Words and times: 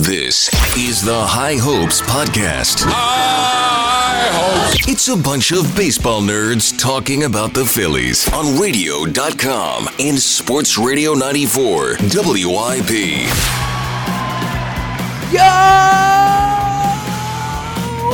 This 0.00 0.48
is 0.78 1.02
the 1.02 1.14
High 1.14 1.56
Hopes 1.56 2.00
Podcast. 2.00 2.80
High 2.86 4.30
Hopes. 4.32 4.88
It's 4.88 5.08
a 5.08 5.16
bunch 5.16 5.52
of 5.52 5.76
baseball 5.76 6.22
nerds 6.22 6.76
talking 6.78 7.24
about 7.24 7.52
the 7.52 7.66
Phillies 7.66 8.26
on 8.32 8.58
radio.com 8.58 9.88
and 9.98 10.18
Sports 10.18 10.78
Radio 10.78 11.12
94 11.12 11.96
WIP. 12.00 12.90
Yo! 15.30 15.44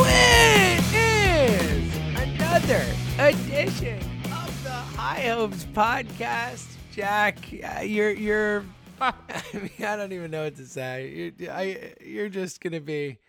It 0.03 0.83
is 0.93 1.95
another 2.17 2.85
edition 3.17 3.99
of 4.25 4.63
the 4.63 4.71
High 4.71 5.29
Hopes 5.29 5.63
Podcast. 5.73 6.67
Jack, 6.91 7.37
uh, 7.63 7.79
you're 7.79 8.11
you're. 8.11 8.65
I 9.01 9.13
mean, 9.53 9.69
I 9.85 9.95
don't 9.95 10.11
even 10.11 10.31
know 10.31 10.43
what 10.45 10.55
to 10.57 10.65
say. 10.65 11.33
You're, 11.37 11.51
I, 11.51 11.93
you're 12.01 12.29
just 12.29 12.61
gonna 12.61 12.81
be 12.81 13.19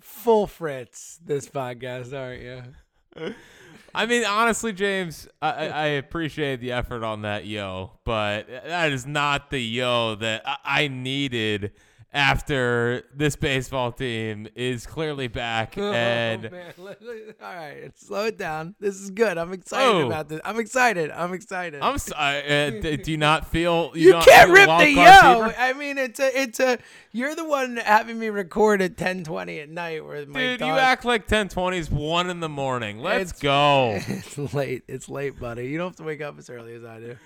full 0.00 0.46
Fritz 0.46 1.18
this 1.24 1.48
podcast, 1.48 2.12
aren't 2.18 2.42
you? 2.42 3.34
I 3.94 4.06
mean, 4.06 4.24
honestly, 4.24 4.72
James, 4.72 5.28
I, 5.42 5.68
I 5.68 5.86
appreciate 5.86 6.60
the 6.60 6.72
effort 6.72 7.04
on 7.04 7.22
that 7.22 7.44
yo, 7.46 7.92
but 8.04 8.46
that 8.48 8.90
is 8.90 9.06
not 9.06 9.50
the 9.50 9.60
yo 9.60 10.14
that 10.14 10.42
I- 10.46 10.56
I 10.84 10.88
needed 10.88 11.72
after 12.12 13.04
this 13.14 13.36
baseball 13.36 13.90
team 13.90 14.46
is 14.54 14.86
clearly 14.86 15.28
back 15.28 15.78
and 15.78 16.46
oh, 16.46 16.50
man. 16.50 16.74
all 17.42 17.54
right, 17.54 17.98
slow 17.98 18.26
it 18.26 18.36
down. 18.36 18.74
This 18.80 18.96
is 19.00 19.10
good. 19.10 19.38
I'm 19.38 19.52
excited 19.52 20.02
Oh. 20.02 20.06
about 20.06 20.28
this. 20.28 20.40
I'm 20.44 20.58
excited. 20.58 21.10
I'm 21.10 21.32
excited. 21.32 21.80
I'm 21.82 21.98
sorry. 21.98 22.42
Uh, 22.68 22.70
do 22.96 23.10
you 23.10 23.16
not 23.16 23.50
feel 23.50 23.92
You 23.94 24.12
don't 24.12 24.24
can't 24.24 24.50
rip 24.50 24.66
the 24.66 24.90
yo. 24.90 25.52
I 25.58 25.72
mean, 25.72 25.98
it's 25.98 26.20
a, 26.20 26.40
it's 26.40 26.60
a. 26.60 26.78
You're 27.14 27.34
the 27.34 27.44
one 27.44 27.76
having 27.76 28.18
me 28.18 28.30
record 28.30 28.80
at 28.80 28.96
10:20 28.96 29.62
at 29.62 29.68
night, 29.68 30.02
where 30.04 30.24
my 30.24 30.40
Dude, 30.40 30.60
you 30.60 30.72
act 30.72 31.04
like 31.04 31.26
10:20 31.28 31.76
is 31.78 31.90
one 31.90 32.30
in 32.30 32.40
the 32.40 32.48
morning. 32.48 33.00
Let's 33.00 33.32
It's- 33.32 33.40
go. 33.42 34.00
It's 34.08 34.54
late. 34.54 34.84
It's 34.88 35.08
late, 35.10 35.38
buddy. 35.38 35.66
You 35.68 35.76
don't 35.76 35.88
have 35.88 35.96
to 35.96 36.04
wake 36.04 36.22
up 36.22 36.38
as 36.38 36.48
early 36.48 36.74
as 36.74 36.84
I 36.84 37.00
do. 37.00 37.16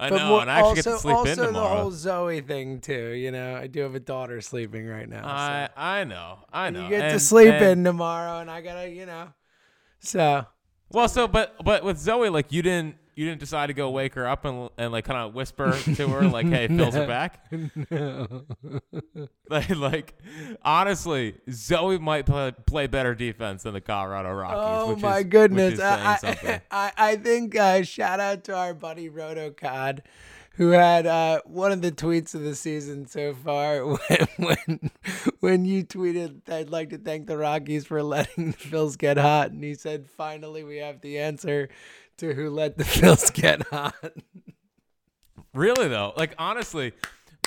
I 0.00 0.10
But 0.10 0.16
know, 0.16 0.28
more- 0.28 0.40
and 0.40 0.50
I 0.50 0.54
actually 0.58 0.68
also, 0.70 0.82
get 0.82 0.92
to 0.92 0.98
sleep 0.98 1.16
also 1.16 1.46
in 1.48 1.52
the 1.54 1.60
whole 1.60 1.90
Zoe 1.92 2.40
thing 2.40 2.80
too. 2.80 3.10
You 3.12 3.30
know, 3.30 3.54
I 3.54 3.68
do 3.68 3.80
have 3.82 3.94
a 3.94 4.00
daughter 4.00 4.40
sleeping 4.40 4.84
right 4.86 5.08
now. 5.08 5.22
I 5.24 5.66
so. 5.68 5.72
I 5.80 6.04
know, 6.04 6.38
I 6.52 6.70
know. 6.70 6.82
You 6.82 6.88
get 6.90 7.12
to 7.12 7.20
sleep 7.20 7.52
and- 7.54 7.64
in 7.64 7.84
tomorrow, 7.84 8.40
and 8.40 8.50
I 8.50 8.60
gotta, 8.62 8.88
you 8.90 9.06
know. 9.06 9.28
So 10.00 10.44
Well, 10.90 11.08
so 11.08 11.28
but 11.28 11.54
but 11.64 11.84
with 11.84 11.98
Zoe, 11.98 12.28
like 12.30 12.50
you 12.52 12.62
didn't 12.62 12.96
you 13.16 13.24
didn't 13.24 13.40
decide 13.40 13.68
to 13.68 13.72
go 13.72 13.90
wake 13.90 14.14
her 14.14 14.28
up 14.28 14.44
and 14.44 14.68
and 14.76 14.92
like 14.92 15.06
kind 15.06 15.18
of 15.18 15.34
whisper 15.34 15.72
to 15.96 16.08
her 16.08 16.28
like, 16.28 16.46
"Hey, 16.46 16.68
Phil's 16.68 16.94
are 16.94 17.06
back." 17.06 17.50
like, 19.48 19.70
like 19.76 20.14
honestly, 20.62 21.34
Zoe 21.50 21.98
might 21.98 22.26
play, 22.26 22.52
play 22.66 22.86
better 22.86 23.14
defense 23.14 23.62
than 23.62 23.72
the 23.72 23.80
Colorado 23.80 24.32
Rockies. 24.32 24.58
Oh 24.60 24.92
which 24.92 25.02
my 25.02 25.18
is, 25.18 25.24
goodness! 25.24 25.80
I. 25.80 26.18
I, 26.22 26.60
I, 26.70 26.92
I 26.96 27.16
think 27.16 27.56
uh, 27.56 27.82
shout 27.82 28.20
out 28.20 28.44
to 28.44 28.54
our 28.54 28.74
buddy 28.74 29.08
Rotocod, 29.08 30.02
who 30.56 30.70
had 30.70 31.06
uh, 31.06 31.40
one 31.46 31.72
of 31.72 31.80
the 31.80 31.92
tweets 31.92 32.34
of 32.34 32.42
the 32.42 32.54
season 32.54 33.06
so 33.06 33.32
far. 33.32 33.82
When 33.86 34.26
when 34.36 34.90
when 35.40 35.64
you 35.64 35.84
tweeted, 35.84 36.50
"I'd 36.50 36.68
like 36.68 36.90
to 36.90 36.98
thank 36.98 37.28
the 37.28 37.38
Rockies 37.38 37.86
for 37.86 38.02
letting 38.02 38.50
the 38.50 38.58
Phils 38.58 38.98
get 38.98 39.16
hot," 39.16 39.52
and 39.52 39.64
he 39.64 39.74
said, 39.74 40.06
"Finally, 40.06 40.64
we 40.64 40.76
have 40.76 41.00
the 41.00 41.18
answer 41.18 41.70
to 42.18 42.34
who 42.34 42.50
let 42.50 42.76
the 42.76 42.84
Phils 42.84 43.32
get 43.32 43.62
hot." 43.68 43.94
Really 45.54 45.88
though, 45.88 46.12
like 46.16 46.34
honestly. 46.38 46.92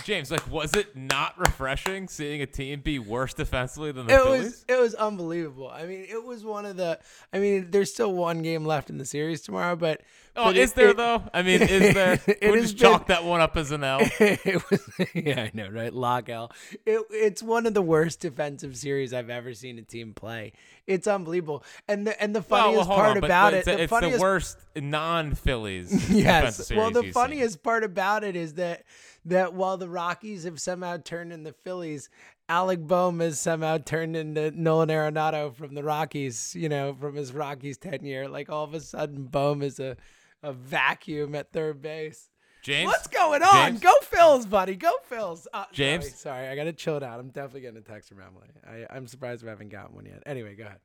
James, 0.04 0.32
like, 0.32 0.50
was 0.52 0.74
it 0.76 0.96
not 0.96 1.38
refreshing 1.38 2.08
seeing 2.08 2.42
a 2.42 2.46
team 2.46 2.82
be 2.82 3.00
worse 3.00 3.34
defensively 3.34 3.92
than 3.92 4.08
the 4.08 4.14
it 4.14 4.22
Phillies? 4.24 4.44
was 4.44 4.66
it 4.68 4.80
was 4.80 4.96
unbelievable. 4.96 5.70
I 5.70 5.86
mean, 5.86 6.06
it 6.10 6.24
was 6.24 6.44
one 6.44 6.66
of 6.66 6.78
the. 6.78 7.00
I 7.34 7.40
mean, 7.40 7.72
there's 7.72 7.94
still 7.94 8.14
one 8.14 8.42
game 8.42 8.66
left 8.66 8.90
in 8.90 8.98
the 8.98 9.06
series 9.06 9.42
tomorrow, 9.42 9.76
but 9.76 10.02
oh, 10.36 10.46
but 10.46 10.58
is 10.58 10.72
it- 10.72 10.76
there 10.76 10.90
it- 10.90 10.98
though? 10.98 11.24
I 11.34 11.42
mean, 11.42 11.62
is 11.62 11.94
there? 11.94 12.20
It 12.28 12.38
We'll 12.42 12.56
has 12.56 12.72
just 12.72 12.78
chalk 12.78 13.08
that 13.08 13.24
one 13.24 13.42
up 13.42 13.56
as 13.58 13.72
an 13.72 13.84
L. 13.84 14.00
it 14.20 14.70
was 14.70 14.82
yeah, 15.14 15.44
I 15.44 15.52
know, 15.54 15.70
right? 15.70 15.94
Lock 15.94 16.30
L. 16.30 16.52
It, 16.86 17.02
it's 17.12 17.44
one 17.44 17.66
of 17.66 17.74
the 17.74 17.82
worst 17.82 18.20
defensive 18.22 18.76
series 18.78 19.14
I've 19.14 19.30
ever 19.30 19.54
seen 19.54 19.78
a 19.78 19.82
team 19.84 20.14
play. 20.14 20.54
It's 20.88 21.08
unbelievable, 21.08 21.64
and 21.88 22.08
the 22.08 22.20
and 22.22 22.36
the 22.36 22.42
funniest 22.42 22.78
well, 22.78 22.86
hold 22.86 22.98
part 23.00 23.18
on, 23.18 23.24
about 23.24 23.54
it, 23.54 23.66
the 23.66 23.82
it's 23.84 23.90
funniest 23.92 24.18
the 24.18 24.22
worst 24.22 24.58
non-Phillies. 24.76 25.92
defensive 25.92 26.16
Yes. 26.16 26.72
Well, 26.72 26.92
the 26.92 27.12
funniest 27.12 27.62
part 27.64 27.84
about 27.84 28.24
it 28.24 28.36
is 28.36 28.56
that 28.56 28.84
that 29.26 29.54
while 29.54 29.78
the 29.78 29.90
Rockies 29.90 30.44
have 30.44 30.60
somehow 30.60 30.98
turned 30.98 31.34
into 31.34 31.54
Phillies, 31.54 32.10
Alec 32.48 32.80
Bohm 32.80 33.20
has 33.20 33.40
somehow 33.40 33.78
turned 33.78 34.16
into 34.16 34.52
Nolan 34.52 34.90
Arenado 34.90 35.54
from 35.54 35.76
the 35.76 35.84
Rockies. 35.84 36.56
You 36.56 36.70
know, 36.70 36.96
from 37.00 37.16
his 37.16 37.34
Rockies 37.34 37.78
tenure. 37.78 38.28
Like 38.28 38.50
all 38.50 38.64
of 38.64 38.74
a 38.74 38.80
sudden, 38.80 39.26
Bohm 39.26 39.62
is 39.62 39.80
a 39.80 39.98
a 40.42 40.54
vacuum 40.54 41.36
at 41.36 41.52
third 41.52 41.82
base. 41.82 42.30
James, 42.62 42.88
What's 42.88 43.08
going 43.08 43.42
on? 43.42 43.72
James? 43.72 43.80
Go 43.80 43.94
Phils, 44.04 44.50
buddy. 44.50 44.76
Go 44.76 44.92
Phils. 45.10 45.48
Uh, 45.54 45.64
James? 45.72 46.04
Sorry, 46.06 46.18
sorry, 46.18 46.48
I 46.50 46.56
got 46.58 46.66
to 46.66 46.74
chill 46.74 46.98
it 46.98 47.04
out. 47.04 47.20
I'm 47.20 47.30
definitely 47.30 47.62
getting 47.62 47.78
a 47.78 47.82
text 47.82 48.10
from 48.10 48.20
Emily. 48.20 48.50
I, 48.68 48.96
I'm 48.96 49.08
surprised 49.08 49.46
I 49.46 49.50
haven't 49.50 49.70
gotten 49.70 49.96
one 49.96 50.06
yet. 50.06 50.24
Anyway, 50.26 50.56
go 50.56 50.66
ahead. 50.66 50.80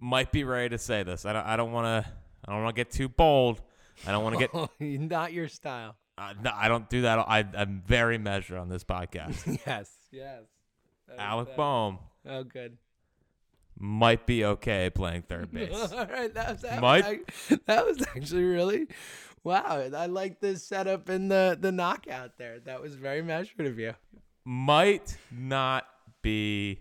might 0.00 0.32
be 0.32 0.44
ready 0.44 0.70
to 0.70 0.78
say 0.78 1.02
this. 1.02 1.26
I 1.26 1.32
don't. 1.32 1.44
I 1.46 1.56
don't 1.56 1.72
want 1.72 2.04
to. 2.04 2.10
I 2.46 2.52
don't 2.52 2.62
want 2.62 2.74
to 2.74 2.80
get 2.80 2.90
too 2.90 3.08
bold. 3.08 3.60
I 4.06 4.10
don't 4.12 4.24
want 4.24 4.38
to 4.38 4.48
get. 4.48 4.80
Not 5.10 5.32
your 5.32 5.48
style. 5.48 5.96
Uh, 6.18 6.34
no, 6.42 6.50
I 6.54 6.68
don't 6.68 6.88
do 6.90 7.02
that. 7.02 7.18
I, 7.20 7.44
I'm 7.56 7.82
very 7.86 8.18
measured 8.18 8.58
on 8.58 8.68
this 8.68 8.84
podcast. 8.84 9.58
Yes, 9.66 9.90
yes. 10.10 10.42
That 11.08 11.18
Alec. 11.20 11.56
Bohm 11.56 11.98
Oh, 12.28 12.42
good. 12.44 12.76
might 13.78 14.26
be 14.26 14.44
okay 14.44 14.90
playing 14.90 15.22
third 15.22 15.50
base. 15.52 15.72
All 15.92 16.06
right, 16.06 16.32
that 16.34 16.52
was, 16.52 16.62
that, 16.62 16.80
Might- 16.80 17.04
was, 17.04 17.16
ac- 17.50 17.60
that 17.66 17.86
was 17.86 18.02
actually 18.16 18.44
really 18.44 18.86
wow. 19.44 19.88
I 19.96 20.06
like 20.06 20.40
the 20.40 20.56
setup 20.58 21.08
and 21.08 21.30
the 21.30 21.56
the 21.58 21.72
knockout 21.72 22.36
there. 22.38 22.58
That 22.60 22.82
was 22.82 22.94
very 22.96 23.22
measured 23.22 23.66
of 23.66 23.78
you. 23.78 23.94
might 24.44 25.16
not 25.30 25.86
be 26.22 26.80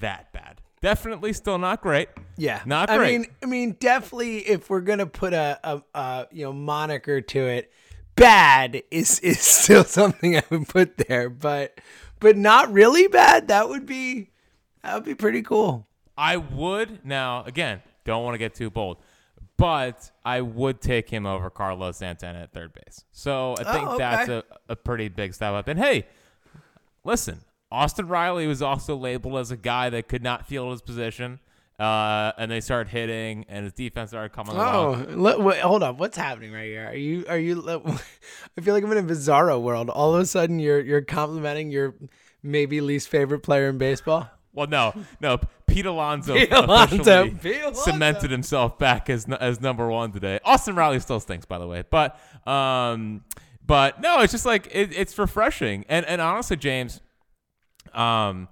that 0.00 0.32
bad. 0.32 0.60
Definitely 0.80 1.32
still 1.32 1.58
not 1.58 1.80
great. 1.80 2.08
Yeah, 2.36 2.62
Not 2.64 2.88
I 2.88 2.98
great. 2.98 3.20
mean, 3.20 3.30
I 3.42 3.46
mean, 3.46 3.76
definitely, 3.80 4.38
if 4.48 4.70
we're 4.70 4.80
gonna 4.80 5.06
put 5.06 5.32
a, 5.32 5.58
a, 5.64 5.82
a 5.94 6.26
you 6.30 6.44
know 6.44 6.52
moniker 6.52 7.20
to 7.20 7.40
it, 7.40 7.72
bad 8.18 8.82
is 8.90 9.18
is 9.20 9.40
still 9.62 9.84
something 9.84 10.36
I 10.36 10.42
would 10.50 10.68
put 10.68 10.96
there, 10.96 11.30
but 11.30 11.80
but 12.20 12.36
not 12.36 12.72
really 12.72 13.08
bad. 13.08 13.48
That 13.48 13.68
would 13.68 13.86
be 13.86 14.30
that 14.82 14.94
would 14.94 15.04
be 15.04 15.14
pretty 15.14 15.42
cool. 15.42 15.86
I 16.16 16.36
would 16.36 17.04
now 17.04 17.44
again. 17.44 17.82
Don't 18.04 18.24
want 18.24 18.34
to 18.34 18.38
get 18.38 18.54
too 18.54 18.70
bold, 18.70 18.96
but 19.58 20.10
I 20.24 20.40
would 20.40 20.80
take 20.80 21.10
him 21.10 21.26
over 21.26 21.50
Carlos 21.50 21.98
Santana 21.98 22.40
at 22.40 22.52
third 22.52 22.72
base. 22.72 23.04
So 23.12 23.54
I 23.58 23.64
oh, 23.66 23.72
think 23.72 23.88
Oh, 23.88 23.90
okay. 23.92 23.98
that's 23.98 24.28
a, 24.30 24.44
a 24.70 24.76
pretty 24.76 25.08
big 25.08 25.34
step 25.34 25.52
up. 25.52 25.68
And 25.68 25.78
hey, 25.78 26.06
listen, 27.04 27.42
Austin 27.70 28.08
Riley 28.08 28.46
was 28.46 28.62
also 28.62 28.96
labeled 28.96 29.36
as 29.36 29.50
a 29.50 29.58
guy 29.58 29.90
that 29.90 30.08
could 30.08 30.22
not 30.22 30.46
field 30.46 30.70
his 30.72 30.80
position. 30.80 31.40
Uh, 31.78 32.32
and 32.38 32.50
they 32.50 32.60
started 32.60 32.90
hitting, 32.90 33.44
and 33.48 33.62
his 33.62 33.72
defense 33.72 34.10
started 34.10 34.32
coming 34.32 34.56
Oh, 34.56 35.04
let, 35.10 35.38
wait, 35.40 35.60
hold 35.60 35.84
on. 35.84 35.96
What's 35.96 36.16
happening 36.16 36.50
right 36.52 36.64
here? 36.64 36.86
Are 36.88 36.94
you 36.94 37.24
are 37.28 37.38
you? 37.38 37.62
I 38.58 38.60
feel 38.60 38.74
like 38.74 38.82
I'm 38.82 38.90
in 38.90 38.98
a 38.98 39.02
bizarro 39.04 39.62
world. 39.62 39.88
All 39.88 40.12
of 40.14 40.20
a 40.20 40.26
sudden, 40.26 40.58
you're 40.58 40.80
you're 40.80 41.02
complimenting 41.02 41.70
your 41.70 41.94
maybe 42.42 42.80
least 42.80 43.08
favorite 43.08 43.40
player 43.40 43.68
in 43.68 43.78
baseball. 43.78 44.28
Well, 44.52 44.66
no, 44.66 44.92
no. 45.20 45.38
Pete 45.68 45.86
Alonso, 45.86 46.34
Pete 46.34 46.50
Alonso, 46.50 47.30
Pete 47.30 47.60
Alonso. 47.60 47.80
cemented 47.82 48.32
himself 48.32 48.76
back 48.78 49.08
as 49.08 49.26
as 49.28 49.60
number 49.60 49.86
one 49.86 50.10
today. 50.10 50.40
Austin 50.44 50.74
Riley 50.74 50.98
still 50.98 51.20
stinks, 51.20 51.46
by 51.46 51.58
the 51.58 51.66
way, 51.68 51.84
but 51.88 52.18
um, 52.44 53.22
But 53.64 54.00
no, 54.00 54.20
it's 54.22 54.32
just 54.32 54.46
like 54.46 54.66
it, 54.72 54.96
it's 54.96 55.16
refreshing. 55.16 55.84
And 55.88 56.04
and 56.06 56.20
honestly, 56.20 56.56
James, 56.56 57.00
um, 57.92 58.48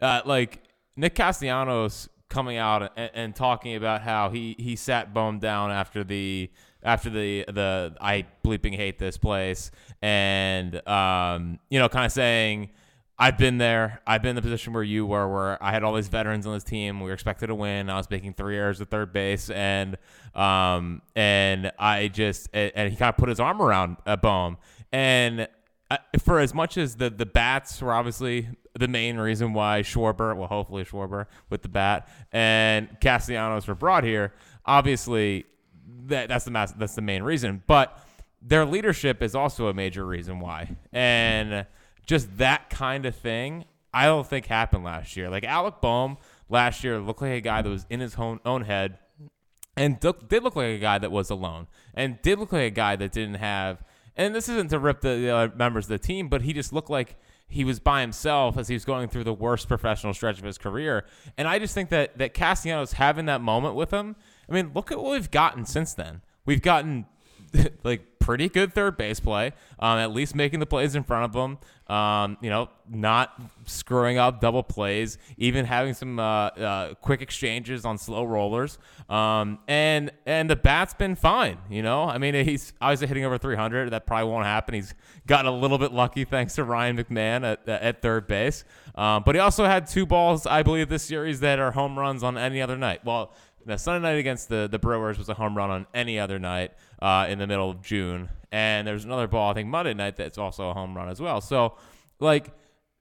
uh, 0.00 0.22
like 0.24 0.62
Nick 0.96 1.14
Castellanos 1.16 2.08
coming 2.30 2.56
out 2.56 2.92
and, 2.96 3.10
and 3.12 3.36
talking 3.36 3.76
about 3.76 4.00
how 4.02 4.30
he 4.30 4.56
he 4.58 4.76
sat 4.76 5.12
Bohm 5.12 5.38
down 5.38 5.70
after 5.70 6.02
the 6.02 6.50
after 6.82 7.10
the 7.10 7.44
the 7.48 7.94
I 8.00 8.26
bleeping 8.42 8.74
hate 8.74 8.98
this 8.98 9.18
place 9.18 9.70
and 10.00 10.86
um 10.88 11.58
you 11.68 11.78
know 11.78 11.88
kind 11.88 12.06
of 12.06 12.12
saying 12.12 12.70
I've 13.22 13.36
been 13.36 13.58
there. 13.58 14.00
I've 14.06 14.22
been 14.22 14.30
in 14.30 14.36
the 14.36 14.42
position 14.42 14.72
where 14.72 14.82
you 14.82 15.04
were, 15.04 15.28
where 15.28 15.62
I 15.62 15.72
had 15.72 15.84
all 15.84 15.92
these 15.92 16.08
veterans 16.08 16.46
on 16.46 16.54
this 16.54 16.64
team. 16.64 17.00
We 17.00 17.08
were 17.08 17.12
expected 17.12 17.48
to 17.48 17.54
win. 17.54 17.90
I 17.90 17.98
was 17.98 18.08
making 18.08 18.32
three 18.32 18.56
errors 18.56 18.80
at 18.80 18.88
third 18.88 19.12
base, 19.12 19.50
and 19.50 19.98
um, 20.34 21.02
and 21.14 21.70
I 21.78 22.08
just 22.08 22.48
and 22.54 22.90
he 22.90 22.96
kind 22.96 23.10
of 23.10 23.18
put 23.18 23.28
his 23.28 23.38
arm 23.38 23.60
around 23.60 23.98
a 24.06 24.16
Bohm. 24.16 24.56
And 24.90 25.48
for 26.18 26.40
as 26.40 26.54
much 26.54 26.78
as 26.78 26.96
the 26.96 27.10
the 27.10 27.26
bats 27.26 27.82
were 27.82 27.92
obviously 27.92 28.48
the 28.78 28.88
main 28.88 29.16
reason 29.16 29.52
why 29.52 29.82
Schwarber, 29.82 30.36
well, 30.36 30.48
hopefully 30.48 30.84
Schwarber 30.84 31.26
with 31.48 31.62
the 31.62 31.68
bat 31.68 32.08
and 32.32 32.88
Castellanos 33.00 33.66
were 33.66 33.74
brought 33.74 34.04
here, 34.04 34.32
obviously 34.64 35.46
that 36.06 36.28
that's 36.28 36.44
the 36.44 36.50
mass, 36.50 36.72
that's 36.72 36.94
the 36.94 37.02
main 37.02 37.22
reason. 37.22 37.62
But 37.66 37.98
their 38.42 38.64
leadership 38.64 39.22
is 39.22 39.34
also 39.34 39.68
a 39.68 39.74
major 39.74 40.06
reason 40.06 40.40
why, 40.40 40.76
and 40.92 41.66
just 42.06 42.36
that 42.38 42.70
kind 42.70 43.06
of 43.06 43.14
thing, 43.14 43.64
I 43.92 44.06
don't 44.06 44.26
think 44.26 44.46
happened 44.46 44.84
last 44.84 45.16
year. 45.16 45.28
Like 45.28 45.44
Alec 45.44 45.80
Bohm 45.80 46.16
last 46.48 46.84
year 46.84 46.98
looked 47.00 47.22
like 47.22 47.32
a 47.32 47.40
guy 47.40 47.62
that 47.62 47.68
was 47.68 47.86
in 47.90 48.00
his 48.00 48.14
own, 48.16 48.40
own 48.44 48.62
head 48.62 48.98
and 49.76 49.98
did 50.00 50.42
look 50.42 50.56
like 50.56 50.66
a 50.66 50.78
guy 50.78 50.98
that 50.98 51.10
was 51.10 51.30
alone 51.30 51.66
and 51.94 52.20
did 52.22 52.38
look 52.38 52.52
like 52.52 52.62
a 52.62 52.70
guy 52.70 52.96
that 52.96 53.12
didn't 53.12 53.34
have 53.34 53.82
and 54.16 54.34
this 54.34 54.48
isn't 54.48 54.68
to 54.68 54.78
rip 54.78 55.00
the, 55.00 55.08
the 55.16 55.30
other 55.30 55.52
members 55.56 55.86
of 55.86 55.88
the 55.90 55.98
team, 55.98 56.28
but 56.28 56.42
he 56.42 56.52
just 56.52 56.72
looked 56.72 56.90
like 56.90 57.16
he 57.50 57.64
was 57.64 57.80
by 57.80 58.00
himself 58.00 58.56
as 58.56 58.68
he 58.68 58.74
was 58.74 58.84
going 58.84 59.08
through 59.08 59.24
the 59.24 59.34
worst 59.34 59.68
professional 59.68 60.14
stretch 60.14 60.38
of 60.38 60.44
his 60.44 60.56
career. 60.56 61.04
And 61.36 61.46
I 61.48 61.58
just 61.58 61.74
think 61.74 61.90
that 61.90 62.16
that 62.18 62.32
Castellanos 62.32 62.94
having 62.94 63.26
that 63.26 63.40
moment 63.40 63.74
with 63.74 63.90
him. 63.90 64.16
I 64.48 64.52
mean, 64.54 64.70
look 64.74 64.90
at 64.90 64.98
what 64.98 65.12
we've 65.12 65.30
gotten 65.30 65.66
since 65.66 65.92
then. 65.92 66.22
We've 66.46 66.62
gotten 66.62 67.06
like 67.84 68.06
pretty 68.20 68.48
good 68.48 68.72
third 68.72 68.96
base 68.96 69.18
play, 69.18 69.52
um, 69.80 69.98
at 69.98 70.12
least 70.12 70.34
making 70.36 70.60
the 70.60 70.66
plays 70.66 70.94
in 70.94 71.02
front 71.02 71.24
of 71.24 71.34
him. 71.34 71.58
Um, 71.92 72.36
you 72.40 72.50
know, 72.50 72.68
not 72.88 73.40
screwing 73.64 74.16
up 74.16 74.40
double 74.40 74.62
plays, 74.62 75.18
even 75.38 75.64
having 75.64 75.92
some 75.92 76.20
uh, 76.20 76.22
uh, 76.22 76.94
quick 76.94 77.20
exchanges 77.20 77.84
on 77.84 77.98
slow 77.98 78.22
rollers. 78.22 78.78
Um, 79.08 79.58
and 79.66 80.12
and 80.24 80.48
the 80.48 80.54
bat's 80.54 80.94
been 80.94 81.16
fine. 81.16 81.58
You 81.68 81.82
know, 81.82 82.04
I 82.04 82.18
mean, 82.18 82.34
he's 82.34 82.72
obviously 82.80 83.08
hitting 83.08 83.24
over 83.24 83.38
300. 83.38 83.90
That 83.90 84.06
probably 84.06 84.30
won't 84.30 84.44
happen. 84.44 84.74
He's 84.74 84.94
gotten 85.26 85.46
a 85.46 85.56
little 85.56 85.78
bit 85.78 85.92
lucky 85.92 86.24
thanks 86.24 86.54
to 86.54 86.64
Ryan 86.64 86.96
McMahon 86.96 87.44
at, 87.44 87.68
at 87.68 88.02
third 88.02 88.28
base. 88.28 88.64
Um, 88.94 89.22
but 89.26 89.34
he 89.34 89.40
also 89.40 89.64
had 89.64 89.88
two 89.88 90.06
balls, 90.06 90.46
I 90.46 90.62
believe, 90.62 90.88
this 90.88 91.02
series 91.02 91.40
that 91.40 91.58
are 91.58 91.72
home 91.72 91.98
runs 91.98 92.22
on 92.22 92.38
any 92.38 92.62
other 92.62 92.76
night. 92.76 93.04
Well, 93.04 93.32
the 93.66 93.76
Sunday 93.76 94.08
night 94.08 94.18
against 94.18 94.48
the, 94.48 94.68
the 94.70 94.78
Brewers 94.78 95.18
was 95.18 95.28
a 95.28 95.34
home 95.34 95.56
run 95.56 95.70
on 95.70 95.86
any 95.94 96.18
other 96.18 96.38
night 96.38 96.72
uh, 97.00 97.26
in 97.28 97.38
the 97.38 97.46
middle 97.46 97.70
of 97.70 97.82
June. 97.82 98.28
And 98.52 98.86
there's 98.86 99.04
another 99.04 99.28
ball, 99.28 99.50
I 99.50 99.54
think 99.54 99.68
Monday 99.68 99.94
night, 99.94 100.16
that's 100.16 100.38
also 100.38 100.70
a 100.70 100.74
home 100.74 100.96
run 100.96 101.08
as 101.08 101.20
well. 101.20 101.40
So, 101.40 101.76
like, 102.18 102.52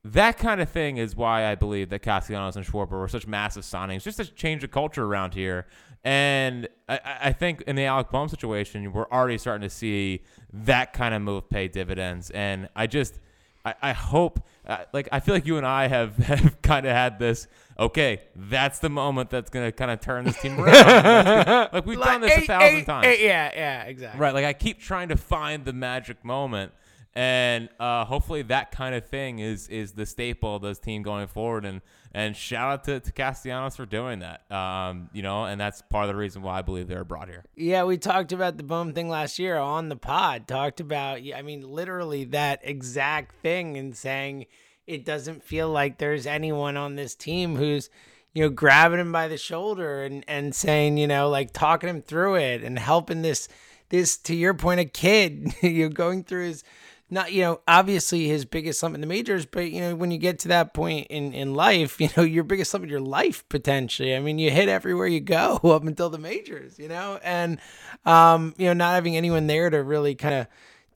that 0.04 0.38
kind 0.38 0.62
of 0.62 0.70
thing 0.70 0.98
is 0.98 1.16
why 1.16 1.46
I 1.46 1.56
believe 1.56 1.90
that 1.90 2.00
Castellanos 2.00 2.56
and 2.56 2.66
Schwarber 2.66 2.92
were 2.92 3.08
such 3.08 3.28
massive 3.28 3.64
signings, 3.64 4.04
just 4.04 4.18
to 4.18 4.26
change 4.26 4.62
the 4.62 4.68
culture 4.68 5.04
around 5.04 5.34
here. 5.34 5.66
And 6.04 6.70
I, 6.88 7.00
I 7.24 7.34
think 7.34 7.62
in 7.62 7.76
the 7.76 7.84
Alec 7.84 8.10
Bohm 8.10 8.30
situation, 8.30 8.92
we're 8.94 9.10
already 9.12 9.38
starting 9.38 9.68
to 9.68 9.74
see 9.74 10.24
that 10.54 10.94
kind 10.94 11.14
of 11.14 11.22
move 11.22 11.50
pay 11.50 11.68
dividends. 11.68 12.30
And 12.30 12.70
I 12.76 12.88
just, 12.88 13.20
I, 13.66 13.74
I 13.82 13.92
hope, 13.94 14.46
uh, 14.66 14.86
like, 14.94 15.10
I 15.12 15.20
feel 15.20 15.36
like 15.36 15.46
you 15.46 15.58
and 15.58 15.66
I 15.66 15.88
have, 15.88 16.16
have 16.18 16.62
kind 16.62 16.86
of 16.86 16.94
had 16.94 17.20
this 17.20 17.48
okay, 17.80 18.22
that's 18.36 18.80
the 18.80 18.90
moment 18.90 19.30
that's 19.30 19.50
going 19.50 19.66
to 19.66 19.72
kind 19.72 19.90
of 19.90 20.02
turn 20.02 20.26
this 20.26 20.40
team 20.40 20.60
around. 20.60 21.70
like 21.74 21.86
we've 21.86 21.98
like, 21.98 22.10
done 22.10 22.22
this 22.22 22.38
a 22.38 22.42
thousand 22.42 22.86
times. 22.86 23.20
yeah, 23.20 23.52
yeah, 23.54 23.84
exactly. 23.84 24.20
Right. 24.20 24.34
Like 24.34 24.46
I 24.46 24.54
keep 24.54 24.80
trying 24.80 25.10
to 25.10 25.18
find 25.18 25.66
the 25.66 25.74
magic 25.74 26.24
moment. 26.24 26.74
And 27.16 27.70
uh, 27.80 28.06
hopefully 28.06 28.44
that 28.44 28.72
kind 28.72 28.94
of 28.94 29.06
thing 29.08 29.40
is 29.40 29.68
is 29.68 29.94
the 29.94 30.06
staple 30.06 30.58
of 30.58 30.62
this 30.62 30.78
team 30.78 31.02
going 31.02 31.28
forward. 31.28 31.66
And 31.66 31.82
and 32.14 32.36
shout 32.36 32.72
out 32.72 32.84
to, 32.86 33.00
to 33.00 33.12
Castellanos 33.12 33.76
for 33.76 33.86
doing 33.86 34.20
that. 34.20 34.50
Um, 34.52 35.10
you 35.12 35.22
know, 35.22 35.46
and 35.46 35.60
that's 35.60 35.82
part 35.82 36.06
of 36.06 36.10
the 36.10 36.16
reason 36.16 36.42
why 36.42 36.60
I 36.60 36.62
believe 36.62 36.88
they 36.88 36.96
were 36.96 37.04
brought 37.04 37.28
here. 37.28 37.46
Yeah, 37.56 37.84
we 37.84 37.98
talked 37.98 38.32
about 38.32 38.58
the 38.58 38.64
boom 38.64 38.94
thing 38.94 39.10
last 39.10 39.40
year 39.40 39.58
on 39.58 39.90
the 39.90 39.96
pod. 39.96 40.48
Talked 40.48 40.80
about, 40.80 41.20
I 41.36 41.42
mean, 41.42 41.62
literally 41.62 42.26
that 42.26 42.62
exact 42.64 43.36
thing, 43.42 43.78
and 43.78 43.96
saying 43.96 44.46
it 44.90 45.06
doesn't 45.06 45.44
feel 45.44 45.70
like 45.70 46.00
there's 46.00 46.26
anyone 46.26 46.76
on 46.76 46.96
this 46.96 47.14
team 47.14 47.56
who's 47.56 47.92
you 48.34 48.44
know 48.44 48.50
grabbing 48.50 49.00
him 49.00 49.12
by 49.12 49.28
the 49.28 49.38
shoulder 49.38 50.04
and 50.04 50.26
and 50.28 50.56
saying 50.56 50.98
you 50.98 51.08
know 51.08 51.30
like 51.30 51.54
talking 51.54 51.90
him 51.90 52.02
through 52.02 52.36
it 52.36 52.64
and 52.64 52.80
helping 52.80 53.22
this 53.22 53.48
this 53.90 54.18
to 54.18 54.36
your 54.36 54.54
point 54.54 54.80
a 54.80 54.86
kid 54.86 55.54
you're 55.62 55.90
going 55.90 56.24
through 56.24 56.48
his 56.48 56.64
not 57.08 57.32
you 57.32 57.44
know 57.44 57.62
obviously 57.68 58.28
his 58.28 58.46
biggest 58.46 58.80
slump 58.80 58.96
in 58.96 59.02
the 59.02 59.08
majors 59.08 59.46
but 59.46 59.72
you 59.72 59.80
know 59.80 59.96
when 59.96 60.10
you 60.10 60.18
get 60.18 60.40
to 60.40 60.48
that 60.48 60.74
point 60.74 61.06
in 61.12 61.34
in 61.34 61.54
life 61.54 62.02
you 62.02 62.10
know 62.18 62.24
your 62.24 62.44
biggest 62.44 62.72
slump 62.72 62.84
in 62.84 62.90
your 62.90 63.00
life 63.00 63.48
potentially. 63.48 64.16
I 64.16 64.20
mean 64.20 64.40
you 64.40 64.50
hit 64.50 64.70
everywhere 64.70 65.08
you 65.08 65.20
go 65.20 65.56
up 65.64 65.84
until 65.84 66.10
the 66.10 66.18
majors 66.18 66.80
you 66.80 66.88
know? 66.88 67.20
And 67.24 67.60
um 68.06 68.56
you 68.58 68.66
know 68.66 68.74
not 68.74 68.96
having 68.96 69.16
anyone 69.16 69.46
there 69.46 69.70
to 69.70 69.84
really 69.84 70.16
kind 70.16 70.36
of 70.36 70.48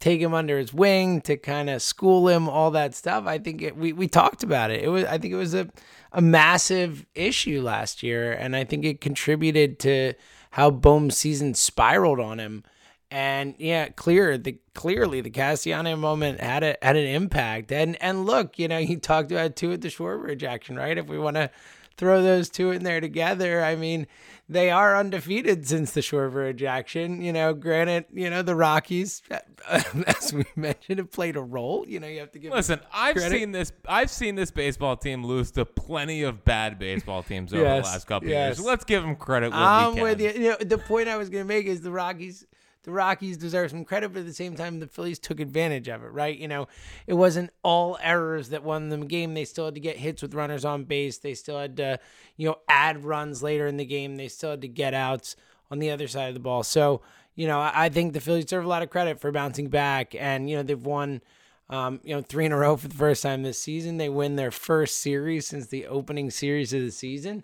take 0.04 0.20
him 0.20 0.34
under 0.34 0.58
his 0.58 0.74
wing 0.74 1.22
to 1.22 1.38
kind 1.38 1.70
of 1.70 1.82
school 1.82 2.28
him, 2.28 2.50
all 2.50 2.72
that 2.72 2.94
stuff. 2.94 3.26
I 3.26 3.38
think 3.38 3.62
it, 3.62 3.78
we 3.78 3.94
we 3.94 4.10
talked 4.10 4.44
about 4.44 4.70
it. 4.70 4.84
It 4.84 4.90
was 4.90 5.06
I 5.06 5.18
think 5.18 5.34
it 5.34 5.38
was 5.38 5.54
a 5.54 5.70
a 6.12 6.22
massive 6.22 7.06
issue 7.16 7.62
last 7.62 8.04
year, 8.04 8.34
and 8.34 8.54
I 8.54 8.66
think 8.66 8.84
it 8.84 9.00
contributed 9.00 9.80
to 9.80 10.14
how 10.52 10.72
Bohm's 10.72 11.18
season 11.18 11.54
spiraled 11.54 12.20
on 12.20 12.38
him. 12.38 12.66
And 13.10 13.56
yeah, 13.58 13.88
clear 13.90 14.38
the 14.38 14.58
clearly 14.74 15.22
the 15.22 15.32
Cassiano 15.32 15.98
moment 15.98 16.42
had 16.42 16.64
a 16.64 16.76
had 16.82 16.98
an 16.98 17.08
impact. 17.08 17.72
And 17.72 17.96
and 18.02 18.26
look, 18.26 18.60
you 18.60 18.68
know, 18.68 18.80
he 18.80 18.98
talked 18.98 19.32
about 19.32 19.56
two 19.56 19.72
at 19.72 19.80
the 19.80 19.88
Schwarber 19.88 20.44
action, 20.44 20.76
right? 20.76 20.98
If 20.98 21.08
we 21.08 21.18
want 21.18 21.38
to 21.38 21.50
throw 21.98 22.22
those 22.22 22.50
two 22.50 22.72
in 22.72 22.84
there 22.84 23.01
together, 23.01 23.63
I 23.63 23.75
mean, 23.75 24.07
they 24.50 24.69
are 24.69 24.95
undefeated 24.95 25.68
since 25.68 25.92
the 25.92 26.01
Schwarber 26.01 26.62
action. 26.63 27.22
You 27.22 27.34
know, 27.34 27.54
granted, 27.54 28.06
you 28.13 28.30
know 28.30 28.42
the 28.42 28.56
Rockies, 28.56 29.22
as 29.69 30.34
we 30.34 30.45
mentioned, 30.56 31.00
have 31.00 31.12
played 31.12 31.36
a 31.36 31.42
role. 31.42 31.86
You 31.88 32.00
know, 32.00 32.07
you 32.07 32.19
have 32.19 32.31
to 32.34 32.40
give. 32.40 32.51
Listen, 32.51 32.80
I've 32.94 33.16
credit. 33.16 33.31
seen 33.31 33.52
this. 33.52 33.71
I've 33.88 34.09
seen 34.09 34.35
this 34.35 34.52
baseball 34.52 34.97
team 34.97 35.26
lose 35.26 35.52
to 35.52 35.66
plenty 35.66 36.23
of 36.23 36.44
bad 36.44 36.78
baseball 36.78 37.23
teams 37.23 37.54
over 37.54 37.64
yes, 37.64 37.85
the 37.85 37.92
last 37.92 38.07
couple 38.07 38.30
yes. 38.30 38.57
years. 38.57 38.66
Let's 38.66 38.83
give 38.83 39.04
them 39.04 39.16
credit. 39.16 39.54
I'm 39.54 39.95
with 39.95 40.19
you. 40.19 40.31
You 40.31 40.50
know, 40.52 40.57
the 40.59 40.78
point 40.78 41.07
I 41.07 41.18
was 41.18 41.30
going 41.30 41.44
to 41.44 41.47
make 41.47 41.66
is 41.66 41.81
the 41.81 41.92
Rockies 41.92 42.45
the 42.83 42.92
Rockies 42.92 43.37
deserve 43.37 43.71
some 43.71 43.85
credit, 43.85 44.09
but 44.13 44.19
at 44.19 44.25
the 44.25 44.33
same 44.33 44.56
time, 44.56 44.80
the 44.80 44.87
Phillies 44.87 45.19
took 45.19 45.40
advantage 45.40 45.87
of 45.87 46.04
it, 46.04 46.11
right? 46.11 46.37
You 46.37 46.49
know, 46.49 46.68
it 47.07 47.13
wasn't 47.13 47.52
all 47.63 47.97
errors 48.02 48.49
that 48.49 48.63
won 48.63 48.90
them 48.90 49.04
a 49.04 49.06
game. 49.06 49.33
They 49.33 49.45
still 49.45 49.66
had 49.66 49.75
to 49.75 49.80
get 49.80 49.97
hits 49.97 50.21
with 50.21 50.33
runners 50.33 50.66
on 50.66 50.83
base. 50.83 51.18
They 51.18 51.33
still 51.33 51.57
had 51.57 51.78
to, 51.78 51.99
you 52.35 52.49
know, 52.49 52.57
add 52.68 53.06
runs 53.06 53.42
later 53.42 53.68
in 53.68 53.78
the 53.78 53.85
game. 53.85 54.18
They 54.18 54.28
still 54.28 54.52
had 54.52 54.61
to 54.61 54.68
get 54.68 54.94
outs 54.94 55.37
on 55.71 55.80
the 55.80 55.92
other 55.92 56.07
side 56.07 56.28
of 56.28 56.33
the 56.33 56.42
ball. 56.42 56.63
So, 56.63 57.02
you 57.35 57.47
know, 57.47 57.59
I 57.59 57.87
think 57.87 58.13
the 58.13 58.19
Phillies 58.19 58.45
deserve 58.45 58.66
a 58.66 58.69
lot 58.69 58.83
of 58.83 58.90
credit 58.90 59.19
for 59.19 59.31
bouncing 59.31 59.69
back. 59.69 60.13
And, 60.13 60.49
you 60.49 60.57
know, 60.57 60.63
they've 60.63 60.85
won, 60.85 61.21
um, 61.69 62.02
you 62.04 62.13
know, 62.13 62.21
three 62.21 62.45
in 62.45 62.52
a 62.52 62.57
row 62.57 62.75
for 62.75 62.90
the 62.90 62.95
first 62.95 63.23
time 63.23 63.44
this 63.44 63.59
season. 63.59 63.97
They 63.97 64.09
win 64.09 64.35
their 64.35 64.52
first 64.52 64.99
series 64.99 65.47
since 65.47 65.68
the 65.68 65.87
opening 65.87 66.30
series 66.31 66.73
of 66.73 66.81
the 66.81 66.92
season 66.92 67.44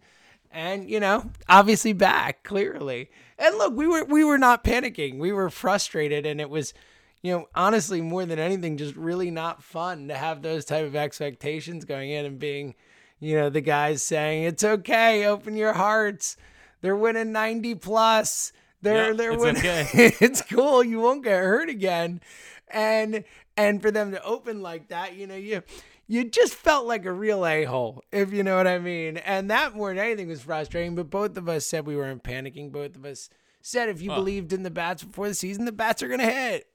and 0.52 0.90
you 0.90 1.00
know 1.00 1.30
obviously 1.48 1.94
back 1.94 2.44
clearly. 2.44 3.10
And 3.38 3.58
look 3.58 3.76
we 3.76 3.88
were 3.88 4.04
we 4.06 4.24
were 4.24 4.38
not 4.38 4.64
panicking. 4.64 5.20
We 5.20 5.32
were 5.32 5.50
frustrated 5.50 6.26
and 6.26 6.42
it 6.42 6.50
was 6.50 6.74
you 7.22 7.32
know 7.32 7.48
honestly 7.56 8.02
more 8.02 8.26
than 8.26 8.40
anything 8.40 8.78
just 8.78 8.96
really 8.96 9.32
not 9.32 9.64
fun 9.64 10.08
to 10.08 10.16
have 10.16 10.42
those 10.42 10.66
type 10.66 10.86
of 10.86 10.96
expectations 10.96 11.86
going 11.86 12.10
in 12.10 12.26
and 12.26 12.40
being 12.40 12.76
you 13.20 13.36
know 13.36 13.50
the 13.50 13.62
guys 13.62 14.02
saying 14.02 14.44
it's 14.44 14.64
okay 14.64 15.26
open 15.26 15.56
your 15.56 15.74
hearts. 15.74 16.38
They're 16.82 16.96
winning 16.96 17.34
90 17.34 17.76
plus. 17.76 18.54
They're 18.82 19.10
yeah, 19.10 19.14
they're 19.14 19.32
it's 19.34 19.42
winning 19.42 19.62
okay. 19.62 19.88
it's 20.22 20.42
cool. 20.42 20.84
You 20.84 21.02
won't 21.02 21.24
get 21.24 21.44
hurt 21.44 21.70
again. 21.70 22.22
And 22.70 23.24
and 23.58 23.82
for 23.82 23.92
them 23.92 24.12
to 24.12 24.24
open 24.24 24.62
like 24.62 24.88
that 24.88 25.16
you 25.16 25.28
know 25.28 25.36
you 25.36 25.62
you 26.10 26.26
just 26.26 26.56
felt 26.56 26.88
like 26.88 27.06
a 27.06 27.12
real 27.12 27.46
a 27.46 27.64
hole, 27.66 28.04
if 28.12 28.34
you 28.34 28.42
know 28.44 28.58
what 28.58 28.66
I 28.68 28.80
mean. 28.80 29.18
And 29.18 29.50
that 29.52 29.76
more 29.76 29.90
than 29.90 30.00
anything 30.04 30.28
was 30.28 30.42
frustrating. 30.42 30.96
But 30.96 31.10
both 31.12 31.38
of 31.38 31.48
us 31.48 31.68
said 31.68 31.86
we 31.86 31.96
weren't 31.96 32.24
panicking. 32.24 32.72
Both 32.72 32.96
of 32.96 33.06
us 33.06 33.30
said 33.62 33.90
if 33.90 34.02
you 34.02 34.10
believed 34.10 34.52
in 34.52 34.64
the 34.64 34.72
bats 34.72 35.04
before 35.04 35.28
the 35.28 35.36
season, 35.36 35.66
the 35.66 35.72
bats 35.72 36.02
are 36.02 36.08
going 36.08 36.20
to 36.20 36.26
hit. 36.32 36.66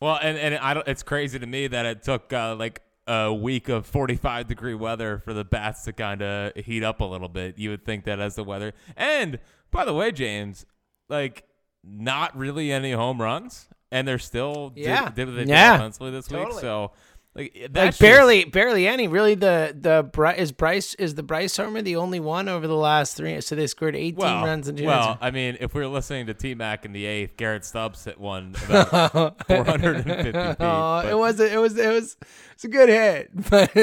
Well, 0.00 0.18
and 0.22 0.38
and 0.38 0.54
I 0.56 0.72
don't. 0.72 0.86
It's 0.86 1.02
crazy 1.02 1.38
to 1.38 1.46
me 1.46 1.66
that 1.66 1.84
it 1.84 2.02
took 2.04 2.32
uh, 2.32 2.54
like 2.54 2.80
a 3.08 3.32
week 3.34 3.68
of 3.68 3.86
45 3.86 4.46
degree 4.46 4.74
weather 4.74 5.18
for 5.18 5.34
the 5.34 5.44
bats 5.44 5.82
to 5.84 5.92
kind 5.92 6.22
of 6.22 6.54
heat 6.56 6.84
up 6.84 7.00
a 7.00 7.04
little 7.04 7.28
bit. 7.28 7.58
You 7.58 7.70
would 7.70 7.84
think 7.84 8.04
that 8.04 8.20
as 8.20 8.34
the 8.36 8.44
weather. 8.44 8.72
And 8.96 9.40
by 9.72 9.84
the 9.84 9.92
way, 9.94 10.12
James, 10.12 10.64
like 11.08 11.44
not 11.82 12.36
really 12.36 12.70
any 12.72 12.92
home 12.92 13.20
runs 13.20 13.68
and 13.92 14.08
they're 14.08 14.18
still 14.18 14.72
Yeah. 14.74 15.10
did, 15.10 15.26
what 15.28 15.34
they 15.34 15.40
did 15.42 15.48
Yeah. 15.50 15.74
offensively 15.74 16.10
this 16.12 16.30
week. 16.30 16.52
So 16.60 16.92
like 17.34 17.52
eh, 17.56 17.62
like 17.62 17.72
that's 17.72 17.98
barely, 17.98 18.44
barely 18.44 18.86
any. 18.86 19.08
Really, 19.08 19.34
the 19.34 19.74
the 19.78 20.34
is 20.36 20.52
Bryce 20.52 20.94
is 20.94 21.14
the 21.16 21.22
Bryce 21.22 21.56
Homer 21.56 21.82
the 21.82 21.96
only 21.96 22.20
one 22.20 22.48
over 22.48 22.66
the 22.66 22.76
last 22.76 23.16
three? 23.16 23.40
So 23.40 23.56
they 23.56 23.66
scored 23.66 23.96
18 23.96 24.14
well, 24.16 24.44
runs 24.44 24.68
in 24.68 24.76
two 24.76 24.86
well. 24.86 25.18
I 25.20 25.30
mean, 25.30 25.56
if 25.60 25.74
we 25.74 25.80
were 25.80 25.88
listening 25.88 26.26
to 26.26 26.34
T 26.34 26.54
Mac 26.54 26.84
in 26.84 26.92
the 26.92 27.06
eighth, 27.06 27.36
Garrett 27.36 27.64
Stubbs 27.64 28.04
hit 28.04 28.20
one 28.20 28.54
about 28.66 29.46
450 29.46 30.22
feet. 30.32 30.34
Oh, 30.36 30.54
but- 31.02 31.06
it 31.06 31.18
was 31.18 31.40
it 31.40 31.58
was 31.58 31.76
it 31.76 31.90
was 31.90 32.16
it's 32.52 32.64
a 32.64 32.68
good 32.68 32.88
hit, 32.88 33.30
but 33.50 33.74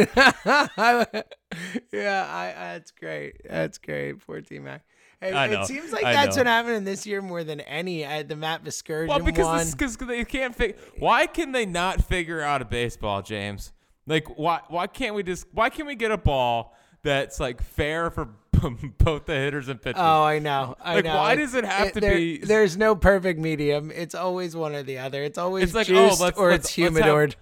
yeah, 1.92 2.26
I 2.30 2.54
that's 2.56 2.92
great. 2.92 3.42
That's 3.50 3.78
great. 3.78 4.26
Poor 4.26 4.42
T 4.42 4.60
Mac. 4.60 4.84
Hey, 5.22 5.34
I 5.34 5.48
know, 5.48 5.62
It 5.62 5.68
seems 5.68 5.92
like 5.92 6.04
I 6.04 6.14
that's 6.14 6.36
know. 6.36 6.40
what 6.42 6.48
happening 6.48 6.84
this 6.84 7.06
year 7.06 7.22
more 7.22 7.44
than 7.44 7.62
any. 7.62 8.06
I, 8.06 8.24
the 8.24 8.36
Matt 8.36 8.64
Vasgersian 8.64 9.08
Well, 9.08 9.20
because 9.20 9.76
cause 9.76 9.96
they 9.98 10.26
can't 10.26 10.56
figure. 10.56 10.76
Why 10.98 11.28
can 11.28 11.52
they 11.52 11.66
not 11.68 12.04
figure 12.04 12.42
out 12.42 12.62
a 12.62 12.66
baseball, 12.66 13.22
James? 13.22 13.72
Like, 14.08 14.38
why 14.38 14.62
why 14.68 14.88
can't 14.88 15.14
we 15.14 15.22
just? 15.22 15.46
Why 15.54 15.70
can't 15.70 15.88
we 15.88 15.94
get 15.96 16.10
a 16.12 16.18
ball 16.18 16.76
that's 17.04 17.40
like 17.40 17.62
fair 17.62 18.10
for 18.10 18.30
both 18.98 19.26
the 19.26 19.34
hitters 19.36 19.68
and 19.70 19.80
pitchers? 19.80 20.02
Oh, 20.04 20.24
I 20.24 20.40
know. 20.40 20.76
I 20.82 20.96
Like, 20.96 21.06
know. 21.06 21.16
why 21.16 21.36
does 21.36 21.54
it 21.54 21.66
have 21.66 21.92
to 21.94 22.00
there- 22.02 22.16
be- 22.16 22.40
There's 22.40 22.76
no 22.76 22.96
perfect 22.96 23.40
medium. 23.40 23.92
It's 23.92 24.16
always 24.16 24.56
one 24.56 24.74
or 24.74 24.82
the 24.82 24.98
other. 24.98 25.24
It's 25.24 25.38
always 25.38 25.66
It's 25.66 25.74
like, 25.76 25.88
oh, 25.92 26.08
juiced 26.10 26.20
let's- 26.22 26.38
or 26.40 26.50
let's- 26.50 26.66
it's 26.66 26.78
let's 26.80 26.98
have- 26.98 27.06
humidored. 27.06 27.36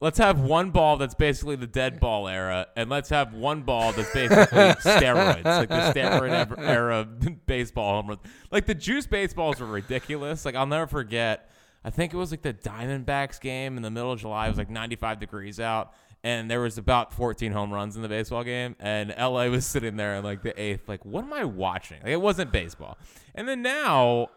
Let's 0.00 0.16
have 0.16 0.40
one 0.40 0.70
ball 0.70 0.96
that's 0.96 1.14
basically 1.14 1.56
the 1.56 1.66
dead 1.66 2.00
ball 2.00 2.26
era, 2.26 2.68
and 2.74 2.88
let's 2.88 3.10
have 3.10 3.34
one 3.34 3.62
ball 3.62 3.92
that's 3.92 4.12
basically 4.14 4.46
steroids, 4.46 5.44
like 5.44 5.68
the 5.68 5.92
steroid 5.92 6.58
era 6.58 7.04
baseball 7.46 7.96
home 7.96 8.08
run. 8.08 8.18
Like 8.50 8.64
the 8.64 8.74
juice 8.74 9.06
baseballs 9.06 9.60
were 9.60 9.66
ridiculous. 9.66 10.46
Like 10.46 10.54
I'll 10.54 10.66
never 10.66 10.86
forget. 10.86 11.50
I 11.84 11.90
think 11.90 12.14
it 12.14 12.16
was 12.16 12.30
like 12.30 12.42
the 12.42 12.54
Diamondbacks 12.54 13.40
game 13.40 13.76
in 13.76 13.82
the 13.82 13.90
middle 13.90 14.12
of 14.12 14.20
July. 14.20 14.46
It 14.46 14.50
was 14.50 14.58
like 14.58 14.70
95 14.70 15.20
degrees 15.20 15.60
out, 15.60 15.92
and 16.22 16.50
there 16.50 16.60
was 16.60 16.78
about 16.78 17.12
14 17.12 17.52
home 17.52 17.72
runs 17.72 17.96
in 17.96 18.02
the 18.02 18.08
baseball 18.08 18.44
game. 18.44 18.76
And 18.80 19.14
LA 19.18 19.46
was 19.46 19.66
sitting 19.66 19.96
there 19.96 20.16
in 20.16 20.24
like 20.24 20.42
the 20.42 20.58
eighth, 20.60 20.88
like, 20.88 21.04
what 21.04 21.24
am 21.24 21.32
I 21.32 21.44
watching? 21.44 21.98
Like, 22.02 22.12
it 22.12 22.20
wasn't 22.20 22.52
baseball. 22.52 22.98
And 23.34 23.48
then 23.48 23.62
now, 23.62 24.28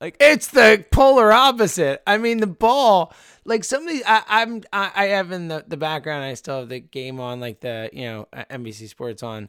like, 0.00 0.16
It's 0.20 0.48
the 0.48 0.84
polar 0.90 1.32
opposite. 1.32 2.02
I 2.06 2.18
mean, 2.18 2.38
the 2.38 2.46
ball, 2.46 3.12
like 3.44 3.64
some 3.64 3.82
of 3.82 3.88
these, 3.88 4.02
I, 4.06 4.22
I'm, 4.28 4.62
I, 4.72 4.90
I 4.94 5.04
have 5.06 5.32
in 5.32 5.48
the, 5.48 5.64
the 5.66 5.76
background, 5.76 6.24
I 6.24 6.34
still 6.34 6.60
have 6.60 6.68
the 6.68 6.80
game 6.80 7.20
on, 7.20 7.40
like 7.40 7.60
the, 7.60 7.90
you 7.92 8.04
know, 8.04 8.28
uh, 8.32 8.44
NBC 8.50 8.88
Sports 8.88 9.22
on, 9.22 9.48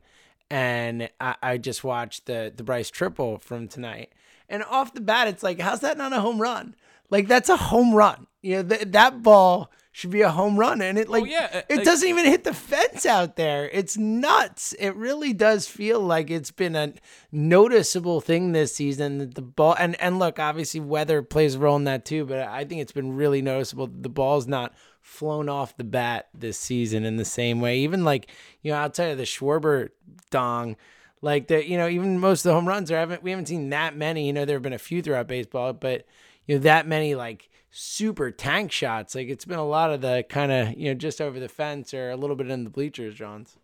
and 0.50 1.10
I, 1.20 1.36
I 1.41 1.58
just 1.58 1.84
watched 1.84 2.25
the, 2.25 2.51
the 2.56 2.63
Bryce 2.63 2.89
triple 2.89 3.38
from 3.38 3.68
tonight. 3.68 4.12
And 4.48 4.63
off 4.63 4.94
the 4.94 5.01
bat, 5.01 5.27
it's 5.27 5.44
like, 5.44 5.60
how's 5.60 5.82
that 5.82 5.98
not 5.98 6.13
a 6.13 6.22
home 6.22 6.41
run? 6.41 6.75
Like, 7.12 7.27
that's 7.27 7.50
a 7.50 7.58
home 7.58 7.94
run. 7.94 8.25
You 8.41 8.58
know, 8.63 8.70
th- 8.70 8.91
that 8.91 9.22
ball 9.22 9.70
should 10.00 10.12
be 10.12 10.22
a 10.22 10.29
home 10.29 10.58
run. 10.58 10.82
And 10.82 10.98
it, 10.98 11.10
like, 11.10 11.25
yeah, 11.25 11.50
uh, 11.53 11.62
it 11.68 11.77
like- 11.77 11.86
doesn't 11.86 12.08
even 12.08 12.24
hit 12.24 12.46
the 12.46 12.53
fence 12.53 13.06
out 13.06 13.36
there. 13.36 13.70
It's 13.74 13.98
nuts. 13.98 14.72
It 14.79 14.96
really 14.96 15.34
does 15.34 15.68
feel 15.68 16.00
like 16.00 16.29
it's 16.29 16.51
been 16.51 16.74
a 16.74 16.94
noticeable 17.34 18.22
thing 18.22 18.53
this 18.53 18.74
season 18.74 19.18
that 19.18 19.36
the 19.36 19.41
ball 19.41 19.75
and 19.77 20.00
and 20.00 20.18
look, 20.18 20.39
obviously 20.39 20.79
weather 20.79 21.22
plays 21.22 21.56
a 21.56 21.60
role 21.60 21.75
in 21.75 21.84
that 21.84 22.06
too, 22.06 22.25
but 22.25 22.39
I 22.39 22.63
think 22.63 22.79
it's 22.79 22.94
been 22.94 23.18
really 23.18 23.41
noticeable 23.41 23.88
that 23.88 24.01
the 24.01 24.10
ball's 24.10 24.48
not 24.48 24.74
flown 25.01 25.50
off 25.50 25.75
the 25.75 25.84
bat 25.84 26.29
this 26.34 26.58
season 26.58 27.03
in 27.03 27.18
the 27.18 27.25
same 27.25 27.60
way. 27.60 27.79
Even 27.79 28.06
like, 28.06 28.32
you 28.62 28.72
know, 28.72 28.77
outside 28.77 29.10
of 29.10 29.18
the 29.18 29.25
Schwarber 29.25 29.89
dong, 30.29 30.77
like 31.22 31.48
the 31.48 31.68
you 31.68 31.77
know, 31.77 31.89
even 31.89 32.20
most 32.20 32.46
of 32.46 32.50
the 32.50 32.53
home 32.53 32.70
runs 32.70 32.88
there 32.88 33.00
haven't 33.00 33.22
we 33.22 33.32
haven't 33.32 33.48
seen 33.48 33.70
that 33.72 33.98
many. 33.98 34.27
You 34.27 34.32
know, 34.32 34.46
there 34.46 34.56
have 34.56 34.63
been 34.63 34.72
a 34.72 34.77
few 34.77 35.01
throughout 35.01 35.27
baseball, 35.27 35.74
but 35.74 36.06
you 36.46 36.56
know, 36.56 36.62
that 36.62 36.88
many 36.88 37.15
like 37.15 37.49
super 37.72 38.32
tank 38.32 38.72
shots. 38.72 39.16
Like 39.16 39.28
it's 39.28 39.46
been 39.46 39.60
a 39.60 39.66
lot 39.68 39.92
of 39.92 40.02
the 40.02 40.26
kind 40.28 40.52
of, 40.52 40.78
you 40.78 40.90
know, 40.90 40.94
just 40.96 41.22
over 41.22 41.40
the 41.40 41.50
fence 41.50 41.94
or 41.94 42.10
a 42.12 42.16
little 42.16 42.36
bit 42.36 42.50
in 42.50 42.64
the 42.64 42.70
bleachers, 42.70 43.16
Johns. 43.16 43.58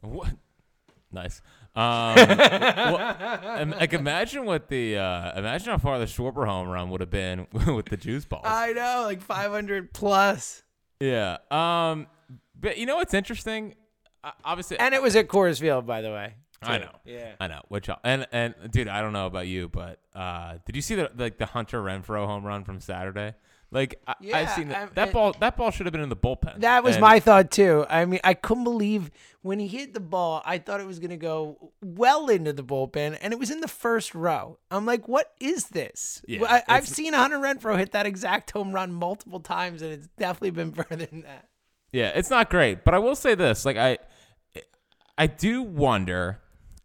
What? 0.00 0.32
Nice. 1.12 1.42
Um, 1.76 2.14
well, 2.16 3.66
like 3.78 3.92
imagine 3.92 4.44
what 4.44 4.68
the 4.68 4.96
uh, 4.98 5.38
imagine 5.38 5.68
how 5.70 5.78
far 5.78 5.98
the 5.98 6.04
Schwarber 6.06 6.46
home 6.46 6.68
run 6.68 6.90
would 6.90 7.00
have 7.00 7.10
been 7.10 7.46
with 7.74 7.86
the 7.86 7.96
juice 7.96 8.24
balls. 8.24 8.42
I 8.44 8.72
know, 8.72 9.02
like 9.06 9.20
500 9.22 9.92
plus. 9.92 10.62
yeah. 10.98 11.38
Um. 11.50 12.06
But 12.58 12.76
you 12.76 12.86
know 12.86 12.96
what's 12.96 13.14
interesting? 13.14 13.74
Uh, 14.22 14.32
obviously, 14.44 14.78
And 14.78 14.94
it 14.94 15.00
was 15.02 15.16
at 15.16 15.28
Coors 15.28 15.60
Field, 15.60 15.86
by 15.86 16.02
the 16.02 16.10
way. 16.10 16.34
I 16.62 16.78
know. 16.78 16.90
Yeah. 17.04 17.32
I 17.40 17.46
know. 17.48 17.62
Which 17.68 17.88
and 18.04 18.26
and 18.32 18.54
dude, 18.70 18.88
I 18.88 19.00
don't 19.00 19.12
know 19.12 19.26
about 19.26 19.46
you, 19.46 19.68
but 19.68 19.98
uh, 20.14 20.58
did 20.66 20.76
you 20.76 20.82
see 20.82 20.94
the 20.94 21.10
like 21.16 21.38
the 21.38 21.46
Hunter 21.46 21.80
Renfroe 21.82 22.26
home 22.26 22.44
run 22.44 22.64
from 22.64 22.80
Saturday? 22.80 23.34
Like 23.72 24.00
I, 24.06 24.14
Yeah, 24.20 24.38
I've 24.38 24.50
seen 24.50 24.68
that. 24.68 24.82
um, 24.82 24.90
that 24.94 25.12
ball. 25.12 25.32
That 25.38 25.56
ball 25.56 25.70
should 25.70 25.86
have 25.86 25.92
been 25.92 26.02
in 26.02 26.08
the 26.08 26.16
bullpen. 26.16 26.60
That 26.60 26.82
was 26.82 26.96
And- 26.96 27.00
my 27.02 27.20
thought 27.20 27.50
too. 27.50 27.86
I 27.88 28.04
mean, 28.04 28.20
I 28.24 28.34
couldn't 28.34 28.64
believe 28.64 29.10
when 29.42 29.58
he 29.60 29.68
hit 29.68 29.94
the 29.94 30.00
ball. 30.00 30.42
I 30.44 30.58
thought 30.58 30.80
it 30.80 30.86
was 30.88 30.98
going 30.98 31.10
to 31.10 31.16
go 31.16 31.70
well 31.80 32.28
into 32.28 32.52
the 32.52 32.64
bullpen, 32.64 33.16
and 33.22 33.32
it 33.32 33.38
was 33.38 33.48
in 33.50 33.60
the 33.60 33.68
first 33.68 34.12
row. 34.14 34.58
I'm 34.72 34.84
like, 34.86 35.06
what 35.06 35.32
is 35.40 35.68
this? 35.68 36.20
Yeah, 36.26 36.44
I, 36.46 36.62
I've 36.68 36.88
seen 36.88 37.12
Hunter 37.14 37.38
Renfroe 37.38 37.78
hit 37.78 37.92
that 37.92 38.06
exact 38.06 38.50
home 38.50 38.72
run 38.72 38.92
multiple 38.92 39.38
times, 39.40 39.82
and 39.82 39.92
it's 39.92 40.08
definitely 40.18 40.50
been 40.50 40.72
further 40.88 41.06
than 41.06 41.22
that. 41.22 41.46
Yeah, 41.92 42.08
it's 42.14 42.28
not 42.28 42.50
great, 42.50 42.84
but 42.84 42.92
I 42.92 42.98
will 42.98 43.14
say 43.16 43.34
this: 43.36 43.64
like 43.64 43.76
I, 43.76 43.98
I 45.16 45.26
do 45.28 45.62
wonder. 45.62 46.40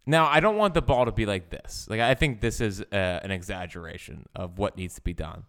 Now, 0.05 0.27
I 0.27 0.39
don't 0.39 0.57
want 0.57 0.73
the 0.73 0.81
ball 0.81 1.05
to 1.05 1.11
be 1.11 1.25
like 1.25 1.49
this. 1.49 1.87
Like 1.89 1.99
I 1.99 2.13
think 2.13 2.41
this 2.41 2.61
is 2.61 2.81
uh, 2.81 2.85
an 3.23 3.31
exaggeration 3.31 4.25
of 4.35 4.57
what 4.59 4.77
needs 4.77 4.95
to 4.95 5.01
be 5.01 5.13
done. 5.13 5.45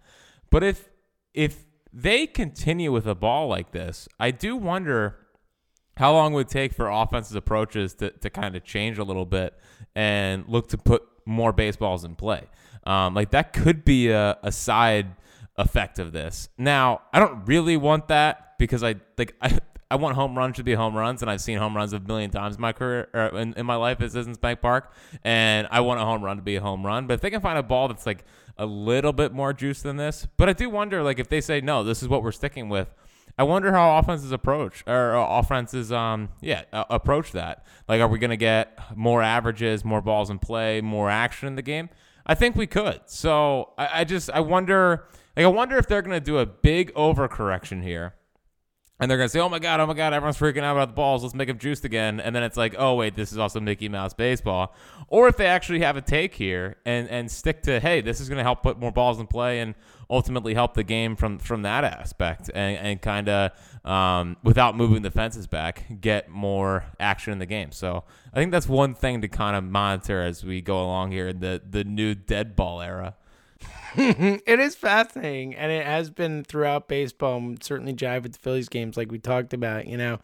But 0.51 0.63
if 0.63 0.89
if 1.35 1.65
they 1.93 2.27
continue 2.27 2.93
with 2.93 3.07
a 3.07 3.15
ball 3.15 3.49
like 3.49 3.73
this, 3.73 4.09
I 4.19 4.31
do 4.31 4.57
wonder 4.57 5.17
how 5.97 6.13
long 6.13 6.33
it 6.33 6.37
would 6.37 6.49
take 6.49 6.75
for 6.75 6.89
offensive 6.89 7.37
approaches 7.37 7.95
to, 7.95 8.11
to 8.11 8.31
kind 8.31 8.55
of 8.55 8.65
change 8.65 8.99
a 8.99 9.05
little 9.05 9.25
bit 9.25 9.59
and 9.95 10.45
look 10.47 10.69
to 10.69 10.79
put 10.79 11.03
more 11.25 11.53
baseballs 11.53 12.05
in 12.05 12.15
play. 12.15 12.45
Um, 12.85 13.15
like 13.15 13.31
that 13.31 13.53
could 13.53 13.85
be 13.85 14.09
a, 14.09 14.39
a 14.43 14.53
side 14.53 15.17
effect 15.57 15.99
of 15.99 16.13
this. 16.13 16.49
Now, 16.59 17.03
I 17.13 17.19
don't 17.19 17.47
really 17.47 17.77
want 17.77 18.09
that 18.09 18.59
because 18.59 18.83
I 18.83 18.97
like 19.19 19.35
I, 19.41 19.59
I 19.91 19.97
want 19.97 20.17
home 20.17 20.37
runs 20.37 20.57
to 20.57 20.65
be 20.65 20.75
home 20.75 20.97
runs, 20.97 21.23
and 21.23 21.31
I've 21.31 21.41
seen 21.41 21.59
home 21.59 21.77
runs 21.77 21.93
a 21.93 22.01
million 22.01 22.31
times 22.31 22.57
in 22.57 22.61
my 22.61 22.73
career 22.73 23.09
or 23.15 23.39
in, 23.39 23.55
in 23.55 23.67
my 23.67 23.77
life 23.77 24.01
at 24.01 24.11
Citizens 24.11 24.37
Bank 24.39 24.61
Park, 24.61 24.93
and 25.23 25.69
I 25.71 25.81
want 25.81 26.01
a 26.01 26.05
home 26.05 26.25
run 26.25 26.37
to 26.39 26.43
be 26.43 26.57
a 26.57 26.61
home 26.61 26.85
run. 26.85 27.07
But 27.07 27.15
if 27.15 27.21
they 27.21 27.31
can 27.31 27.41
find 27.41 27.59
a 27.59 27.63
ball 27.63 27.89
that's 27.89 28.05
like 28.05 28.25
a 28.59 28.67
little 28.67 29.13
bit 29.13 29.33
more 29.33 29.53
juice 29.53 29.83
than 29.83 29.97
this, 29.97 30.27
but 30.37 30.49
I 30.49 30.55
do 30.55 30.69
wonder 30.69 31.03
like 31.03 31.19
if 31.19 31.29
they 31.29 31.41
say 31.41 31.61
no, 31.61 31.85
this 31.85 32.03
is 32.03 32.09
what 32.09 32.23
we're 32.23 32.33
sticking 32.33 32.69
with. 32.69 32.89
I 33.39 33.43
wonder 33.43 33.71
how 33.71 33.99
offenses 33.99 34.33
approach 34.33 34.83
or 34.87 35.15
uh, 35.15 35.39
offenses, 35.39 35.93
um, 35.93 36.31
yeah, 36.41 36.63
uh, 36.73 36.85
approach 36.89 37.33
that. 37.33 37.67
Like, 37.87 38.01
are 38.01 38.09
we 38.09 38.19
going 38.19 38.31
to 38.31 38.37
get 38.37 38.79
more 38.97 39.23
averages, 39.23 39.85
more 39.85 40.01
balls 40.01 40.31
in 40.31 40.39
play, 40.39 40.81
more 40.81 41.11
action 41.11 41.47
in 41.47 41.55
the 41.55 41.63
game? 41.63 41.91
I 42.25 42.35
think 42.35 42.57
we 42.57 42.67
could. 42.67 43.03
So 43.05 43.75
I, 43.77 44.01
I 44.01 44.05
just, 44.05 44.31
I 44.31 44.41
wonder, 44.41 45.05
like, 45.37 45.45
I 45.45 45.49
wonder 45.49 45.77
if 45.77 45.87
they're 45.87 46.01
going 46.01 46.19
to 46.19 46.25
do 46.25 46.39
a 46.39 46.47
big 46.47 46.95
overcorrection 46.95 47.83
here. 47.83 48.15
And 48.99 49.11
they're 49.11 49.19
gonna 49.19 49.29
say, 49.29 49.41
"Oh 49.41 49.49
my 49.51 49.59
god, 49.59 49.79
oh 49.81 49.87
my 49.87 49.93
god, 49.93 50.15
everyone's 50.15 50.39
freaking 50.39 50.63
out 50.63 50.75
about 50.75 50.89
the 50.89 50.95
balls. 50.95 51.23
Let's 51.23 51.35
make 51.35 51.49
them 51.49 51.59
juiced 51.59 51.85
again." 51.85 52.19
And 52.19 52.35
then 52.35 52.43
it's 52.43 52.57
like, 52.57 52.75
"Oh 52.79 52.95
wait, 52.95 53.15
this 53.15 53.31
is 53.31 53.37
also 53.37 53.61
Mickey 53.61 53.91
Mouse 53.91 54.15
baseball." 54.15 54.75
Or 55.09 55.29
if 55.29 55.37
they 55.37 55.47
actually 55.47 55.81
have 55.81 55.99
a 55.99 56.01
take 56.01 56.35
here 56.35 56.77
and 56.87 57.09
and 57.11 57.31
stick 57.31 57.63
to, 57.65 57.79
"Hey, 57.79 58.01
this 58.01 58.21
is 58.21 58.29
gonna 58.31 58.43
help 58.43 58.63
put 58.63 58.79
more 58.79 58.91
balls 58.91 59.21
in 59.21 59.27
play 59.27 59.61
and 59.61 59.75
ultimately 60.09 60.55
help 60.55 60.73
the 60.75 60.83
game 60.83 61.15
from 61.15 61.39
from 61.39 61.61
that 61.63 61.85
aspect 61.85 62.51
and 62.55 62.79
and 62.79 63.03
kind 63.03 63.29
of 63.29 63.51
um, 63.85 64.39
without 64.43 64.77
moving 64.77 65.03
the 65.03 65.11
fences 65.11 65.47
back, 65.47 66.01
get 66.01 66.31
more 66.31 66.85
action 66.99 67.35
in 67.35 67.39
the 67.39 67.47
game." 67.47 67.73
So 67.73 68.05
I 68.33 68.37
think 68.39 68.51
that's 68.51 68.69
one 68.69 68.95
thing 68.95 69.21
to 69.21 69.29
kind 69.29 69.57
of 69.57 69.65
monitor 69.65 70.23
as 70.23 70.43
we 70.43 70.63
go 70.63 70.83
along 70.83 71.13
here 71.13 71.29
in 71.29 71.41
the 71.41 71.61
the 71.69 71.85
new 71.85 72.15
dead 72.15 72.57
ball 72.57 72.81
era. 72.81 73.15
It 74.47 74.61
is 74.61 74.75
fascinating, 74.75 75.55
and 75.55 75.73
it 75.73 75.87
has 75.87 76.11
been 76.11 76.45
throughout 76.45 76.89
baseball. 76.89 77.39
and 77.39 77.63
Certainly, 77.63 77.95
jive 77.95 78.23
with 78.25 78.33
the 78.33 78.39
Phillies 78.39 78.69
games, 78.69 78.97
like 78.97 79.11
we 79.11 79.19
talked 79.19 79.55
about. 79.55 79.87
You 79.87 79.97
know, 79.97 80.19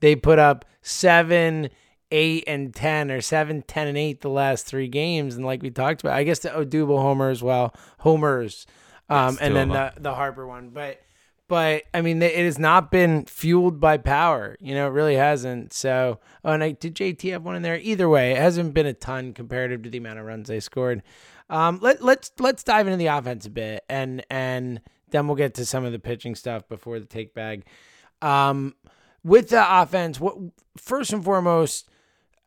they 0.00 0.14
put 0.14 0.38
up 0.38 0.64
seven, 0.82 1.70
eight, 2.10 2.44
and 2.46 2.74
ten, 2.74 3.10
or 3.10 3.20
seven, 3.20 3.62
ten, 3.62 3.88
and 3.88 3.98
eight 3.98 4.20
the 4.20 4.30
last 4.30 4.66
three 4.66 4.88
games, 4.88 5.34
and 5.34 5.44
like 5.44 5.62
we 5.62 5.70
talked 5.70 6.02
about, 6.02 6.14
I 6.16 6.22
guess 6.22 6.38
the 6.40 6.50
Odubel 6.50 7.00
homer 7.00 7.30
as 7.30 7.42
well, 7.42 7.74
homers, 8.00 8.66
um, 9.08 9.38
and 9.40 9.56
then 9.56 9.68
the 9.70 9.92
the 9.98 10.14
Harper 10.14 10.46
one, 10.46 10.70
but. 10.70 11.00
But 11.48 11.84
I 11.94 12.00
mean, 12.00 12.20
it 12.20 12.34
has 12.34 12.58
not 12.58 12.90
been 12.90 13.24
fueled 13.24 13.78
by 13.78 13.98
power. 13.98 14.56
You 14.58 14.74
know, 14.74 14.88
it 14.88 14.90
really 14.90 15.14
hasn't. 15.14 15.72
So, 15.72 16.18
oh, 16.44 16.50
and 16.50 16.60
I, 16.60 16.72
did 16.72 16.96
JT 16.96 17.30
have 17.30 17.44
one 17.44 17.54
in 17.54 17.62
there? 17.62 17.78
Either 17.78 18.08
way, 18.08 18.32
it 18.32 18.38
hasn't 18.38 18.74
been 18.74 18.86
a 18.86 18.92
ton 18.92 19.32
comparative 19.32 19.84
to 19.84 19.90
the 19.90 19.98
amount 19.98 20.18
of 20.18 20.26
runs 20.26 20.48
they 20.48 20.58
scored. 20.58 21.04
Um, 21.48 21.78
let 21.80 22.02
let's 22.02 22.32
let's 22.38 22.62
dive 22.62 22.86
into 22.86 22.96
the 22.96 23.06
offense 23.06 23.46
a 23.46 23.50
bit, 23.50 23.84
and 23.88 24.24
and 24.30 24.80
then 25.10 25.26
we'll 25.26 25.36
get 25.36 25.54
to 25.54 25.64
some 25.64 25.84
of 25.84 25.92
the 25.92 25.98
pitching 25.98 26.34
stuff 26.34 26.68
before 26.68 26.98
the 26.98 27.06
take 27.06 27.34
bag. 27.34 27.64
Um, 28.22 28.74
with 29.22 29.50
the 29.50 29.82
offense, 29.82 30.18
what 30.18 30.36
first 30.76 31.12
and 31.12 31.24
foremost, 31.24 31.88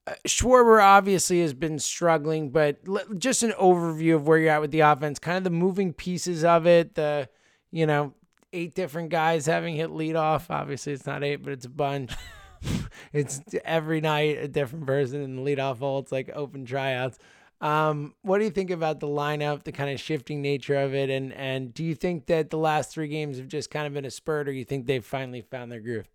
uh, 0.08 0.13
Schwarber 0.27 0.84
obviously 0.84 1.41
has 1.41 1.53
been 1.53 1.79
struggling, 1.79 2.50
but 2.50 2.79
just 3.18 3.44
an 3.44 3.51
overview 3.51 4.15
of 4.15 4.27
where 4.27 4.38
you're 4.38 4.51
at 4.51 4.62
with 4.62 4.72
the 4.72 4.82
offense, 4.82 5.20
kind 5.20 5.38
of 5.38 5.44
the 5.44 5.50
moving 5.50 5.94
pieces 5.94 6.44
of 6.44 6.68
it, 6.68 6.96
the 6.96 7.29
you 7.72 7.86
know, 7.86 8.13
eight 8.53 8.75
different 8.75 9.10
guys 9.10 9.46
having 9.46 9.75
hit 9.75 9.89
leadoff. 9.89 10.50
Obviously, 10.50 10.94
it's 10.94 11.06
not 11.06 11.24
eight, 11.24 11.38
but 11.38 11.53
it's 11.53 11.65
a 11.65 11.70
bunch. 11.70 12.13
it's 13.13 13.41
every 13.63 14.01
night 14.01 14.38
a 14.38 14.48
different 14.48 14.86
person 14.86 15.22
in 15.22 15.36
the 15.36 15.41
leadoff 15.41 15.79
hole. 15.79 16.00
It's 16.00 16.12
like 16.12 16.29
open 16.34 16.65
tryouts. 16.65 17.20
Um, 17.61 18.15
what 18.21 18.37
do 18.37 18.45
you 18.45 18.51
think 18.51 18.71
about 18.71 18.99
the 19.01 19.07
lineup, 19.07 19.63
the 19.63 19.71
kind 19.71 19.89
of 19.89 19.99
shifting 19.99 20.41
nature 20.41 20.75
of 20.75 20.93
it, 20.93 21.09
and 21.09 21.33
and 21.33 21.73
do 21.73 21.83
you 21.83 21.93
think 21.93 22.27
that 22.27 22.49
the 22.49 22.57
last 22.57 22.91
three 22.91 23.09
games 23.09 23.37
have 23.37 23.47
just 23.47 23.69
kind 23.69 23.85
of 23.85 23.93
been 23.93 24.05
a 24.05 24.11
spurt, 24.11 24.47
or 24.47 24.51
you 24.51 24.63
think 24.63 24.85
they've 24.85 25.03
finally 25.05 25.41
found 25.41 25.71
their 25.71 25.81
groove? 25.81 26.07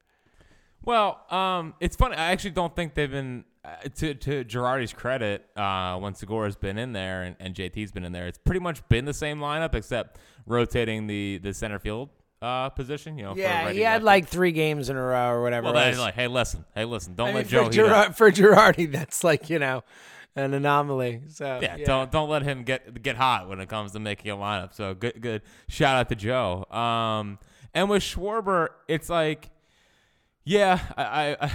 Well, 0.84 1.20
um, 1.30 1.74
it's 1.80 1.96
funny. 1.96 2.16
I 2.16 2.32
actually 2.32 2.52
don't 2.52 2.74
think 2.74 2.94
they've 2.94 3.10
been 3.10 3.44
uh, 3.64 3.76
to 3.96 4.14
to 4.14 4.44
Girardi's 4.44 4.92
credit. 4.92 5.46
Uh, 5.56 5.98
when 5.98 6.14
Segura's 6.14 6.56
been 6.56 6.78
in 6.78 6.92
there 6.92 7.22
and, 7.22 7.36
and 7.40 7.54
JT's 7.54 7.92
been 7.92 8.04
in 8.04 8.12
there, 8.12 8.26
it's 8.26 8.38
pretty 8.38 8.60
much 8.60 8.86
been 8.88 9.04
the 9.04 9.14
same 9.14 9.38
lineup 9.38 9.74
except 9.74 10.18
rotating 10.46 11.06
the 11.06 11.40
the 11.42 11.52
center 11.52 11.78
field 11.78 12.10
uh, 12.40 12.68
position. 12.70 13.18
You 13.18 13.24
know, 13.24 13.34
Yeah, 13.36 13.66
for 13.66 13.72
he 13.72 13.80
had 13.80 14.02
like 14.02 14.28
three 14.28 14.52
games 14.52 14.88
in 14.88 14.96
a 14.96 15.02
row 15.02 15.30
or 15.30 15.42
whatever. 15.42 15.64
Well, 15.64 15.72
it 15.72 15.76
that 15.76 15.86
was. 15.88 15.96
is 15.96 16.00
like, 16.00 16.14
hey, 16.14 16.28
listen, 16.28 16.64
hey, 16.74 16.84
listen, 16.84 17.14
don't 17.14 17.30
I 17.30 17.34
let 17.34 17.46
for, 17.46 17.50
Joe 17.50 17.64
up. 17.66 17.72
Girard, 17.72 18.16
for 18.16 18.30
Girardi, 18.30 18.90
that's 18.92 19.24
like 19.24 19.48
you 19.50 19.58
know 19.58 19.82
an 20.36 20.54
anomaly. 20.54 21.22
So 21.28 21.60
Yeah, 21.62 21.76
don't 21.84 22.10
don't 22.10 22.28
let 22.28 22.42
him 22.42 22.64
get 22.64 23.02
get 23.02 23.16
hot 23.16 23.48
when 23.48 23.60
it 23.60 23.68
comes 23.68 23.92
to 23.92 24.00
making 24.00 24.30
a 24.30 24.36
lineup. 24.36 24.74
So 24.74 24.94
good 24.94 25.20
good 25.20 25.42
shout 25.68 25.96
out 25.96 26.08
to 26.08 26.14
Joe. 26.14 26.64
Um, 26.70 27.38
and 27.72 27.88
with 27.90 28.02
Schwarber, 28.02 28.68
it's 28.88 29.08
like, 29.08 29.50
yeah, 30.44 30.78
I 30.96 31.36
I, 31.40 31.50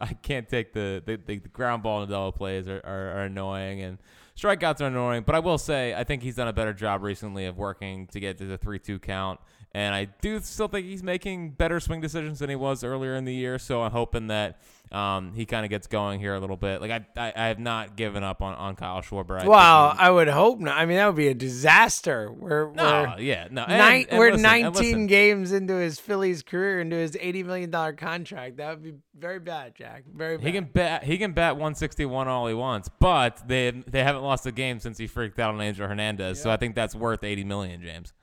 I 0.00 0.12
can't 0.22 0.48
take 0.48 0.72
the, 0.72 1.02
the 1.04 1.16
the 1.16 1.36
ground 1.36 1.82
ball 1.82 2.02
and 2.02 2.10
double 2.10 2.32
plays 2.32 2.68
are, 2.68 2.80
are, 2.84 3.18
are 3.18 3.22
annoying 3.24 3.80
and 3.82 3.98
strikeouts 4.36 4.80
are 4.80 4.86
annoying. 4.86 5.22
But 5.26 5.34
I 5.34 5.40
will 5.40 5.58
say 5.58 5.94
I 5.94 6.04
think 6.04 6.22
he's 6.22 6.36
done 6.36 6.48
a 6.48 6.52
better 6.52 6.72
job 6.72 7.02
recently 7.02 7.46
of 7.46 7.56
working 7.56 8.06
to 8.08 8.20
get 8.20 8.38
to 8.38 8.46
the 8.46 8.58
three 8.58 8.78
two 8.78 8.98
count. 8.98 9.40
And 9.74 9.94
I 9.94 10.06
do 10.06 10.40
still 10.40 10.68
think 10.68 10.86
he's 10.86 11.02
making 11.02 11.50
better 11.50 11.78
swing 11.78 12.00
decisions 12.00 12.38
than 12.38 12.48
he 12.48 12.56
was 12.56 12.82
earlier 12.82 13.14
in 13.16 13.24
the 13.24 13.34
year. 13.34 13.58
So 13.58 13.82
I'm 13.82 13.90
hoping 13.92 14.28
that 14.28 14.58
um, 14.90 15.34
he 15.34 15.44
kind 15.44 15.64
of 15.64 15.70
gets 15.70 15.86
going 15.86 16.20
here 16.20 16.34
a 16.34 16.40
little 16.40 16.56
bit. 16.56 16.80
Like 16.80 16.90
I, 16.90 17.06
I, 17.16 17.32
I 17.36 17.46
have 17.48 17.58
not 17.58 17.96
given 17.96 18.22
up 18.22 18.40
on, 18.40 18.54
on 18.54 18.76
Kyle 18.76 19.02
Schwarber. 19.02 19.40
I 19.40 19.46
Wow, 19.46 19.94
I 19.96 20.10
would 20.10 20.28
hope 20.28 20.60
not. 20.60 20.78
I 20.78 20.86
mean, 20.86 20.96
that 20.96 21.06
would 21.06 21.16
be 21.16 21.28
a 21.28 21.34
disaster. 21.34 22.32
We're 22.32 22.72
no, 22.72 23.14
we're, 23.16 23.22
yeah, 23.22 23.48
no. 23.50 23.64
And, 23.64 23.78
nine, 23.78 24.06
and 24.08 24.18
we're 24.18 24.30
listen, 24.32 24.42
19 24.42 25.06
games 25.06 25.52
into 25.52 25.74
his 25.74 26.00
Phillies 26.00 26.42
career, 26.42 26.80
into 26.80 26.96
his 26.96 27.16
80 27.20 27.42
million 27.42 27.70
dollar 27.70 27.92
contract. 27.92 28.56
That 28.56 28.70
would 28.70 28.82
be 28.82 28.94
very 29.14 29.40
bad, 29.40 29.74
Jack. 29.74 30.04
Very 30.12 30.38
bad. 30.38 30.46
He 30.46 30.52
can 30.52 30.64
bat. 30.64 31.04
He 31.04 31.18
can 31.18 31.32
bat 31.32 31.56
161 31.56 32.28
all 32.28 32.46
he 32.46 32.54
wants, 32.54 32.88
but 32.98 33.46
they 33.46 33.70
they 33.86 34.02
haven't 34.02 34.22
lost 34.22 34.46
a 34.46 34.52
game 34.52 34.80
since 34.80 34.96
he 34.96 35.06
freaked 35.06 35.38
out 35.38 35.54
on 35.54 35.60
Angel 35.60 35.86
Hernandez. 35.86 36.40
So 36.40 36.50
I 36.50 36.56
think 36.56 36.74
that's 36.74 36.94
worth 36.94 37.22
80 37.22 37.44
million, 37.44 37.82
James. 37.82 38.14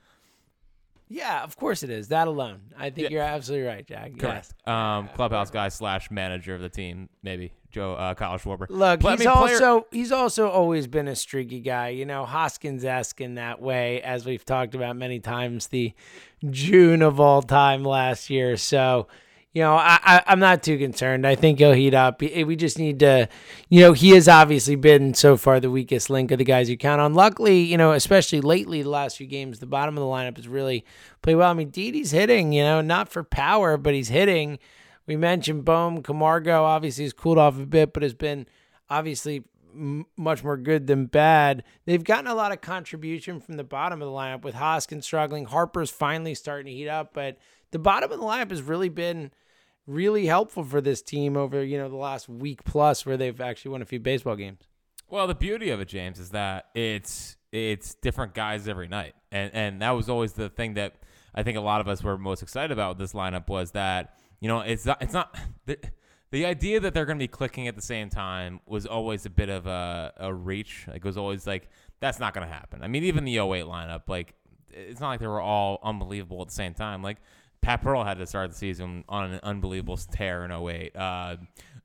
Yeah, 1.08 1.44
of 1.44 1.56
course 1.58 1.84
it 1.84 1.90
is. 1.90 2.08
That 2.10 2.28
alone. 2.28 2.62
I 2.78 2.90
think 2.90 3.10
Yeah. 3.10 3.14
you're 3.18 3.22
absolutely 3.24 3.68
right, 3.68 3.86
Jack. 3.86 4.12
Yes. 4.22 4.54
Um, 4.66 5.10
clubhouse 5.16 5.52
guy 5.52 5.70
slash 5.70 6.10
manager 6.12 6.56
of 6.56 6.62
the 6.62 6.70
team, 6.70 7.10
maybe 7.24 7.54
Joe 7.72 7.94
uh, 7.94 8.14
Kyle 8.16 8.38
Schwarber. 8.40 8.66
Look, 8.70 9.02
he's 9.02 9.20
mean, 9.20 9.30
player- 9.30 9.30
also 9.32 9.88
he's 9.92 10.12
also 10.12 10.50
always 10.50 10.88
been 10.88 11.08
a 11.08 11.16
streaky 11.16 11.60
guy. 11.60 11.90
You 11.90 12.06
know, 12.06 12.26
Hoskins 12.26 12.84
esque 12.86 13.22
in 13.22 13.36
that 13.36 13.62
way, 13.62 14.02
as 14.02 14.26
we've 14.26 14.46
talked 14.46 14.74
about 14.76 14.96
many 14.96 15.20
times. 15.20 15.68
The 15.68 15.94
June 16.50 17.02
of 17.02 17.20
all 17.20 17.42
time 17.42 17.84
last 17.84 18.30
year. 18.30 18.56
So, 18.58 19.08
you 19.56 19.62
know, 19.62 19.76
I, 19.76 19.98
I 20.04 20.24
I'm 20.28 20.40
not 20.40 20.64
too 20.64 20.78
concerned. 20.78 21.26
I 21.26 21.36
think 21.36 21.60
he'll 21.60 21.72
heat 21.72 21.94
up. 21.94 22.20
We 22.20 22.58
just 22.58 22.78
need 22.78 23.00
to, 23.00 23.30
you 23.70 23.80
know, 23.80 23.94
he 23.94 24.10
has 24.10 24.28
obviously 24.28 24.76
been 24.76 25.14
so 25.14 25.38
far 25.38 25.62
the 25.62 25.72
weakest 25.72 26.10
link 26.10 26.30
of 26.32 26.40
the 26.40 26.44
guys 26.44 26.70
you 26.70 26.76
count 26.78 27.00
on. 27.00 27.14
Luckily, 27.14 27.62
you 27.62 27.78
know, 27.78 27.94
especially 27.94 28.42
lately, 28.42 28.82
the 28.82 28.90
last 28.90 29.16
few 29.16 29.28
games, 29.28 29.60
the 29.60 29.66
bottom 29.66 29.98
of 29.98 30.02
the 30.02 30.08
lineup 30.08 30.36
has 30.36 30.50
really 30.50 30.84
played 31.22 31.36
well. 31.36 31.50
I 31.50 31.54
mean, 31.54 31.70
Didi's 31.70 32.12
hitting. 32.12 32.52
You 32.52 32.64
know, 32.64 32.82
not 32.82 33.08
for 33.08 33.24
power, 33.24 33.78
but 33.78 33.94
he's 33.94 34.10
hitting. 34.10 34.60
We 35.08 35.16
mentioned 35.16 35.64
Bohm, 35.64 36.04
Camargo 36.04 36.66
obviously 36.66 37.06
has 37.06 37.14
cooled 37.14 37.38
off 37.38 37.58
a 37.58 37.66
bit, 37.66 37.94
but 37.94 38.04
has 38.04 38.14
been 38.14 38.48
obviously 38.90 39.46
much 39.74 40.44
more 40.44 40.58
good 40.58 40.86
than 40.86 41.06
bad. 41.06 41.64
They've 41.86 42.04
gotten 42.04 42.28
a 42.28 42.36
lot 42.36 42.52
of 42.52 42.60
contribution 42.60 43.40
from 43.40 43.56
the 43.56 43.64
bottom 43.64 44.02
of 44.02 44.06
the 44.06 44.14
lineup 44.14 44.44
with 44.44 44.56
Hoskins 44.56 45.06
struggling. 45.06 45.46
Harper's 45.46 45.92
finally 45.92 46.36
starting 46.36 46.66
to 46.66 46.78
heat 46.78 46.90
up, 46.90 47.14
but 47.14 47.38
the 47.72 47.80
bottom 47.80 48.12
of 48.12 48.20
the 48.20 48.26
lineup 48.26 48.50
has 48.50 48.62
really 48.62 48.90
been 48.90 49.32
really 49.88 50.26
helpful 50.26 50.64
for 50.64 50.82
this 50.82 51.02
team 51.02 51.38
over, 51.38 51.64
you 51.64 51.78
know, 51.78 51.90
the 51.90 51.96
last 51.96 52.28
week 52.28 52.64
plus 52.64 53.06
where 53.06 53.18
they've 53.18 53.40
actually 53.40 53.72
won 53.72 53.82
a 53.82 53.86
few 53.86 54.00
baseball 54.00 54.36
games. 54.36 54.62
Well, 55.10 55.28
the 55.28 55.36
beauty 55.36 55.70
of 55.70 55.80
it, 55.80 55.88
James, 55.88 56.20
is 56.20 56.32
that 56.32 56.66
it's 56.74 57.38
it's 57.52 57.96
different 57.96 58.34
guys 58.34 58.68
every 58.68 58.88
night, 58.88 59.14
and 59.32 59.52
and 59.54 59.82
that 59.82 59.92
was 59.92 60.10
always 60.10 60.34
the 60.34 60.50
thing 60.50 60.74
that 60.74 60.96
I 61.34 61.44
think 61.44 61.58
a 61.58 61.62
lot 61.62 61.82
of 61.82 61.88
us 61.88 62.04
were 62.04 62.18
most 62.18 62.42
excited 62.42 62.72
about 62.72 62.98
this 62.98 63.14
lineup 63.14 63.48
was 63.48 63.72
that 63.72 64.18
you 64.40 64.48
know 64.48 64.62
it's 64.62 64.86
not 64.86 65.02
it's 65.02 65.14
not 65.14 65.38
the, 65.66 65.78
the 66.32 66.46
idea 66.46 66.80
that 66.80 66.94
they're 66.94 67.06
going 67.06 67.18
to 67.20 67.24
be 67.24 67.28
clicking 67.28 67.68
at 67.68 67.76
the 67.76 67.82
same 67.82 68.10
time 68.10 68.60
was 68.66 68.86
always 68.86 69.26
a 69.26 69.30
bit 69.30 69.50
of 69.50 69.68
a, 69.68 70.12
a 70.18 70.34
reach. 70.34 70.86
Like 70.88 70.98
it 70.98 71.06
was 71.06 71.18
always 71.18 71.46
like 71.46 71.70
that's 72.00 72.20
not 72.20 72.34
going 72.34 72.48
to 72.48 72.54
happen. 72.54 72.82
I 72.82 72.88
mean, 72.88 73.04
even 73.04 73.26
the 73.26 73.38
08 73.38 73.66
lineup, 73.66 74.04
like 74.08 74.34
it's 74.72 75.00
not 75.00 75.10
like 75.10 75.20
they 75.20 75.28
were 75.28 75.42
all 75.42 75.80
unbelievable 75.84 76.42
at 76.42 76.48
the 76.48 76.54
same 76.54 76.74
time. 76.74 77.04
Like 77.04 77.18
Pat 77.66 77.82
Burrell 77.82 78.04
had 78.04 78.20
to 78.20 78.28
start 78.28 78.52
the 78.52 78.56
season 78.56 79.04
on 79.10 79.32
an 79.34 79.40
unbelievable 79.42 79.98
tear 79.98 80.46
in 80.46 80.52
08. 80.52 80.96
Uh, 80.96 81.36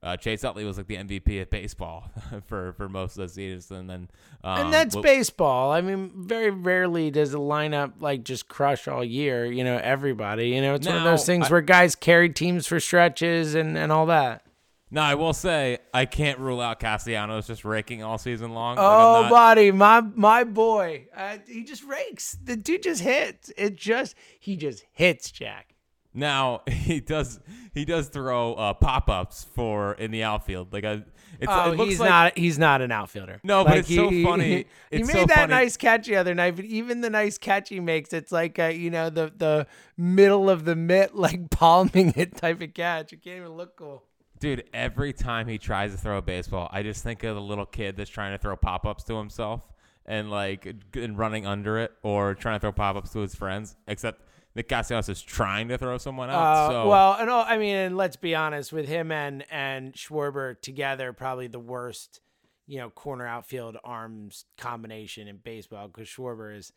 uh, 0.03 0.17
Chase 0.19 0.45
Utley 0.45 0.65
was 0.65 0.77
like 0.77 0.87
the 0.89 0.97
MVP 0.97 1.41
of 1.41 1.49
baseball 1.49 2.11
for, 2.47 2.75
for 2.75 2.89
most 2.89 3.17
of 3.17 3.23
the 3.23 3.29
season, 3.31 3.77
and 3.79 3.91
then 3.91 4.09
um, 4.45 4.61
and 4.67 4.73
that's 4.73 4.95
baseball. 4.95 5.73
I 5.73 5.81
mean, 5.81 6.11
very 6.15 6.51
rarely 6.51 7.11
does 7.11 7.33
a 7.33 7.39
lineup 7.39 7.95
like 8.01 8.25
just 8.25 8.47
crush 8.47 8.89
all 8.89 9.03
year, 9.03 9.47
you 9.47 9.65
know, 9.65 9.79
everybody. 9.83 10.51
You 10.51 10.61
know, 10.61 10.75
it's 10.75 10.87
one 10.87 10.97
of 10.97 11.05
those 11.05 11.25
things 11.25 11.47
I- 11.47 11.51
where 11.51 11.61
guys 11.63 11.95
carry 11.95 12.29
teams 12.29 12.67
for 12.67 12.79
stretches 12.79 13.55
and, 13.55 13.77
and 13.79 13.91
all 13.91 14.07
that. 14.07 14.43
Now 14.91 15.05
I 15.05 15.15
will 15.15 15.33
say 15.33 15.79
I 15.95 16.05
can't 16.05 16.39
rule 16.41 16.61
out 16.61 16.81
Castellanos 16.81 17.47
just 17.47 17.65
raking 17.65 18.03
all 18.03 18.19
season 18.19 18.53
long. 18.55 18.77
Like, 18.77 18.85
Oh, 18.87 19.23
not- 19.23 19.31
buddy, 19.31 19.71
my 19.71 20.01
my 20.01 20.45
boy, 20.45 21.07
uh, 21.17 21.39
he 21.47 21.63
just 21.65 21.85
rakes. 21.85 22.37
The 22.43 22.57
dude 22.57 22.83
just 22.83 23.01
hits. 23.03 23.51
It 23.57 23.77
just 23.77 24.15
he 24.39 24.57
just 24.57 24.85
hits, 24.93 25.31
Jack. 25.31 25.70
Now 26.13 26.63
he 26.69 27.01
does 27.01 27.41
he 27.73 27.85
does 27.85 28.09
throw 28.09 28.55
uh, 28.55 28.75
pop 28.75 29.09
ups 29.09 29.45
for 29.55 29.95
in 29.95 30.11
the 30.11 30.23
outfield. 30.25 30.73
Like 30.73 30.85
a, 30.85 31.05
it's, 31.41 31.51
Oh, 31.51 31.71
it 31.73 31.77
looks 31.77 31.91
he's 31.91 32.01
like, 32.01 32.09
not 32.11 32.39
he's 32.39 32.59
not 32.59 32.83
an 32.83 32.91
outfielder. 32.93 33.41
No, 33.45 33.63
but 33.65 33.71
Like, 33.71 33.79
it's 33.81 33.95
so 33.95 34.09
he- 34.09 34.25
funny. 34.25 34.49
He, 34.91 34.97
It's 34.99 35.07
made 35.07 35.21
so 35.21 35.27
that 35.27 35.37
funny. 35.37 35.51
nice 35.53 35.77
catch 35.77 36.07
the 36.07 36.17
other 36.17 36.35
night, 36.35 36.57
but 36.57 36.65
even 36.65 37.01
the 37.01 37.11
nice 37.11 37.39
catch 37.39 37.69
he 37.69 37.79
makes, 37.81 38.13
it's 38.13 38.33
like 38.33 38.59
uh, 38.59 38.65
you 38.67 38.91
know 38.91 39.09
the 39.11 39.33
the 39.37 39.67
middle 39.97 40.51
of 40.51 40.65
the 40.65 40.75
mitt, 40.77 41.15
like 41.27 41.51
palming 41.51 42.13
it 42.17 42.37
type 42.37 42.61
of 42.61 42.75
catch. 42.75 43.13
It 43.13 43.23
can't 43.23 43.37
even 43.39 43.51
look 43.57 43.77
cool. 43.77 44.03
Dude, 44.41 44.65
every 44.73 45.13
time 45.13 45.47
he 45.49 45.59
tries 45.59 45.93
to 45.93 45.99
throw 45.99 46.17
a 46.17 46.23
baseball, 46.23 46.69
I 46.73 46.83
just 46.83 47.03
think 47.05 47.23
of 47.25 47.35
the 47.37 47.43
little 47.43 47.67
kid 47.67 47.97
that's 47.99 48.09
trying 48.11 48.33
to 48.33 48.39
throw 48.39 48.57
pop 48.57 48.87
ups 48.87 49.05
to 49.05 49.15
himself 49.17 49.71
and 50.07 50.31
like 50.31 50.67
and 50.95 51.17
running 51.19 51.47
under 51.47 51.79
it 51.79 51.93
or 52.03 52.35
trying 52.35 52.57
to 52.57 52.61
throw 52.61 52.73
pop 52.73 52.97
ups 52.97 53.13
to 53.13 53.19
his 53.21 53.35
friends. 53.35 53.77
Except 53.87 54.23
Nick 54.55 54.69
Castellanos 54.69 55.09
is 55.09 55.23
trying 55.23 55.69
to 55.69 55.79
throw 55.79 55.97
someone 55.99 56.29
out. 56.29 56.43
Uh, 56.43 56.69
so 56.71 56.89
well, 56.89 57.17
and 57.19 57.31
all, 57.31 57.45
I 57.47 57.57
mean, 57.57 57.77
and 57.77 57.97
let's 57.97 58.17
be 58.17 58.35
honest, 58.35 58.73
with 58.73 58.89
him 58.89 59.13
and 59.13 59.45
and 59.51 59.93
Schwarber 59.95 60.61
together, 60.61 61.13
probably 61.13 61.47
the 61.47 61.61
worst, 61.61 62.21
you 62.67 62.79
know, 62.79 62.91
corner 62.91 63.27
outfield 63.27 63.77
arms 63.85 64.45
combination 64.59 65.29
in 65.29 65.37
baseball 65.37 65.87
because 65.89 66.09
Schwarber 66.09 66.57
is 66.57 66.73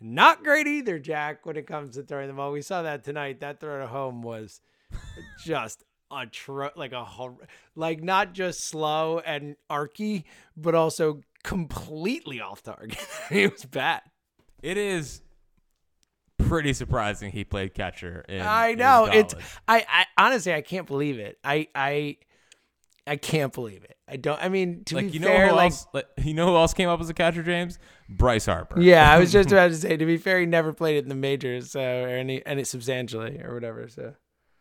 not 0.00 0.44
great 0.44 0.66
either, 0.66 0.98
Jack, 0.98 1.44
when 1.46 1.56
it 1.56 1.66
comes 1.66 1.94
to 1.94 2.02
throwing 2.02 2.28
the 2.28 2.34
ball. 2.34 2.52
We 2.52 2.62
saw 2.62 2.82
that 2.82 3.04
tonight. 3.04 3.40
That 3.40 3.58
throw 3.60 3.80
to 3.80 3.86
home 3.86 4.22
was 4.22 4.60
just 5.44 5.84
a 6.10 6.26
tro- 6.26 6.70
like 6.76 6.92
a 6.92 7.04
hor- 7.04 7.46
like 7.74 8.02
not 8.02 8.34
just 8.34 8.64
slow 8.64 9.18
and 9.20 9.56
arky, 9.70 10.24
but 10.56 10.74
also 10.74 11.22
completely 11.42 12.40
off 12.40 12.62
target. 12.62 12.98
it 13.30 13.50
was 13.50 13.64
bad. 13.64 14.02
it 14.62 14.76
is 14.76 15.22
pretty 16.48 16.72
surprising 16.72 17.30
he 17.30 17.44
played 17.44 17.74
catcher. 17.74 18.24
In, 18.28 18.40
I 18.40 18.74
know 18.74 19.06
it's. 19.06 19.34
I, 19.66 19.84
I 19.88 20.06
honestly 20.16 20.52
I 20.52 20.62
can't 20.62 20.86
believe 20.86 21.18
it. 21.18 21.38
I 21.44 21.68
I 21.74 22.16
I 23.06 23.16
can't 23.16 23.52
believe 23.52 23.84
it. 23.84 23.96
I 24.06 24.16
don't. 24.16 24.42
I 24.42 24.48
mean, 24.48 24.84
to 24.84 24.96
like 24.96 25.06
be 25.06 25.12
you 25.12 25.20
know 25.20 25.28
fair, 25.28 25.48
who 25.48 25.54
like 25.54 25.72
else? 25.72 25.86
Like, 25.92 26.06
you 26.18 26.34
know 26.34 26.46
who 26.46 26.56
else 26.56 26.74
came 26.74 26.88
up 26.88 27.00
as 27.00 27.08
a 27.08 27.14
catcher, 27.14 27.42
James? 27.42 27.78
Bryce 28.08 28.46
Harper. 28.46 28.80
yeah, 28.80 29.10
I 29.10 29.18
was 29.18 29.32
just 29.32 29.48
about 29.52 29.68
to 29.68 29.76
say. 29.76 29.96
To 29.96 30.06
be 30.06 30.16
fair, 30.16 30.40
he 30.40 30.46
never 30.46 30.72
played 30.72 30.96
it 30.96 31.04
in 31.04 31.08
the 31.08 31.14
majors, 31.14 31.72
so 31.72 31.80
or 31.80 32.08
any 32.08 32.44
any 32.46 32.64
substantially 32.64 33.40
or 33.42 33.54
whatever. 33.54 33.88
So 33.88 34.14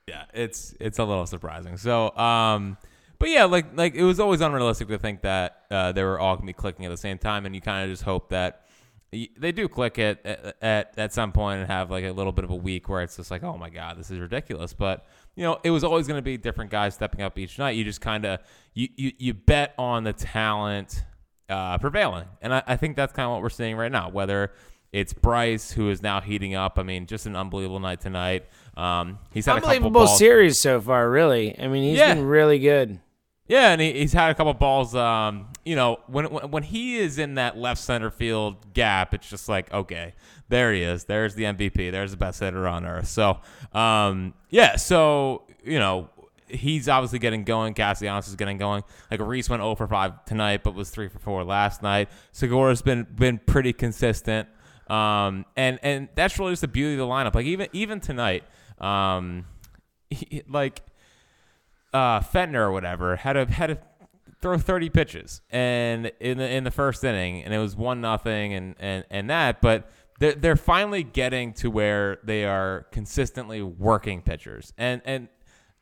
yeah, 0.08 0.24
it's 0.34 0.74
it's 0.80 1.00
a 1.00 1.04
little 1.04 1.26
surprising. 1.26 1.78
So, 1.78 2.16
um, 2.18 2.78
but 3.20 3.30
yeah, 3.30 3.46
like 3.46 3.78
like 3.78 3.96
it 3.96 4.04
was 4.04 4.20
always 4.20 4.42
unrealistic 4.42 4.88
to 4.88 4.98
think 4.98 5.22
that 5.22 5.64
uh, 5.70 5.92
they 5.92 6.04
were 6.04 6.20
all 6.20 6.36
gonna 6.36 6.48
be 6.48 6.54
clicking 6.54 6.86
at 6.86 6.90
the 6.90 6.98
same 6.98 7.18
time, 7.18 7.46
and 7.46 7.54
you 7.54 7.62
kind 7.62 7.84
of 7.84 7.90
just 7.90 8.04
hope 8.04 8.30
that 8.30 8.67
they 9.12 9.52
do 9.52 9.68
click 9.68 9.98
it 10.00 10.20
at, 10.26 10.56
at 10.62 10.94
at 10.98 11.14
some 11.14 11.32
point 11.32 11.60
and 11.62 11.68
have 11.72 11.90
like 11.90 12.04
a 12.04 12.12
little 12.12 12.32
bit 12.34 12.44
of 12.44 12.52
a 12.52 12.56
week 12.56 12.90
where 12.90 13.02
it's 13.02 13.18
just 13.18 13.32
like, 13.32 13.44
oh 13.44 13.58
my 13.58 13.70
god, 13.70 13.98
this 13.98 14.12
is 14.12 14.20
ridiculous. 14.20 14.74
But 14.74 15.06
you 15.36 15.44
know, 15.44 15.60
it 15.64 15.72
was 15.72 15.84
always 15.84 16.08
gonna 16.08 16.22
be 16.22 16.38
different 16.38 16.72
guys 16.72 16.96
stepping 16.96 17.22
up 17.22 17.38
each 17.40 17.58
night. 17.58 17.72
You 17.72 17.84
just 17.84 18.02
kind 18.02 18.26
of 18.26 18.40
you, 18.74 18.90
you 18.96 19.12
you 19.18 19.34
bet 19.34 19.74
on 19.78 20.04
the 20.04 20.14
talent 20.14 21.04
uh, 21.50 21.78
prevailing, 21.78 22.26
and 22.42 22.54
I, 22.54 22.64
I 22.68 22.76
think 22.76 22.96
that's 22.98 23.14
kind 23.14 23.26
of 23.26 23.32
what 23.34 23.42
we're 23.42 23.50
seeing 23.50 23.78
right 23.78 23.92
now. 23.92 24.10
Whether 24.10 24.52
it's 24.94 25.14
Bryce 25.14 25.72
who 25.72 25.90
is 25.90 26.02
now 26.02 26.22
heating 26.22 26.56
up. 26.56 26.80
I 26.80 26.84
mean, 26.84 27.08
just 27.08 27.26
an 27.26 27.36
unbelievable 27.36 27.80
night 27.80 28.00
tonight. 28.02 28.46
Um, 28.76 29.20
he's 29.34 29.46
had 29.46 29.58
a 29.58 29.62
couple 29.62 29.76
Unbelievable 29.76 30.08
series 30.08 30.60
so 30.60 30.80
far, 30.80 31.10
really. 31.10 31.60
I 31.60 31.68
mean, 31.68 31.84
he's 31.90 31.98
Yeah. 32.00 32.14
been 32.14 32.26
really 32.26 32.58
good. 32.60 33.00
Yeah, 33.48 33.72
and 33.72 33.80
he, 33.80 33.94
he's 33.94 34.14
had 34.14 34.30
a 34.30 34.36
couple 34.36 34.54
balls. 34.54 34.94
Um, 34.94 35.48
you 35.64 35.76
know, 35.76 36.00
when 36.08 36.26
when 36.26 36.52
when 36.52 36.64
he 36.64 36.98
is 36.98 37.18
in 37.18 37.36
that 37.36 37.58
left 37.58 37.82
center 37.82 38.10
field 38.12 38.74
gap, 38.74 39.14
it's 39.14 39.30
just 39.30 39.48
like 39.48 39.74
okay, 39.74 40.14
there 40.50 40.74
he 40.74 40.82
is. 40.82 41.06
There's 41.06 41.36
the 41.36 41.44
MVP. 41.44 41.92
There's 41.92 42.12
the 42.12 42.18
best 42.18 42.40
hitter 42.40 42.68
on 42.68 42.86
earth. 42.86 43.08
So, 43.08 43.40
um, 43.74 44.34
yeah. 44.50 44.76
So 44.76 45.44
you 45.64 45.80
know, 45.80 46.10
he's 46.48 46.90
obviously 46.90 47.20
getting 47.20 47.44
going. 47.44 47.74
Castellanos 47.74 48.28
is 48.28 48.36
getting 48.36 48.58
going. 48.58 48.84
Like 49.12 49.22
Rhys 49.22 49.50
went 49.50 49.62
0 49.62 49.76
for 49.76 49.88
5 49.88 50.26
tonight, 50.26 50.64
but 50.64 50.74
was 50.76 50.90
3 50.90 51.08
for 51.08 51.20
4 51.20 51.44
last 51.44 51.82
night. 51.84 52.10
Segura's 52.32 52.82
been 52.82 53.04
been 53.16 53.40
pretty 53.40 53.74
consistent. 53.74 54.48
Um, 54.90 55.46
and 55.56 55.80
and 55.84 56.10
that's 56.16 56.40
really 56.40 56.52
just 56.54 56.62
the 56.62 56.68
beauty 56.68 56.94
of 56.94 57.00
the 57.00 57.06
lineup. 57.06 57.36
Like 57.36 57.46
even 57.46 57.68
even 57.74 58.00
tonight, 58.00 58.44
um, 58.80 59.46
he- 60.10 60.44
like 60.50 60.82
uh, 61.98 62.20
Feltner 62.22 62.60
or 62.60 62.72
whatever 62.72 63.16
had 63.16 63.34
to 63.34 63.46
had 63.46 63.68
to 63.68 63.78
throw 64.42 64.58
30 64.58 64.90
pitches 64.90 65.42
and 65.50 66.12
in 66.20 66.38
the 66.38 66.48
in 66.48 66.64
the 66.64 66.72
first 66.72 67.04
inning 67.04 67.44
and 67.44 67.54
it 67.54 67.58
was 67.58 67.76
one 67.76 68.02
nothing 68.02 68.54
and 68.54 68.76
and 68.80 69.04
and 69.10 69.30
that 69.30 69.62
but 69.62 69.90
they're, 70.20 70.34
they're 70.34 70.56
finally 70.56 71.04
getting 71.04 71.54
to 71.54 71.72
where 71.72 72.20
they 72.24 72.46
are 72.46 72.86
consistently 72.92 73.62
working 73.64 74.22
pitchers 74.22 74.74
and 74.78 75.02
and 75.06 75.28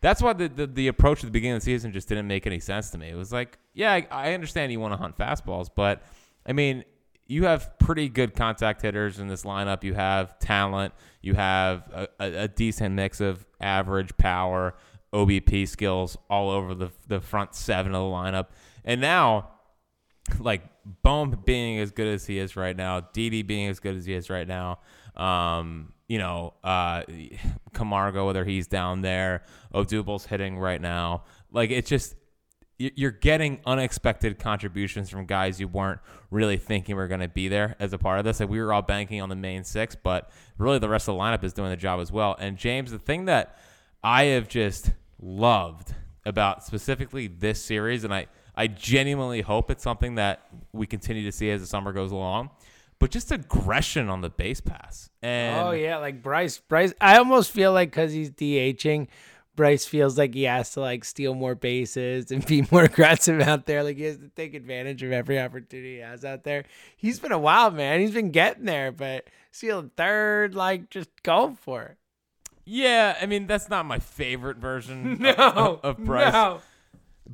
that's 0.02 0.22
why 0.22 0.34
the, 0.34 0.48
the, 0.48 0.68
the 0.68 0.88
approach 0.88 1.20
at 1.20 1.26
the 1.26 1.32
beginning 1.32 1.56
of 1.56 1.62
the 1.62 1.66
season 1.66 1.92
just 1.92 2.08
didn't 2.08 2.28
make 2.28 2.46
any 2.46 2.60
sense 2.60 2.92
to 2.92 2.98
me. 3.00 3.10
It 3.10 3.16
was 3.16 3.34
like, 3.34 3.58
yeah, 3.74 3.92
I, 3.92 4.08
I 4.12 4.34
understand 4.34 4.72
you 4.72 4.80
want 4.80 4.94
to 4.94 4.98
hunt 4.98 5.18
fastballs, 5.18 5.68
but 5.74 6.04
I 6.46 6.54
mean, 6.54 6.84
you 7.26 7.46
have 7.46 7.80
pretty 7.80 8.08
good 8.08 8.36
contact 8.36 8.84
hitters 8.84 9.20
in 9.20 9.28
this 9.28 9.44
lineup. 9.44 9.84
You 9.84 9.96
have 9.96 10.38
talent. 10.38 10.94
You 11.22 11.34
have 11.34 11.90
a, 11.92 12.08
a, 12.20 12.44
a 12.44 12.48
decent 12.48 12.94
mix 12.94 13.20
of 13.20 13.48
average 13.60 14.16
power, 14.18 14.76
OBP 15.14 15.68
skills 15.68 16.18
all 16.30 16.50
over 16.50 16.74
the 16.74 16.92
the 17.08 17.22
front 17.22 17.56
seven 17.56 17.94
of 17.94 18.02
the 18.02 18.16
lineup. 18.16 18.48
And 18.84 19.02
now, 19.02 19.50
like 20.40 20.64
Bohm 21.04 21.42
being 21.46 21.80
as 21.80 21.92
good 21.92 22.08
as 22.08 22.26
he 22.26 22.38
is 22.38 22.56
right 22.56 22.76
now, 22.76 23.02
Didi 23.02 23.42
being 23.42 23.70
as 23.70 23.80
good 23.80 23.96
as 23.96 24.06
he 24.06 24.14
is 24.14 24.30
right 24.30 24.48
now, 24.48 24.80
um, 25.16 25.94
you 26.08 26.20
know, 26.20 26.54
uh, 26.64 27.04
Camargo, 27.74 28.26
whether 28.26 28.46
he's 28.46 28.68
down 28.68 29.02
there, 29.02 29.44
Odubel's 29.74 30.26
hitting 30.26 30.60
right 30.60 30.82
now. 30.82 31.24
Like 31.52 31.72
it's 31.72 31.90
just 31.90 32.16
you're 32.78 33.12
getting 33.12 33.62
unexpected 33.66 34.38
contributions 34.38 35.10
from 35.10 35.26
guys 35.26 35.62
you 35.62 35.68
weren't 35.68 36.02
really 36.30 36.58
thinking 36.58 36.98
were 36.98 37.08
going 37.08 37.22
to 37.22 37.28
be 37.28 37.48
there 37.48 37.76
as 37.80 37.94
a 37.94 37.98
part 37.98 38.20
of 38.20 38.26
this. 38.26 38.42
Like 38.42 38.50
we 38.50 38.60
were 38.60 38.74
all 38.74 38.82
banking 38.82 39.22
on 39.22 39.30
the 39.30 39.36
main 39.36 39.64
six, 39.64 39.96
but 39.96 40.30
really 40.58 40.78
the 40.80 40.90
rest 40.90 41.08
of 41.08 41.16
the 41.16 41.22
lineup 41.22 41.44
is 41.46 41.54
doing 41.54 41.70
the 41.70 41.78
job 41.78 42.02
as 42.02 42.12
well. 42.12 42.36
And 42.38 42.58
James, 42.58 42.92
the 42.92 43.00
thing 43.00 43.26
that 43.26 43.58
I 44.06 44.26
have 44.26 44.48
just 44.48 44.92
loved 45.20 45.96
about 46.28 46.64
specifically 46.64 47.26
this 47.26 47.60
series, 47.60 48.04
and 48.04 48.14
I 48.14 48.28
I 48.56 48.68
genuinely 48.68 49.42
hope 49.42 49.72
it's 49.72 49.82
something 49.82 50.16
that 50.16 50.46
we 50.72 50.86
continue 50.86 51.24
to 51.24 51.32
see 51.32 51.50
as 51.50 51.62
the 51.62 51.68
summer 51.68 51.92
goes 51.92 52.12
along. 52.12 52.52
But 53.00 53.10
just 53.10 53.32
aggression 53.32 54.08
on 54.10 54.22
the 54.22 54.30
base 54.30 54.62
pass. 54.62 55.10
And 55.24 55.60
oh 55.60 55.72
yeah, 55.72 55.98
like 55.98 56.22
Bryce. 56.22 56.60
Bryce. 56.60 56.94
I 57.02 57.18
almost 57.18 57.50
feel 57.50 57.74
like 57.74 57.90
because 57.90 58.14
he's 58.14 58.30
DHing, 58.30 59.08
Bryce 59.56 59.86
feels 59.86 60.20
like 60.20 60.36
he 60.36 60.44
has 60.44 60.70
to 60.74 60.82
like 60.82 61.04
steal 61.04 61.34
more 61.34 61.56
bases 61.56 62.32
and 62.32 62.46
be 62.46 62.64
more 62.72 62.84
aggressive 62.84 63.42
out 63.42 63.66
there. 63.66 63.84
Like 63.84 63.98
he 63.98 64.04
has 64.04 64.18
to 64.18 64.30
take 64.30 64.54
advantage 64.54 65.02
of 65.02 65.14
every 65.14 65.40
opportunity 65.40 65.96
he 65.96 66.02
has 66.02 66.24
out 66.24 66.44
there. 66.44 66.66
He's 66.96 67.20
been 67.20 67.32
a 67.32 67.40
wild 67.40 67.74
man. 67.74 68.02
He's 68.02 68.12
been 68.12 68.30
getting 68.30 68.66
there, 68.66 68.92
but 68.92 69.26
stealing 69.50 69.90
third, 69.98 70.54
like 70.54 70.92
just 70.92 71.10
go 71.24 71.58
for 71.60 71.82
it. 71.86 71.98
Yeah, 72.66 73.16
I 73.22 73.26
mean 73.28 73.48
that's 73.48 73.70
not 73.70 73.86
my 73.86 74.00
favorite 74.00 74.58
version 74.58 75.18
No, 75.20 75.34
of, 75.34 75.80
of 75.84 75.98
Bryce. 76.06 76.34
no. 76.34 76.62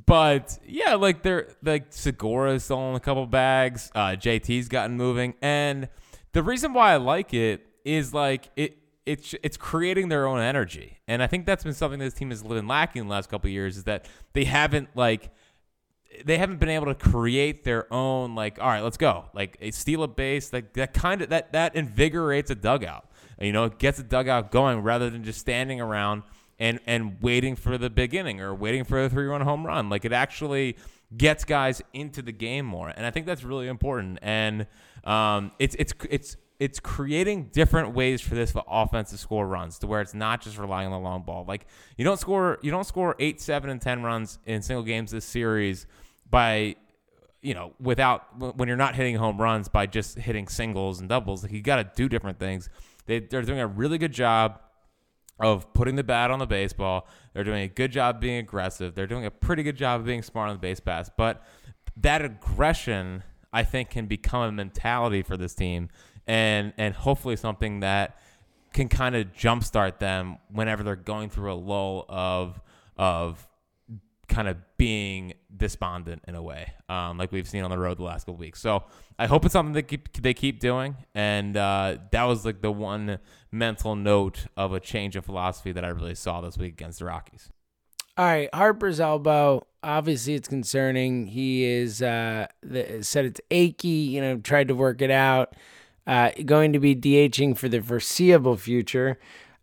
But 0.06 0.58
yeah, 0.66 0.94
like 0.94 1.22
they're 1.22 1.48
like 1.62 1.86
Segura's 1.90 2.64
still 2.64 2.90
in 2.90 2.94
a 2.96 3.00
couple 3.00 3.26
bags. 3.26 3.90
Uh, 3.94 4.10
JT's 4.10 4.68
gotten 4.68 4.96
moving, 4.96 5.34
and 5.42 5.88
the 6.32 6.42
reason 6.42 6.72
why 6.72 6.92
I 6.92 6.96
like 6.96 7.34
it 7.34 7.66
is 7.84 8.14
like 8.14 8.48
it 8.56 8.78
it's 9.04 9.34
it's 9.42 9.56
creating 9.58 10.08
their 10.08 10.26
own 10.26 10.40
energy, 10.40 10.98
and 11.06 11.22
I 11.22 11.26
think 11.26 11.44
that's 11.44 11.64
been 11.64 11.74
something 11.74 11.98
this 11.98 12.14
team 12.14 12.30
has 12.30 12.42
been 12.42 12.66
lacking 12.68 13.04
the 13.04 13.10
last 13.10 13.28
couple 13.28 13.48
of 13.48 13.52
years 13.52 13.76
is 13.76 13.84
that 13.84 14.06
they 14.32 14.44
haven't 14.44 14.88
like 14.94 15.30
they 16.24 16.38
haven't 16.38 16.58
been 16.58 16.68
able 16.70 16.86
to 16.86 16.94
create 16.94 17.64
their 17.64 17.92
own 17.92 18.34
like 18.34 18.58
all 18.60 18.68
right 18.68 18.82
let's 18.82 18.96
go 18.98 19.24
like 19.34 19.56
a 19.60 19.70
steal 19.70 20.02
a 20.02 20.08
base 20.08 20.52
like 20.52 20.72
that 20.74 20.92
kind 20.94 21.20
of 21.22 21.30
that 21.30 21.52
that 21.52 21.74
invigorates 21.74 22.50
a 22.50 22.54
dugout 22.54 23.10
you 23.40 23.52
know 23.52 23.64
it 23.64 23.78
gets 23.78 23.98
a 23.98 24.02
dugout 24.02 24.50
going 24.50 24.80
rather 24.80 25.10
than 25.10 25.24
just 25.24 25.40
standing 25.40 25.80
around 25.80 26.22
and 26.58 26.80
and 26.86 27.20
waiting 27.20 27.56
for 27.56 27.78
the 27.78 27.90
beginning 27.90 28.40
or 28.40 28.54
waiting 28.54 28.84
for 28.84 29.02
a 29.02 29.08
three 29.08 29.26
run 29.26 29.40
home 29.40 29.66
run 29.66 29.88
like 29.88 30.04
it 30.04 30.12
actually 30.12 30.76
gets 31.16 31.44
guys 31.44 31.82
into 31.92 32.22
the 32.22 32.32
game 32.32 32.64
more 32.64 32.88
and 32.88 33.04
i 33.04 33.10
think 33.10 33.26
that's 33.26 33.44
really 33.44 33.68
important 33.68 34.18
and 34.22 34.66
um 35.04 35.52
it's 35.58 35.74
it's 35.78 35.92
it's 36.10 36.36
it's 36.62 36.78
creating 36.78 37.50
different 37.52 37.92
ways 37.92 38.20
for 38.20 38.36
this 38.36 38.54
offense 38.68 39.10
to 39.10 39.18
score 39.18 39.48
runs 39.48 39.80
to 39.80 39.88
where 39.88 40.00
it's 40.00 40.14
not 40.14 40.40
just 40.40 40.56
relying 40.56 40.86
on 40.86 40.92
the 40.92 40.98
long 41.00 41.22
ball. 41.22 41.44
Like 41.44 41.66
you 41.96 42.04
don't 42.04 42.20
score 42.20 42.60
you 42.62 42.70
don't 42.70 42.84
score 42.84 43.16
eight, 43.18 43.40
seven, 43.40 43.68
and 43.68 43.80
ten 43.80 44.04
runs 44.04 44.38
in 44.46 44.62
single 44.62 44.84
games 44.84 45.10
this 45.10 45.24
series 45.24 45.88
by 46.30 46.76
you 47.40 47.54
know 47.54 47.72
without 47.80 48.56
when 48.56 48.68
you're 48.68 48.76
not 48.76 48.94
hitting 48.94 49.16
home 49.16 49.40
runs 49.40 49.68
by 49.68 49.86
just 49.86 50.16
hitting 50.16 50.46
singles 50.46 51.00
and 51.00 51.08
doubles. 51.08 51.42
Like 51.42 51.50
you 51.50 51.62
got 51.62 51.76
to 51.76 51.90
do 51.96 52.08
different 52.08 52.38
things. 52.38 52.70
They 53.06 53.20
they're 53.20 53.42
doing 53.42 53.60
a 53.60 53.66
really 53.66 53.98
good 53.98 54.12
job 54.12 54.60
of 55.40 55.72
putting 55.74 55.96
the 55.96 56.04
bat 56.04 56.30
on 56.30 56.38
the 56.38 56.46
baseball. 56.46 57.06
They're 57.34 57.44
doing 57.44 57.62
a 57.62 57.68
good 57.68 57.92
job 57.92 58.20
being 58.20 58.38
aggressive. 58.38 58.94
They're 58.94 59.06
doing 59.06 59.26
a 59.26 59.30
pretty 59.30 59.62
good 59.62 59.76
job 59.76 60.00
of 60.00 60.06
being 60.06 60.22
smart 60.22 60.50
on 60.50 60.56
the 60.56 60.60
base 60.60 60.80
pass. 60.80 61.10
But 61.16 61.42
that 61.96 62.24
aggression, 62.24 63.22
I 63.52 63.64
think, 63.64 63.90
can 63.90 64.06
become 64.06 64.42
a 64.42 64.52
mentality 64.52 65.22
for 65.22 65.36
this 65.36 65.54
team, 65.54 65.88
and 66.26 66.72
and 66.78 66.94
hopefully 66.94 67.36
something 67.36 67.80
that 67.80 68.18
can 68.72 68.88
kind 68.88 69.14
of 69.14 69.32
jumpstart 69.32 69.98
them 69.98 70.38
whenever 70.50 70.82
they're 70.82 70.96
going 70.96 71.28
through 71.28 71.52
a 71.52 71.54
lull 71.54 72.06
of 72.08 72.60
of 72.96 73.46
kind 74.32 74.48
of 74.48 74.56
being 74.78 75.34
despondent 75.54 76.22
in 76.26 76.34
a 76.34 76.42
way, 76.42 76.72
um, 76.88 77.18
like 77.18 77.30
we've 77.30 77.48
seen 77.48 77.62
on 77.62 77.70
the 77.70 77.78
road 77.78 77.98
the 77.98 78.02
last 78.02 78.24
couple 78.24 78.36
weeks. 78.36 78.60
So 78.60 78.84
I 79.18 79.26
hope 79.26 79.44
it's 79.44 79.52
something 79.52 79.74
they 79.74 79.82
keep 79.82 80.12
they 80.20 80.34
keep 80.34 80.58
doing, 80.58 80.96
and 81.14 81.56
uh, 81.56 81.98
that 82.10 82.24
was 82.24 82.44
like 82.44 82.62
the 82.62 82.72
one 82.72 83.18
mental 83.50 83.94
note 83.94 84.46
of 84.56 84.72
a 84.72 84.80
change 84.80 85.16
of 85.16 85.24
philosophy 85.24 85.72
that 85.72 85.84
I 85.84 85.88
really 85.88 86.14
saw 86.14 86.40
this 86.40 86.56
week 86.56 86.72
against 86.72 86.98
the 86.98 87.04
Rockies. 87.04 87.50
All 88.16 88.24
right, 88.24 88.48
Harper's 88.54 89.00
elbow. 89.00 89.66
Obviously, 89.82 90.34
it's 90.34 90.48
concerning. 90.48 91.26
He 91.26 91.64
is 91.64 92.02
uh, 92.02 92.46
the, 92.62 93.02
said 93.02 93.24
it's 93.26 93.40
achy. 93.50 93.88
You 93.88 94.20
know, 94.20 94.36
tried 94.38 94.68
to 94.68 94.74
work 94.74 95.02
it 95.02 95.10
out. 95.10 95.54
Uh, 96.06 96.30
going 96.44 96.72
to 96.72 96.80
be 96.80 96.96
DHing 96.96 97.56
for 97.56 97.68
the 97.68 97.80
foreseeable 97.80 98.56
future. 98.56 99.18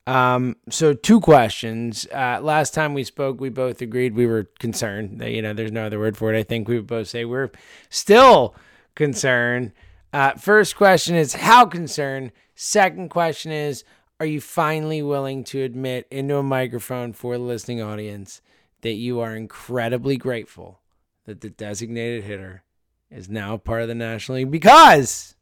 Um, 0.09 0.55
so 0.71 0.95
two 0.95 1.19
questions. 1.19 2.07
Uh, 2.11 2.39
last 2.41 2.73
time 2.73 2.95
we 2.95 3.03
spoke, 3.03 3.39
we 3.39 3.49
both 3.49 3.79
agreed 3.79 4.15
we 4.15 4.25
were 4.25 4.49
concerned. 4.57 5.19
That, 5.19 5.29
you 5.29 5.43
know, 5.43 5.53
there's 5.53 5.71
no 5.71 5.85
other 5.85 5.99
word 5.99 6.17
for 6.17 6.33
it. 6.33 6.39
I 6.39 6.41
think 6.41 6.67
we 6.67 6.77
would 6.77 6.87
both 6.87 7.07
say 7.07 7.25
we're 7.25 7.51
still 7.91 8.55
concerned. 8.95 9.71
Uh, 10.11 10.31
first 10.31 10.75
question 10.75 11.15
is 11.15 11.35
how 11.35 11.67
concerned. 11.67 12.31
Second 12.55 13.09
question 13.09 13.51
is, 13.51 13.83
are 14.19 14.25
you 14.25 14.41
finally 14.41 15.03
willing 15.03 15.43
to 15.43 15.61
admit 15.61 16.07
into 16.09 16.37
a 16.37 16.43
microphone 16.43 17.13
for 17.13 17.37
the 17.37 17.43
listening 17.43 17.79
audience 17.79 18.41
that 18.81 18.93
you 18.93 19.19
are 19.19 19.35
incredibly 19.35 20.17
grateful 20.17 20.79
that 21.25 21.41
the 21.41 21.51
designated 21.51 22.23
hitter 22.23 22.63
is 23.11 23.29
now 23.29 23.57
part 23.57 23.83
of 23.83 23.87
the 23.87 23.93
National 23.93 24.39
League 24.39 24.49
because 24.49 25.35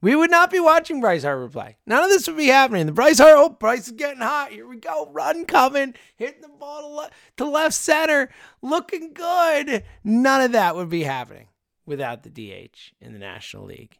we 0.00 0.14
would 0.14 0.30
not 0.30 0.50
be 0.50 0.60
watching 0.60 1.00
Bryce 1.00 1.24
Harper 1.24 1.48
play. 1.48 1.76
None 1.86 2.04
of 2.04 2.10
this 2.10 2.26
would 2.28 2.36
be 2.36 2.46
happening. 2.46 2.86
The 2.86 2.92
Bryce 2.92 3.18
Harper, 3.18 3.36
oh, 3.36 3.48
Bryce 3.50 3.86
is 3.86 3.92
getting 3.92 4.20
hot. 4.22 4.50
Here 4.52 4.66
we 4.66 4.76
go. 4.76 5.08
Run 5.12 5.44
coming, 5.44 5.94
hitting 6.16 6.42
the 6.42 6.48
ball 6.48 6.82
to, 6.82 6.86
le- 6.88 7.10
to 7.38 7.44
left 7.46 7.74
center, 7.74 8.30
looking 8.62 9.12
good. 9.12 9.82
None 10.04 10.40
of 10.42 10.52
that 10.52 10.76
would 10.76 10.88
be 10.88 11.02
happening 11.02 11.48
without 11.86 12.22
the 12.22 12.30
DH 12.30 12.92
in 13.00 13.12
the 13.12 13.18
National 13.18 13.64
League. 13.64 13.98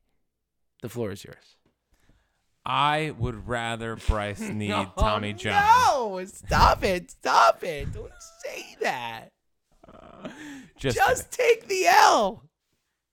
The 0.82 0.88
floor 0.88 1.10
is 1.10 1.24
yours. 1.24 1.56
I 2.64 3.14
would 3.18 3.48
rather 3.48 3.96
Bryce 3.96 4.40
need 4.48 4.70
Tommy 4.98 5.32
John. 5.32 5.64
No, 5.88 6.24
stop 6.26 6.84
it. 6.84 7.10
Stop 7.10 7.64
it. 7.64 7.92
Don't 7.92 8.12
say 8.44 8.76
that. 8.82 9.28
Uh, 9.92 10.28
just, 10.76 10.96
Just 10.98 11.32
take 11.32 11.66
the 11.66 11.86
L. 11.86 12.44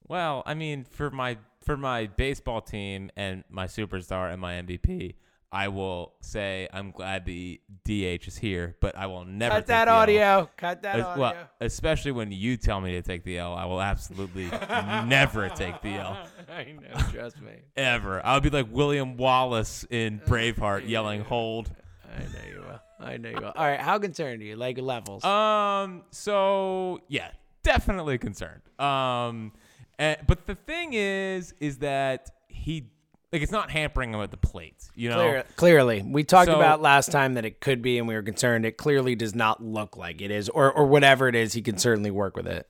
well, 0.08 0.44
I 0.46 0.54
mean, 0.56 0.84
for 0.84 1.10
my 1.10 1.38
for 1.66 1.76
my 1.78 2.08
baseball 2.08 2.62
team 2.62 3.10
and 3.16 3.44
my 3.50 3.66
superstar 3.66 4.32
and 4.32 4.40
my 4.42 4.54
MVP, 4.54 5.16
I 5.52 5.70
will 5.70 6.14
say 6.22 6.68
I'm 6.74 6.92
glad 6.92 7.26
the 7.26 7.62
DH 7.86 8.28
is 8.28 8.38
here, 8.38 8.76
but 8.82 8.98
I 8.98 9.08
will 9.08 9.24
never 9.26 9.56
Cut 9.56 9.60
take 9.62 9.68
that 9.68 9.86
the 9.86 9.92
L. 9.92 9.98
audio. 9.98 10.50
Cut 10.58 10.82
that 10.84 11.00
As- 11.00 11.06
audio. 11.06 11.22
well, 11.22 11.36
especially 11.62 12.12
when 12.12 12.32
you 12.32 12.58
tell 12.58 12.82
me 12.82 12.92
to 12.94 13.02
take 13.02 13.24
the 13.24 13.38
L, 13.38 13.54
I 13.54 13.66
will 13.66 13.82
absolutely 13.82 14.46
never 15.06 15.50
take 15.50 15.82
the 15.82 15.94
L. 15.96 16.28
I 16.50 16.64
know, 16.74 17.00
trust 17.12 17.42
me. 17.42 17.54
ever. 17.78 18.26
I'll 18.26 18.42
be 18.42 18.50
like 18.50 18.68
William 18.70 19.16
Wallace 19.18 19.86
in 19.90 20.20
Braveheart 20.20 20.88
yelling 20.90 21.22
"Hold." 21.24 21.72
I 22.14 22.20
know 22.20 22.28
you 22.54 22.60
will. 22.62 22.80
I 23.08 23.18
know 23.18 23.30
you 23.30 23.36
will. 23.38 23.54
All 23.56 23.66
right, 23.66 23.80
how 23.80 23.98
concerned 24.00 24.42
are 24.42 24.46
you? 24.46 24.56
Like 24.58 24.78
levels? 24.78 25.24
Um. 25.24 26.04
So 26.12 27.00
yeah, 27.08 27.30
definitely 27.64 28.18
concerned. 28.18 28.62
Um. 28.80 29.54
And, 29.98 30.18
but 30.28 30.46
the 30.46 30.56
thing 30.56 30.94
is, 30.94 31.54
is 31.60 31.78
that 31.80 32.30
he 32.48 32.90
like 33.34 33.42
it's 33.42 33.52
not 33.52 33.70
hampering 33.72 34.14
him 34.14 34.22
at 34.22 34.32
the 34.32 34.38
plate. 34.38 34.90
You 34.96 35.10
know. 35.10 35.16
Clear, 35.18 35.44
clearly, 35.56 36.02
we 36.04 36.24
talked 36.24 36.48
So- 36.50 36.56
about 36.56 36.82
last 36.82 37.12
time 37.12 37.34
that 37.34 37.46
it 37.46 37.60
could 37.60 37.82
be, 37.82 37.98
and 37.98 38.08
we 38.08 38.14
were 38.14 38.22
concerned. 38.24 38.66
It 38.66 38.78
clearly 38.78 39.16
does 39.16 39.36
not 39.36 39.64
look 39.64 39.98
like 39.98 40.22
it 40.22 40.32
is, 40.32 40.48
or 40.50 40.72
or 40.72 40.86
whatever 40.86 41.28
it 41.28 41.36
is. 41.36 41.54
He 41.54 41.62
can 41.62 41.78
certainly 41.78 42.12
work 42.12 42.36
with 42.38 42.48
it. 42.48 42.68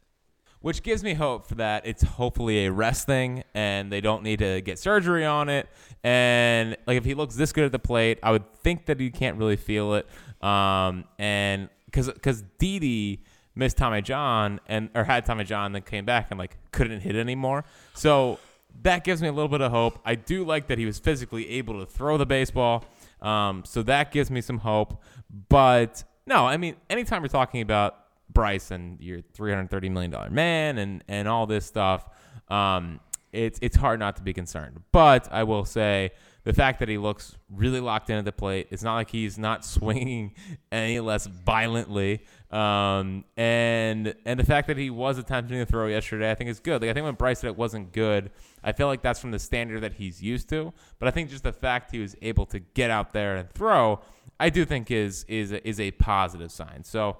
which 0.62 0.82
gives 0.82 1.04
me 1.04 1.14
hope 1.14 1.48
for 1.48 1.54
that 1.56 1.86
it's 1.86 2.02
hopefully 2.02 2.66
a 2.66 2.72
rest 2.72 3.06
thing 3.06 3.44
and 3.54 3.92
they 3.92 4.02
don't 4.02 4.24
need 4.24 4.40
to 4.40 4.62
get 4.62 4.80
surgery 4.80 5.24
on 5.24 5.48
it 5.48 5.70
and 6.04 6.76
like 6.88 6.98
if 6.98 7.06
he 7.06 7.14
looks 7.14 7.36
this 7.36 7.52
good 7.54 7.66
at 7.66 7.72
the 7.72 7.78
plate 7.78 8.18
i 8.24 8.32
would 8.32 8.52
think 8.64 8.88
that 8.88 9.00
he 9.00 9.12
can't 9.12 9.38
really 9.38 9.58
feel 9.58 9.94
it 9.94 10.08
um 10.42 11.04
and 11.20 11.70
because 11.86 12.08
because 12.12 12.42
Didi 12.58 13.22
missed 13.56 13.78
Tommy 13.78 14.02
John 14.02 14.60
and 14.68 14.90
or 14.94 15.04
had 15.04 15.26
Tommy 15.26 15.44
John 15.44 15.72
then 15.72 15.82
came 15.82 16.06
back 16.06 16.28
and 16.30 16.38
like 16.40 16.58
couldn't 16.72 17.02
hit 17.02 17.16
anymore 17.16 17.66
so 17.94 18.40
that 18.82 19.04
gives 19.04 19.22
me 19.22 19.28
a 19.28 19.32
little 19.32 19.48
bit 19.48 19.62
of 19.62 19.72
hope 19.72 20.00
i 20.04 20.16
do 20.16 20.44
like 20.44 20.68
that 20.68 20.78
he 20.78 20.86
was 20.86 21.00
physically 21.00 21.50
able 21.50 21.80
to 21.80 21.86
throw 21.86 22.18
the 22.18 22.26
baseball 22.26 22.84
um 23.22 23.64
so 23.66 23.82
that 23.82 24.12
gives 24.12 24.30
me 24.30 24.42
some 24.42 24.58
hope 24.58 25.02
but 25.48 26.04
no 26.26 26.46
i 26.46 26.58
mean 26.58 26.76
anytime 26.90 27.22
you're 27.22 27.30
talking 27.30 27.62
about 27.62 28.06
Bryson, 28.36 28.98
your 29.00 29.22
three 29.34 29.52
hundred 29.52 29.70
thirty 29.70 29.90
million 29.90 30.12
dollar 30.12 30.30
man, 30.30 30.78
and 30.78 31.04
and 31.08 31.28
all 31.28 31.48
this 31.48 31.66
stuff. 31.66 32.08
Um, 32.50 33.00
it's 33.32 33.60
it's 33.62 33.76
hard 33.76 34.00
not 34.00 34.16
to 34.18 34.22
be 34.22 34.34
concerned. 34.34 34.82
But 34.92 35.28
I 35.32 35.44
will 35.44 35.66
say 35.66 36.12
the 36.44 36.54
fact 36.54 36.80
that 36.80 36.90
he 36.90 36.98
looks 36.98 37.38
really 37.50 37.80
locked 37.80 38.10
in 38.10 38.18
at 38.18 38.26
the 38.26 38.32
plate. 38.32 38.68
It's 38.72 38.84
not 38.84 38.96
like 38.96 39.10
he's 39.10 39.38
not 39.38 39.66
swinging 39.66 40.34
any 40.72 41.00
less 41.00 41.26
violently. 41.26 42.24
Um, 42.52 43.26
and 43.36 44.16
and 44.26 44.40
the 44.40 44.46
fact 44.46 44.68
that 44.68 44.78
he 44.78 44.90
was 44.90 45.18
attempting 45.18 45.58
to 45.58 45.66
throw 45.66 45.88
yesterday, 45.88 46.30
I 46.30 46.36
think 46.36 46.50
is 46.50 46.60
good. 46.60 46.82
Like 46.82 46.92
I 46.92 46.94
think 46.94 47.06
when 47.06 47.16
Bryce 47.16 47.40
said 47.40 47.48
it 47.48 47.58
wasn't 47.58 47.92
good, 47.92 48.32
I 48.64 48.72
feel 48.72 48.88
like 48.88 49.02
that's 49.02 49.20
from 49.20 49.32
the 49.32 49.40
standard 49.40 49.82
that 49.82 49.94
he's 49.94 50.22
used 50.22 50.48
to. 50.50 50.74
But 51.00 51.08
I 51.08 51.12
think 51.12 51.30
just 51.30 51.44
the 51.44 51.54
fact 51.54 51.92
he 51.92 52.00
was 52.00 52.16
able 52.22 52.46
to 52.48 52.60
get 52.60 52.92
out 52.92 53.14
there 53.14 53.36
and 53.36 53.50
throw, 53.50 54.02
I 54.40 54.50
do 54.50 54.64
think 54.64 54.92
is 54.92 55.26
is 55.28 55.52
is 55.52 55.80
a 55.80 55.92
positive 55.92 56.52
sign. 56.52 56.84
So. 56.84 57.18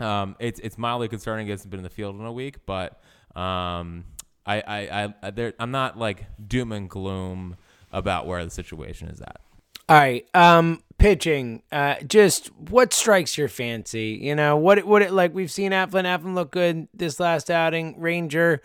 Um, 0.00 0.34
it's 0.40 0.58
it's 0.58 0.76
mildly 0.76 1.06
concerning. 1.06 1.46
He 1.46 1.52
hasn't 1.52 1.70
been 1.70 1.78
in 1.78 1.84
the 1.84 1.88
field 1.88 2.18
in 2.18 2.26
a 2.26 2.32
week, 2.32 2.66
but 2.66 3.00
um, 3.36 4.04
I 4.44 4.60
I, 4.66 5.14
I, 5.22 5.30
there, 5.30 5.54
I'm 5.60 5.70
not 5.70 5.96
like 5.96 6.26
doom 6.44 6.72
and 6.72 6.90
gloom 6.90 7.56
about 7.92 8.26
where 8.26 8.44
the 8.44 8.50
situation 8.50 9.06
is 9.06 9.20
at. 9.20 9.40
All 9.88 9.96
right. 9.96 10.26
Um, 10.34 10.82
pitching. 10.98 11.62
Uh, 11.70 11.96
just 12.06 12.46
what 12.56 12.92
strikes 12.92 13.36
your 13.36 13.48
fancy? 13.48 14.18
You 14.22 14.34
know, 14.34 14.56
what 14.56 14.84
what 14.84 15.02
it 15.02 15.12
like? 15.12 15.34
We've 15.34 15.50
seen 15.50 15.72
Eflin. 15.72 16.04
Eflin 16.04 16.34
look 16.34 16.50
good 16.52 16.88
this 16.94 17.20
last 17.20 17.50
outing. 17.50 18.00
Ranger, 18.00 18.62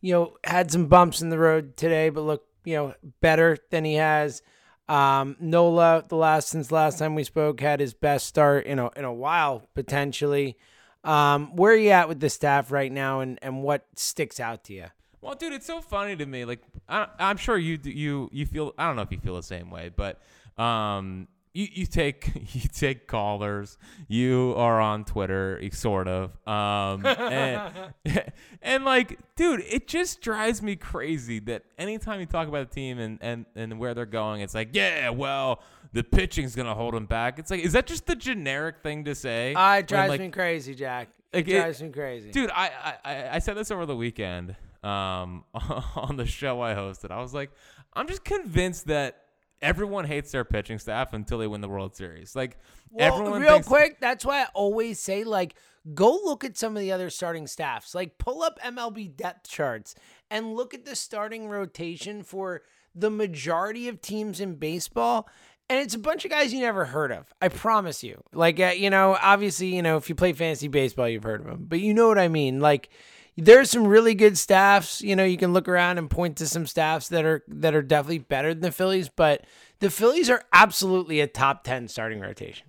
you 0.00 0.12
know, 0.12 0.36
had 0.44 0.70
some 0.70 0.86
bumps 0.86 1.20
in 1.20 1.30
the 1.30 1.38
road 1.38 1.76
today, 1.76 2.10
but 2.10 2.22
look, 2.22 2.44
you 2.64 2.76
know, 2.76 2.94
better 3.20 3.58
than 3.70 3.84
he 3.84 3.94
has. 3.94 4.42
Um, 4.88 5.36
Nola, 5.40 6.04
the 6.08 6.16
last 6.16 6.48
since 6.48 6.70
last 6.70 6.98
time 6.98 7.14
we 7.14 7.24
spoke, 7.24 7.60
had 7.60 7.80
his 7.80 7.94
best 7.94 8.26
start 8.26 8.66
in 8.66 8.78
a 8.78 8.90
in 8.96 9.04
a 9.04 9.12
while 9.12 9.68
potentially. 9.74 10.56
Um, 11.04 11.56
where 11.56 11.72
are 11.72 11.76
you 11.76 11.90
at 11.90 12.08
with 12.08 12.20
the 12.20 12.30
staff 12.30 12.70
right 12.70 12.92
now, 12.92 13.20
and 13.20 13.38
and 13.42 13.64
what 13.64 13.86
sticks 13.96 14.38
out 14.38 14.64
to 14.64 14.74
you? 14.74 14.86
Well, 15.20 15.34
dude, 15.34 15.52
it's 15.52 15.66
so 15.66 15.80
funny 15.80 16.16
to 16.16 16.26
me. 16.26 16.44
Like, 16.44 16.60
I, 16.88 17.06
I'm 17.18 17.36
sure 17.36 17.56
you 17.56 17.78
you 17.82 18.28
you 18.32 18.46
feel. 18.46 18.74
I 18.78 18.86
don't 18.86 18.96
know 18.96 19.02
if 19.02 19.10
you 19.10 19.18
feel 19.18 19.36
the 19.36 19.42
same 19.42 19.70
way, 19.70 19.90
but 19.94 20.20
um, 20.58 21.28
you 21.54 21.68
you 21.70 21.86
take 21.86 22.30
you 22.54 22.62
take 22.72 23.06
callers. 23.06 23.76
You 24.08 24.54
are 24.56 24.80
on 24.80 25.04
Twitter, 25.04 25.60
sort 25.72 26.08
of. 26.08 26.30
Um, 26.48 27.04
and, 27.04 27.92
and 28.62 28.84
like, 28.84 29.18
dude, 29.36 29.60
it 29.68 29.86
just 29.86 30.20
drives 30.22 30.62
me 30.62 30.76
crazy 30.76 31.40
that 31.40 31.64
anytime 31.78 32.20
you 32.20 32.26
talk 32.26 32.48
about 32.48 32.62
a 32.62 32.66
team 32.66 32.98
and 32.98 33.18
and 33.20 33.46
and 33.54 33.78
where 33.78 33.92
they're 33.94 34.06
going, 34.06 34.40
it's 34.40 34.54
like, 34.54 34.70
yeah, 34.72 35.10
well, 35.10 35.62
the 35.92 36.02
pitching's 36.02 36.54
gonna 36.56 36.74
hold 36.74 36.94
them 36.94 37.06
back. 37.06 37.38
It's 37.38 37.50
like, 37.50 37.60
is 37.60 37.72
that 37.74 37.86
just 37.86 38.06
the 38.06 38.16
generic 38.16 38.76
thing 38.82 39.04
to 39.04 39.14
say? 39.14 39.52
Uh, 39.54 39.74
it 39.74 39.76
When, 39.76 39.86
drives 39.86 40.10
like, 40.10 40.20
me 40.20 40.28
crazy, 40.30 40.74
Jack. 40.74 41.08
It 41.32 41.36
like, 41.38 41.48
it- 41.48 41.60
drives 41.60 41.82
me 41.82 41.88
crazy. 41.90 42.30
dude 42.30 42.50
I, 42.50 42.70
I 43.04 43.10
I- 43.12 43.34
I 43.34 43.38
said 43.40 43.56
this 43.56 43.70
over 43.70 43.84
the 43.86 43.96
weekend 43.96 44.54
um 44.84 45.44
on 45.54 46.16
the 46.16 46.26
show 46.26 46.60
i 46.60 46.74
hosted 46.74 47.10
i 47.12 47.20
was 47.22 47.32
like 47.32 47.50
i'm 47.94 48.08
just 48.08 48.24
convinced 48.24 48.88
that 48.88 49.21
everyone 49.62 50.04
hates 50.04 50.32
their 50.32 50.44
pitching 50.44 50.78
staff 50.78 51.12
until 51.12 51.38
they 51.38 51.46
win 51.46 51.60
the 51.60 51.68
world 51.68 51.96
series 51.96 52.36
like 52.36 52.58
Well, 52.90 53.14
everyone 53.14 53.40
real 53.40 53.62
quick, 53.62 54.00
that's 54.00 54.24
why 54.24 54.42
I 54.42 54.46
always 54.54 55.00
say 55.00 55.24
like 55.24 55.54
go 55.94 56.10
look 56.24 56.44
at 56.44 56.56
some 56.56 56.76
of 56.76 56.80
the 56.80 56.92
other 56.92 57.10
starting 57.10 57.46
staffs. 57.46 57.94
Like 57.94 58.18
pull 58.18 58.42
up 58.42 58.58
MLB 58.60 59.16
depth 59.16 59.48
charts 59.48 59.94
and 60.30 60.54
look 60.54 60.74
at 60.74 60.84
the 60.84 60.96
starting 60.96 61.48
rotation 61.48 62.22
for 62.22 62.62
the 62.94 63.10
majority 63.10 63.88
of 63.88 64.00
teams 64.00 64.40
in 64.40 64.56
baseball. 64.56 65.28
And 65.68 65.80
it's 65.80 65.94
a 65.94 65.98
bunch 65.98 66.24
of 66.24 66.30
guys 66.30 66.52
you 66.52 66.60
never 66.60 66.84
heard 66.84 67.12
of. 67.12 67.32
I 67.40 67.48
promise 67.48 68.04
you. 68.04 68.22
Like 68.32 68.60
uh, 68.60 68.72
you 68.76 68.90
know, 68.90 69.16
obviously, 69.20 69.74
you 69.74 69.82
know, 69.82 69.96
if 69.96 70.08
you 70.08 70.14
play 70.14 70.32
fantasy 70.32 70.68
baseball, 70.68 71.08
you've 71.08 71.22
heard 71.22 71.40
of 71.40 71.46
them. 71.46 71.66
But 71.68 71.80
you 71.80 71.94
know 71.94 72.08
what 72.08 72.18
I 72.18 72.28
mean? 72.28 72.60
Like 72.60 72.90
there's 73.36 73.70
some 73.70 73.86
really 73.86 74.14
good 74.14 74.36
staffs. 74.36 75.00
You 75.00 75.16
know, 75.16 75.24
you 75.24 75.36
can 75.36 75.52
look 75.52 75.68
around 75.68 75.98
and 75.98 76.10
point 76.10 76.36
to 76.38 76.46
some 76.46 76.66
staffs 76.66 77.08
that 77.08 77.24
are 77.24 77.42
that 77.48 77.74
are 77.74 77.82
definitely 77.82 78.18
better 78.18 78.52
than 78.52 78.62
the 78.62 78.72
Phillies, 78.72 79.08
but 79.08 79.44
the 79.80 79.90
Phillies 79.90 80.28
are 80.28 80.42
absolutely 80.52 81.20
a 81.20 81.26
top 81.26 81.64
10 81.64 81.88
starting 81.88 82.20
rotation. 82.20 82.68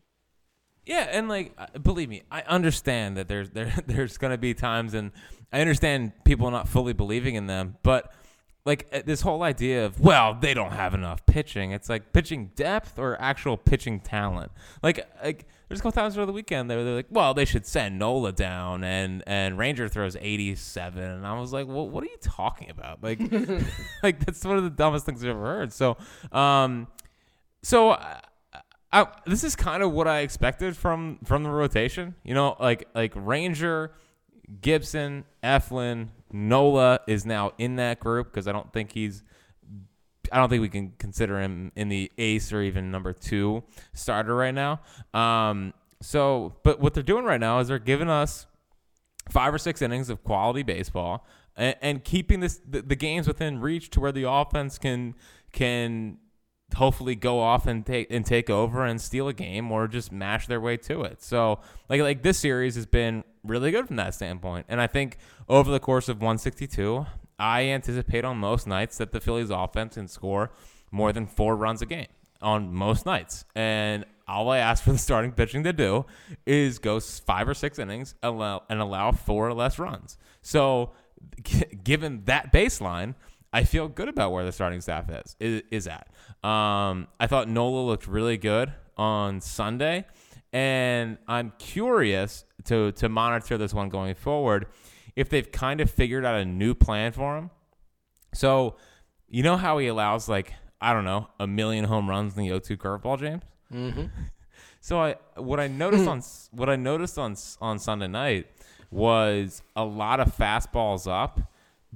Yeah, 0.86 1.08
and 1.12 1.30
like 1.30 1.54
uh, 1.58 1.80
believe 1.80 2.10
me, 2.10 2.24
I 2.32 2.42
understand 2.42 3.18
that 3.18 3.28
there's 3.28 3.50
there 3.52 3.74
there's 3.86 4.18
gonna 4.18 4.38
be 4.38 4.54
times, 4.54 4.94
and 4.94 5.12
I 5.52 5.62
understand 5.62 6.14
people 6.26 6.50
not 6.52 6.68
fully 6.68 6.94
believing 6.94 7.36
in 7.36 7.48
them, 7.48 7.78
but 7.84 8.14
like 8.66 8.88
uh, 8.94 9.02
this 9.06 9.22
whole 9.22 9.44
idea 9.44 9.86
of 9.86 10.00
well, 10.00 10.38
they 10.40 10.54
don't 10.54 10.72
have 10.72 10.94
enough 10.94 11.26
pitching. 11.26 11.72
It's 11.72 11.90
like 11.90 12.14
pitching 12.14 12.52
depth 12.56 12.98
or 12.98 13.20
actual 13.20 13.58
pitching 13.58 14.00
talent. 14.00 14.52
Like 14.82 15.06
like 15.24 15.48
there's 15.68 15.80
a 15.80 15.84
couple 15.84 16.02
times 16.02 16.18
over 16.18 16.26
the 16.26 16.32
weekend 16.32 16.70
they 16.70 16.76
were 16.76 16.84
they're 16.84 16.96
like, 16.96 17.08
well, 17.10 17.34
they 17.34 17.46
should 17.46 17.66
send 17.66 18.00
Nola 18.00 18.32
down, 18.32 18.84
and 18.84 19.22
and 19.28 19.58
Ranger 19.58 19.90
throws 19.90 20.16
87, 20.20 21.04
and 21.04 21.28
I 21.28 21.38
was 21.40 21.52
like, 21.52 21.68
well, 21.68 21.90
what 21.90 22.04
are 22.04 22.08
you 22.08 22.18
talking 22.22 22.70
about? 22.70 23.04
Like 23.04 23.20
like 24.04 24.26
that's 24.26 24.46
one 24.46 24.58
of 24.58 24.64
the 24.64 24.70
dumbest 24.70 25.06
things 25.06 25.24
I've 25.24 25.32
ever 25.32 25.46
heard. 25.46 25.74
So 25.74 25.98
um, 26.32 26.88
so. 27.62 27.92
Uh, 27.92 28.20
I, 28.96 29.08
this 29.26 29.44
is 29.44 29.56
kind 29.56 29.82
of 29.82 29.92
what 29.92 30.08
I 30.08 30.20
expected 30.20 30.78
from 30.78 31.18
from 31.24 31.42
the 31.42 31.50
rotation. 31.50 32.14
You 32.24 32.36
know, 32.36 32.56
like 32.60 32.88
like 32.94 33.12
Ranger, 33.16 33.92
Gibson, 34.62 35.26
Eflin, 35.44 36.10
Nola 36.34 37.00
is 37.08 37.26
now 37.26 37.54
in 37.58 37.78
that 37.78 38.00
group 38.00 38.32
because 38.32 38.48
I 38.48 38.52
don't 38.52 38.72
think 38.74 38.92
he's. 38.92 39.24
I 40.32 40.38
don't 40.38 40.50
think 40.50 40.62
we 40.62 40.70
can 40.70 40.94
consider 40.98 41.40
him 41.40 41.72
in 41.76 41.90
the 41.90 42.12
ace 42.18 42.52
or 42.52 42.62
even 42.62 42.90
number 42.90 43.14
two 43.14 43.64
starter 43.94 44.34
right 44.34 44.54
now. 44.54 44.82
Um, 45.14 45.74
so, 46.02 46.56
but 46.64 46.80
what 46.80 46.94
they're 46.94 47.04
doing 47.04 47.24
right 47.24 47.40
now 47.40 47.60
is 47.60 47.68
they're 47.68 47.78
giving 47.78 48.10
us 48.10 48.48
five 49.30 49.54
or 49.54 49.58
six 49.58 49.82
innings 49.82 50.10
of 50.10 50.24
quality 50.24 50.64
baseball 50.64 51.26
and, 51.56 51.76
and 51.82 52.04
keeping 52.04 52.40
this 52.40 52.60
the, 52.68 52.82
the 52.82 52.96
games 52.96 53.28
within 53.28 53.60
reach 53.60 53.90
to 53.92 54.00
where 54.00 54.12
the 54.12 54.28
offense 54.30 54.78
can 54.78 55.16
can 55.52 56.18
hopefully 56.76 57.16
go 57.16 57.40
off 57.40 57.68
and 57.68 57.86
take 57.86 58.08
and 58.10 58.26
take 58.26 58.50
over 58.50 58.86
and 58.86 59.00
steal 59.00 59.28
a 59.28 59.34
game 59.34 59.72
or 59.72 59.88
just 59.88 60.12
mash 60.12 60.48
their 60.48 60.60
way 60.60 60.78
to 60.78 61.04
it. 61.04 61.22
So 61.22 61.60
like 61.90 62.02
like 62.02 62.24
this 62.24 62.40
series 62.40 62.76
has 62.76 62.86
been 62.86 63.24
really 63.44 63.72
good 63.72 63.88
from 63.88 63.98
that 63.98 64.14
standpoint. 64.14 64.66
And 64.70 64.80
I 64.82 64.88
think 64.88 65.18
over 65.48 65.72
the 65.72 65.80
course 65.80 66.10
of 66.10 66.18
162, 66.18 67.06
I 67.40 67.64
anticipate 67.64 68.26
on 68.26 68.38
most 68.38 68.68
nights 68.68 68.98
that 68.98 69.12
the 69.12 69.20
Phillies 69.20 69.50
offense 69.50 69.96
can 69.96 70.08
score 70.08 70.52
more 70.92 71.12
than 71.12 71.26
4 71.26 71.56
runs 71.56 71.82
a 71.82 71.86
game 71.86 72.08
on 72.42 72.74
most 72.74 73.06
nights. 73.06 73.46
And 73.56 74.06
all 74.28 74.50
I 74.50 74.60
ask 74.60 74.84
for 74.86 74.92
the 74.92 74.98
starting 74.98 75.32
pitching 75.32 75.64
to 75.64 75.74
do 75.74 76.06
is 76.46 76.80
go 76.80 77.00
5 77.00 77.50
or 77.50 77.54
6 77.54 77.80
innings 77.80 78.16
and 78.22 78.82
allow 78.82 79.12
4 79.12 79.48
or 79.48 79.54
less 79.54 79.80
runs. 79.80 80.18
So 80.42 80.92
given 81.84 82.24
that 82.26 82.52
baseline, 82.52 83.16
I 83.52 83.64
feel 83.64 83.88
good 83.88 84.10
about 84.10 84.32
where 84.32 84.44
the 84.44 84.52
starting 84.52 84.82
staff 84.82 85.10
is 85.10 85.36
is, 85.40 85.62
is 85.70 85.88
at. 85.88 86.08
Um, 86.48 87.08
I 87.20 87.28
thought 87.28 87.48
Nola 87.48 87.86
looked 87.86 88.08
really 88.08 88.38
good 88.38 88.74
on 88.98 89.42
Sunday, 89.42 90.06
and 90.52 91.18
I'm 91.28 91.54
curious 91.60 92.46
to 92.66 92.92
to 92.94 93.10
monitor 93.10 93.58
this 93.58 93.74
one 93.74 93.90
going 93.90 94.16
forward 94.16 94.68
if 95.16 95.30
they've 95.30 95.52
kind 95.52 95.80
of 95.82 95.90
figured 95.90 96.26
out 96.26 96.36
a 96.36 96.46
new 96.46 96.74
plan 96.74 97.12
for 97.12 97.38
him. 97.38 97.50
So, 98.34 98.78
you 99.28 99.44
know 99.44 99.58
how 99.58 99.78
he 99.78 99.88
allows 99.88 100.28
like 100.28 100.54
I 100.82 100.94
don't 100.94 101.06
know 101.06 101.30
a 101.40 101.48
million 101.48 101.86
home 101.86 102.10
runs 102.10 102.36
in 102.38 102.44
the 102.44 102.50
O2 102.50 102.78
curveball, 102.78 103.20
James. 103.20 103.44
Mm-hmm. 103.72 104.06
So 104.84 105.00
I 105.00 105.16
what 105.38 105.62
I 105.62 105.68
noticed 105.70 106.10
on 106.10 106.22
what 106.52 106.70
I 106.70 106.76
noticed 106.76 107.18
on 107.18 107.38
on 107.62 107.80
Sunday 107.80 108.10
night 108.10 108.48
was 108.92 109.62
a 109.78 109.86
lot 109.86 110.20
of 110.20 110.36
fastballs 110.36 111.10
up, 111.10 111.40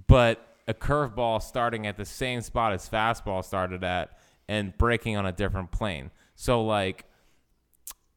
but 0.08 0.56
a 0.70 0.74
curveball 0.74 1.42
starting 1.42 1.86
at 1.86 1.98
the 1.98 2.06
same 2.06 2.40
spot 2.40 2.72
as 2.72 2.88
fastball 2.88 3.44
started 3.44 3.84
at 3.84 4.18
and 4.48 4.78
breaking 4.78 5.18
on 5.18 5.26
a 5.26 5.34
different 5.34 5.72
plane. 5.72 6.12
So 6.36 6.64
like 6.64 7.04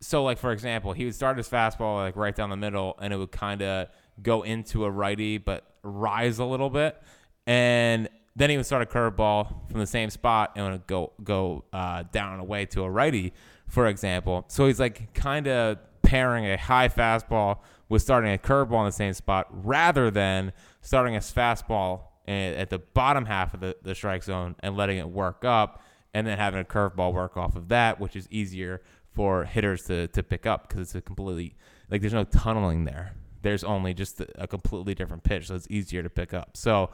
so 0.00 0.24
like 0.24 0.38
for 0.38 0.52
example, 0.52 0.92
he 0.92 1.04
would 1.04 1.14
start 1.14 1.36
his 1.36 1.48
fastball 1.48 1.96
like 1.96 2.16
right 2.16 2.34
down 2.34 2.50
the 2.50 2.56
middle 2.56 2.98
and 3.00 3.12
it 3.12 3.16
would 3.16 3.32
kind 3.32 3.62
of 3.62 3.88
go 4.22 4.42
into 4.42 4.84
a 4.84 4.90
righty 4.90 5.38
but 5.38 5.64
rise 5.82 6.38
a 6.38 6.44
little 6.44 6.70
bit 6.70 7.00
and 7.46 8.08
then 8.36 8.50
he 8.50 8.56
would 8.56 8.66
start 8.66 8.82
a 8.82 8.86
curveball 8.86 9.70
from 9.70 9.80
the 9.80 9.86
same 9.86 10.10
spot 10.10 10.52
and 10.56 10.72
would 10.72 10.86
go 10.86 11.12
go 11.22 11.64
uh, 11.72 12.04
down 12.12 12.32
and 12.32 12.40
away 12.40 12.64
to 12.66 12.82
a 12.82 12.90
righty, 12.90 13.32
for 13.66 13.86
example. 13.86 14.44
So 14.48 14.66
he's 14.66 14.80
like 14.80 15.12
kind 15.14 15.48
of 15.48 15.78
pairing 16.02 16.46
a 16.46 16.56
high 16.56 16.88
fastball 16.88 17.58
with 17.88 18.02
starting 18.02 18.32
a 18.32 18.38
curveball 18.38 18.80
in 18.80 18.86
the 18.86 18.92
same 18.92 19.14
spot 19.14 19.46
rather 19.50 20.10
than 20.10 20.52
starting 20.80 21.16
a 21.16 21.18
fastball 21.18 22.02
at 22.26 22.70
the 22.70 22.78
bottom 22.78 23.24
half 23.24 23.54
of 23.54 23.60
the, 23.60 23.76
the 23.82 23.94
strike 23.94 24.22
zone 24.22 24.54
and 24.60 24.76
letting 24.76 24.98
it 24.98 25.08
work 25.08 25.44
up 25.44 25.82
and 26.14 26.26
then 26.26 26.38
having 26.38 26.60
a 26.60 26.64
curveball 26.64 27.12
work 27.12 27.36
off 27.36 27.56
of 27.56 27.68
that, 27.68 27.98
which 27.98 28.14
is 28.14 28.28
easier 28.30 28.80
for 29.12 29.44
hitters 29.44 29.84
to, 29.84 30.08
to 30.08 30.22
pick 30.22 30.46
up 30.46 30.68
because 30.68 30.80
it's 30.80 30.94
a 30.94 31.00
completely 31.00 31.56
like 31.90 32.00
there's 32.00 32.14
no 32.14 32.24
tunneling 32.24 32.84
there. 32.84 33.14
There's 33.42 33.64
only 33.64 33.94
just 33.94 34.20
a, 34.36 34.46
completely 34.46 34.94
different 34.94 35.22
pitch, 35.22 35.46
so 35.48 35.54
it's 35.54 35.66
easier 35.70 36.02
to 36.02 36.10
pick 36.10 36.34
up. 36.34 36.56
So 36.56 36.90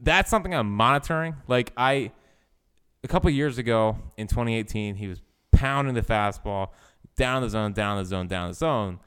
that's 0.00 0.30
something 0.30 0.54
I'm 0.54 0.70
monitoring. 0.70 1.36
Like 1.48 1.72
I, 1.76 2.12
a 3.02 3.08
couple 3.08 3.30
years 3.30 3.56
ago 3.56 3.96
in 4.16 4.26
2018, 4.26 4.96
he 4.96 5.08
was 5.08 5.22
pounding 5.52 5.94
the 5.94 6.02
fastball 6.02 6.68
down 7.16 7.42
the 7.42 7.48
zone, 7.48 7.72
down 7.72 7.98
the 7.98 8.04
zone, 8.04 8.28
down 8.28 8.48
the 8.48 8.54
zone. 8.54 9.00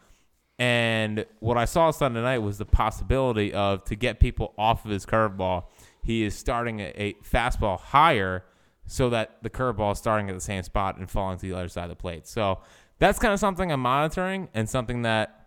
And 0.57 1.25
what 1.39 1.57
I 1.57 1.65
saw 1.65 1.91
Sunday 1.91 2.21
night 2.21 2.39
was 2.39 2.57
the 2.57 2.65
possibility 2.65 3.53
of 3.53 3.83
to 3.85 3.95
get 3.95 4.19
people 4.19 4.53
off 4.57 4.83
of 4.83 4.91
his 4.91 5.05
curveball, 5.05 5.65
he 6.03 6.23
is 6.23 6.35
starting 6.35 6.79
a, 6.79 6.91
a 6.95 7.13
fastball 7.23 7.79
higher 7.79 8.43
so 8.89 9.09
that 9.11 9.37
the 9.43 9.49
curveball 9.49 9.91
is 9.91 9.99
starting 9.99 10.29
at 10.29 10.35
the 10.35 10.41
same 10.41 10.63
spot 10.63 10.97
and 10.97 11.09
falling 11.09 11.37
to 11.37 11.47
the 11.47 11.53
other 11.53 11.67
side 11.67 11.83
of 11.83 11.89
the 11.89 11.95
plate. 11.95 12.27
So 12.27 12.59
that's 12.97 13.19
kind 13.19 13.33
of 13.33 13.39
something 13.39 13.71
I'm 13.71 13.81
monitoring 13.81 14.49
and 14.53 14.67
something 14.67 15.03
that 15.03 15.39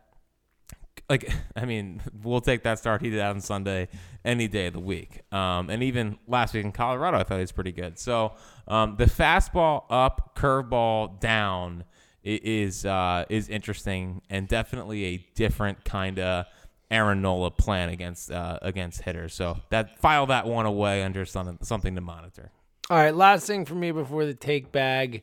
like 1.09 1.31
I 1.57 1.65
mean, 1.65 2.01
we'll 2.23 2.41
take 2.41 2.63
that 2.63 2.79
start 2.79 3.03
he 3.03 3.11
did 3.11 3.21
on 3.21 3.41
Sunday 3.41 3.89
any 4.25 4.47
day 4.47 4.69
of 4.69 4.75
the 4.75 4.81
week. 4.81 5.23
Um, 5.33 5.71
and 5.71 5.83
even 5.83 6.19
last 6.29 6.55
week 6.55 6.65
in 6.65 6.73
Colorado, 6.73 7.19
I 7.19 7.25
thought 7.25 7.37
he 7.37 7.41
was 7.41 7.53
pretty 7.53 7.73
good. 7.73 7.99
So 7.99 8.35
um, 8.69 8.95
the 8.97 9.07
fastball 9.07 9.85
up, 9.91 10.37
curveball 10.37 11.21
down 11.21 11.85
is 12.23 12.87
uh, 12.87 13.25
is 13.29 13.49
interesting 13.49 14.23
and 14.31 14.47
definitely 14.47 15.05
a 15.05 15.27
different 15.35 15.85
kind 15.85 16.21
of 16.21 16.47
Aaron 16.93 17.23
Nola 17.23 17.51
plan 17.51 17.89
against 17.89 18.31
uh, 18.31 18.61
against 18.63 19.03
hitters. 19.03 19.35
So 19.35 19.59
that 19.71 19.99
file 19.99 20.27
that 20.27 20.47
one 20.47 20.67
away 20.67 21.03
under 21.03 21.25
something 21.25 21.59
something 21.63 21.97
to 21.97 22.01
monitor. 22.01 22.53
All 22.90 22.97
right, 22.97 23.14
last 23.14 23.47
thing 23.47 23.64
for 23.64 23.75
me 23.75 23.92
before 23.92 24.27
the 24.27 24.35
take 24.35 24.73
bag. 24.73 25.23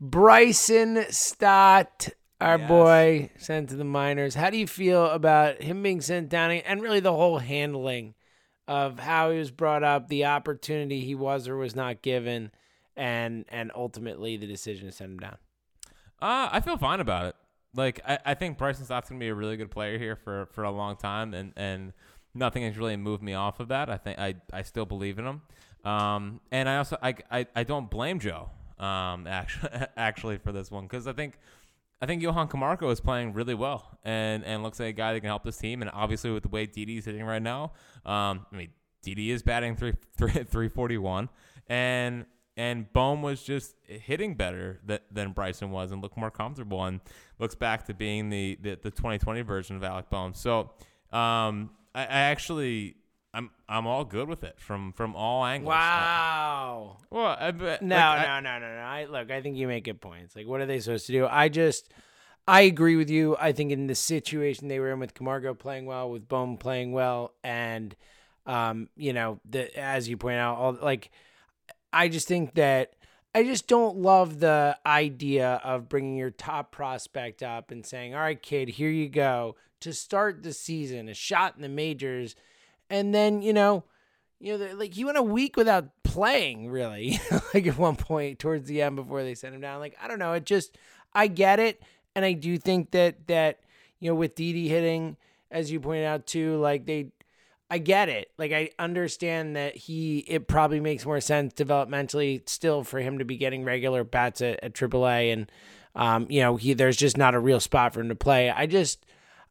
Bryson 0.00 1.04
Stott 1.10 2.10
our 2.40 2.58
yes. 2.58 2.68
boy 2.68 3.30
sent 3.38 3.70
to 3.70 3.76
the 3.76 3.84
minors. 3.84 4.34
How 4.34 4.50
do 4.50 4.58
you 4.58 4.66
feel 4.66 5.06
about 5.06 5.62
him 5.62 5.82
being 5.82 6.00
sent 6.00 6.28
down 6.28 6.50
and 6.50 6.82
really 6.82 7.00
the 7.00 7.12
whole 7.12 7.38
handling 7.38 8.14
of 8.66 8.98
how 8.98 9.30
he 9.30 9.38
was 9.38 9.50
brought 9.50 9.82
up, 9.82 10.08
the 10.08 10.26
opportunity 10.26 11.00
he 11.00 11.14
was 11.14 11.48
or 11.48 11.56
was 11.56 11.74
not 11.74 12.02
given, 12.02 12.50
and 12.96 13.44
and 13.48 13.70
ultimately 13.74 14.36
the 14.36 14.46
decision 14.46 14.86
to 14.88 14.92
send 14.92 15.12
him 15.12 15.18
down? 15.18 15.36
Uh, 16.20 16.48
I 16.52 16.60
feel 16.60 16.76
fine 16.76 17.00
about 17.00 17.26
it. 17.26 17.36
Like 17.74 18.00
I, 18.06 18.18
I 18.26 18.34
think 18.34 18.58
Bryson 18.58 18.84
Stott's 18.84 19.08
gonna 19.08 19.18
be 19.20 19.28
a 19.28 19.34
really 19.34 19.56
good 19.56 19.70
player 19.70 19.98
here 19.98 20.16
for, 20.16 20.46
for 20.52 20.64
a 20.64 20.70
long 20.70 20.96
time, 20.96 21.34
and, 21.34 21.52
and 21.56 21.92
nothing 22.34 22.62
has 22.64 22.76
really 22.76 22.96
moved 22.96 23.22
me 23.22 23.34
off 23.34 23.60
of 23.60 23.68
that. 23.68 23.88
I 23.88 23.96
think 23.96 24.18
I, 24.18 24.34
I 24.52 24.62
still 24.62 24.86
believe 24.86 25.18
in 25.18 25.26
him. 25.26 25.42
Um, 25.84 26.40
and 26.50 26.68
I 26.68 26.78
also 26.78 26.96
I, 27.02 27.14
I, 27.30 27.46
I 27.54 27.64
don't 27.64 27.90
blame 27.90 28.18
Joe 28.18 28.50
um 28.78 29.26
actually 29.28 29.70
actually 29.96 30.36
for 30.38 30.50
this 30.50 30.70
one 30.70 30.84
because 30.84 31.06
I 31.06 31.12
think 31.12 31.38
I 32.04 32.06
think 32.06 32.22
Johan 32.22 32.48
Camargo 32.48 32.90
is 32.90 33.00
playing 33.00 33.32
really 33.32 33.54
well 33.54 33.98
and, 34.04 34.44
and 34.44 34.62
looks 34.62 34.78
like 34.78 34.90
a 34.90 34.92
guy 34.92 35.14
that 35.14 35.20
can 35.20 35.28
help 35.28 35.42
this 35.42 35.56
team. 35.56 35.80
And 35.80 35.90
obviously, 35.94 36.30
with 36.30 36.42
the 36.42 36.50
way 36.50 36.66
Didi 36.66 36.98
is 36.98 37.06
hitting 37.06 37.24
right 37.24 37.40
now, 37.40 37.72
um, 38.04 38.44
I 38.52 38.56
mean, 38.56 38.68
Didi 39.02 39.30
is 39.30 39.42
batting 39.42 39.74
three, 39.74 39.94
three, 40.16 40.30
341. 40.30 41.30
And 41.68 42.26
and 42.56 42.92
Bohm 42.92 43.22
was 43.22 43.42
just 43.42 43.74
hitting 43.86 44.34
better 44.34 44.80
than, 44.84 44.98
than 45.10 45.32
Bryson 45.32 45.70
was 45.70 45.92
and 45.92 46.02
looked 46.02 46.16
more 46.16 46.30
comfortable 46.30 46.84
and 46.84 47.00
looks 47.38 47.54
back 47.54 47.86
to 47.86 47.94
being 47.94 48.28
the, 48.28 48.58
the, 48.62 48.78
the 48.80 48.90
2020 48.90 49.40
version 49.40 49.74
of 49.74 49.82
Alec 49.82 50.08
Bohm. 50.08 50.34
So 50.34 50.70
um, 51.10 51.70
I, 51.94 52.02
I 52.02 52.06
actually 52.06 52.96
I'm 53.34 53.50
I'm 53.68 53.86
all 53.86 54.04
good 54.04 54.28
with 54.28 54.44
it 54.44 54.60
from 54.60 54.92
from 54.92 55.16
all 55.16 55.44
angles. 55.44 55.70
Wow. 55.70 56.98
well, 57.10 57.36
I, 57.38 57.50
no, 57.50 57.66
like, 57.66 57.82
no, 57.82 57.96
I, 57.96 58.40
no, 58.40 58.58
no, 58.60 58.76
no. 58.76 58.80
I 58.80 59.04
look. 59.06 59.30
I 59.32 59.42
think 59.42 59.56
you 59.56 59.66
make 59.66 59.84
good 59.84 60.00
points. 60.00 60.36
Like, 60.36 60.46
what 60.46 60.60
are 60.60 60.66
they 60.66 60.78
supposed 60.78 61.06
to 61.06 61.12
do? 61.12 61.26
I 61.26 61.48
just, 61.48 61.92
I 62.46 62.60
agree 62.62 62.94
with 62.94 63.10
you. 63.10 63.36
I 63.40 63.50
think 63.50 63.72
in 63.72 63.88
the 63.88 63.96
situation 63.96 64.68
they 64.68 64.78
were 64.78 64.92
in 64.92 65.00
with 65.00 65.14
Camargo 65.14 65.52
playing 65.52 65.86
well, 65.86 66.08
with 66.10 66.28
Bohm 66.28 66.56
playing 66.58 66.92
well, 66.92 67.34
and, 67.42 67.96
um, 68.46 68.88
you 68.96 69.12
know, 69.12 69.40
the 69.44 69.76
as 69.76 70.08
you 70.08 70.16
point 70.16 70.38
out, 70.38 70.56
all 70.56 70.78
like, 70.80 71.10
I 71.92 72.08
just 72.08 72.28
think 72.28 72.54
that. 72.54 72.92
I 73.36 73.42
just 73.42 73.66
don't 73.66 73.96
love 73.96 74.38
the 74.38 74.78
idea 74.86 75.60
of 75.64 75.88
bringing 75.88 76.16
your 76.16 76.30
top 76.30 76.70
prospect 76.70 77.42
up 77.42 77.72
and 77.72 77.84
saying, 77.84 78.14
"All 78.14 78.20
right, 78.20 78.40
kid, 78.40 78.68
here 78.68 78.90
you 78.90 79.08
go 79.08 79.56
to 79.80 79.92
start 79.92 80.44
the 80.44 80.52
season, 80.52 81.08
a 81.08 81.14
shot 81.14 81.56
in 81.56 81.62
the 81.62 81.68
majors." 81.68 82.36
And 82.94 83.14
then 83.14 83.42
you 83.42 83.52
know, 83.52 83.84
you 84.40 84.56
know, 84.56 84.74
like 84.74 84.94
he 84.94 85.04
went 85.04 85.18
a 85.18 85.22
week 85.22 85.56
without 85.56 85.88
playing 86.04 86.70
really, 86.70 87.18
like 87.54 87.66
at 87.66 87.76
one 87.76 87.96
point 87.96 88.38
towards 88.38 88.68
the 88.68 88.82
end 88.82 88.96
before 88.96 89.22
they 89.22 89.34
sent 89.34 89.54
him 89.54 89.60
down. 89.60 89.80
Like 89.80 89.96
I 90.00 90.08
don't 90.08 90.18
know, 90.18 90.32
it 90.32 90.46
just 90.46 90.78
I 91.12 91.26
get 91.26 91.58
it, 91.58 91.82
and 92.14 92.24
I 92.24 92.32
do 92.32 92.56
think 92.56 92.92
that 92.92 93.26
that 93.26 93.60
you 93.98 94.10
know 94.10 94.14
with 94.14 94.36
Didi 94.36 94.68
hitting, 94.68 95.16
as 95.50 95.70
you 95.70 95.80
pointed 95.80 96.06
out 96.06 96.26
too, 96.26 96.56
like 96.58 96.86
they. 96.86 97.10
I 97.70 97.78
get 97.78 98.10
it. 98.10 98.30
Like 98.38 98.52
I 98.52 98.70
understand 98.78 99.56
that 99.56 99.74
he 99.74 100.18
it 100.28 100.46
probably 100.46 100.80
makes 100.80 101.04
more 101.04 101.20
sense 101.20 101.54
developmentally 101.54 102.46
still 102.48 102.84
for 102.84 103.00
him 103.00 103.18
to 103.18 103.24
be 103.24 103.38
getting 103.38 103.64
regular 103.64 104.04
bats 104.04 104.42
at, 104.42 104.62
at 104.62 104.74
AAA 104.74 105.32
and 105.32 105.50
um, 105.96 106.26
you 106.28 106.40
know, 106.40 106.56
he 106.56 106.74
there's 106.74 106.96
just 106.96 107.16
not 107.16 107.34
a 107.34 107.40
real 107.40 107.60
spot 107.60 107.94
for 107.94 108.00
him 108.00 108.10
to 108.10 108.14
play. 108.14 108.50
I 108.50 108.66
just 108.66 109.04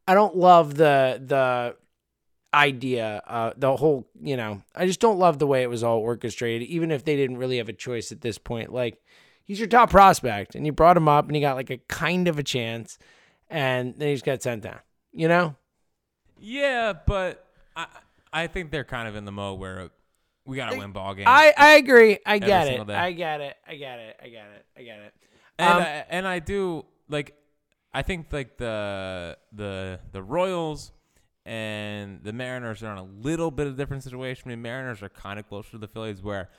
I 0.08 0.14
don't 0.14 0.38
love 0.38 0.76
the 0.76 1.22
the 1.26 1.76
idea, 2.54 3.22
uh, 3.26 3.52
the 3.58 3.76
whole, 3.76 4.08
you 4.22 4.38
know, 4.38 4.62
I 4.76 4.86
just 4.86 5.00
don't 5.00 5.18
love 5.18 5.40
the 5.40 5.48
way 5.48 5.64
it 5.64 5.70
was 5.70 5.84
all 5.84 5.98
orchestrated, 5.98 6.68
even 6.68 6.92
if 6.92 7.04
they 7.04 7.16
didn't 7.16 7.38
really 7.38 7.58
have 7.58 7.70
a 7.70 7.74
choice 7.74 8.12
at 8.12 8.22
this 8.22 8.38
point. 8.38 8.72
Like, 8.72 9.02
he's 9.44 9.60
your 9.60 9.68
top 9.68 9.90
prospect, 9.90 10.54
and 10.54 10.66
you 10.66 10.72
brought 10.72 10.96
him 10.96 11.08
up, 11.08 11.26
and 11.26 11.36
he 11.36 11.42
got 11.42 11.56
like 11.56 11.72
a 11.72 11.80
kind 11.88 12.28
of 12.28 12.38
a 12.38 12.44
chance, 12.44 13.00
and 13.50 13.96
then 13.98 14.10
he 14.10 14.14
just 14.14 14.26
got 14.26 14.44
sent 14.44 14.62
down, 14.62 14.80
you 15.12 15.28
know? 15.28 15.56
Yeah, 16.38 16.94
but 16.94 17.48
I, 17.76 17.88
I 18.32 18.48
think 18.48 18.70
they're 18.70 18.84
kind 18.84 19.08
of 19.08 19.16
in 19.16 19.26
the 19.26 19.32
mode 19.32 19.60
where 19.60 19.90
we 20.46 20.56
got 20.56 20.72
to 20.72 20.78
win 20.78 20.92
ball 20.92 21.16
games. 21.16 21.28
I, 21.30 21.54
I 21.58 21.70
agree. 21.78 22.20
I 22.26 22.38
get 22.38 22.68
it. 22.68 22.88
I 22.90 23.12
get 23.14 23.42
it. 23.42 23.58
I 23.66 23.76
get 23.76 24.00
it. 24.00 24.16
I 24.20 24.28
get 24.28 24.50
it. 24.50 24.66
I 24.78 24.84
get 24.84 25.00
it. 25.00 25.14
And, 25.58 25.74
um, 25.74 25.82
I, 25.82 26.06
and 26.10 26.28
I 26.28 26.40
do, 26.40 26.86
like, 27.10 27.36
I 27.94 28.02
think, 28.04 28.28
like, 28.32 28.58
the, 28.58 29.38
the, 29.52 30.00
the 30.12 30.22
Royals– 30.22 30.92
and 31.46 32.24
the 32.24 32.34
Mariners 32.34 32.84
are 32.84 32.92
in 32.92 32.98
a 32.98 33.04
little 33.04 33.52
bit 33.52 33.68
of 33.68 33.74
a 33.74 33.76
different 33.76 34.04
situation. 34.04 34.44
I 34.46 34.50
mean, 34.50 34.62
Mariners 34.62 35.02
are 35.04 35.10
kind 35.10 35.40
of 35.40 35.48
closer 35.48 35.72
to 35.72 35.78
the 35.78 35.88
Phillies 35.88 36.22
where 36.22 36.50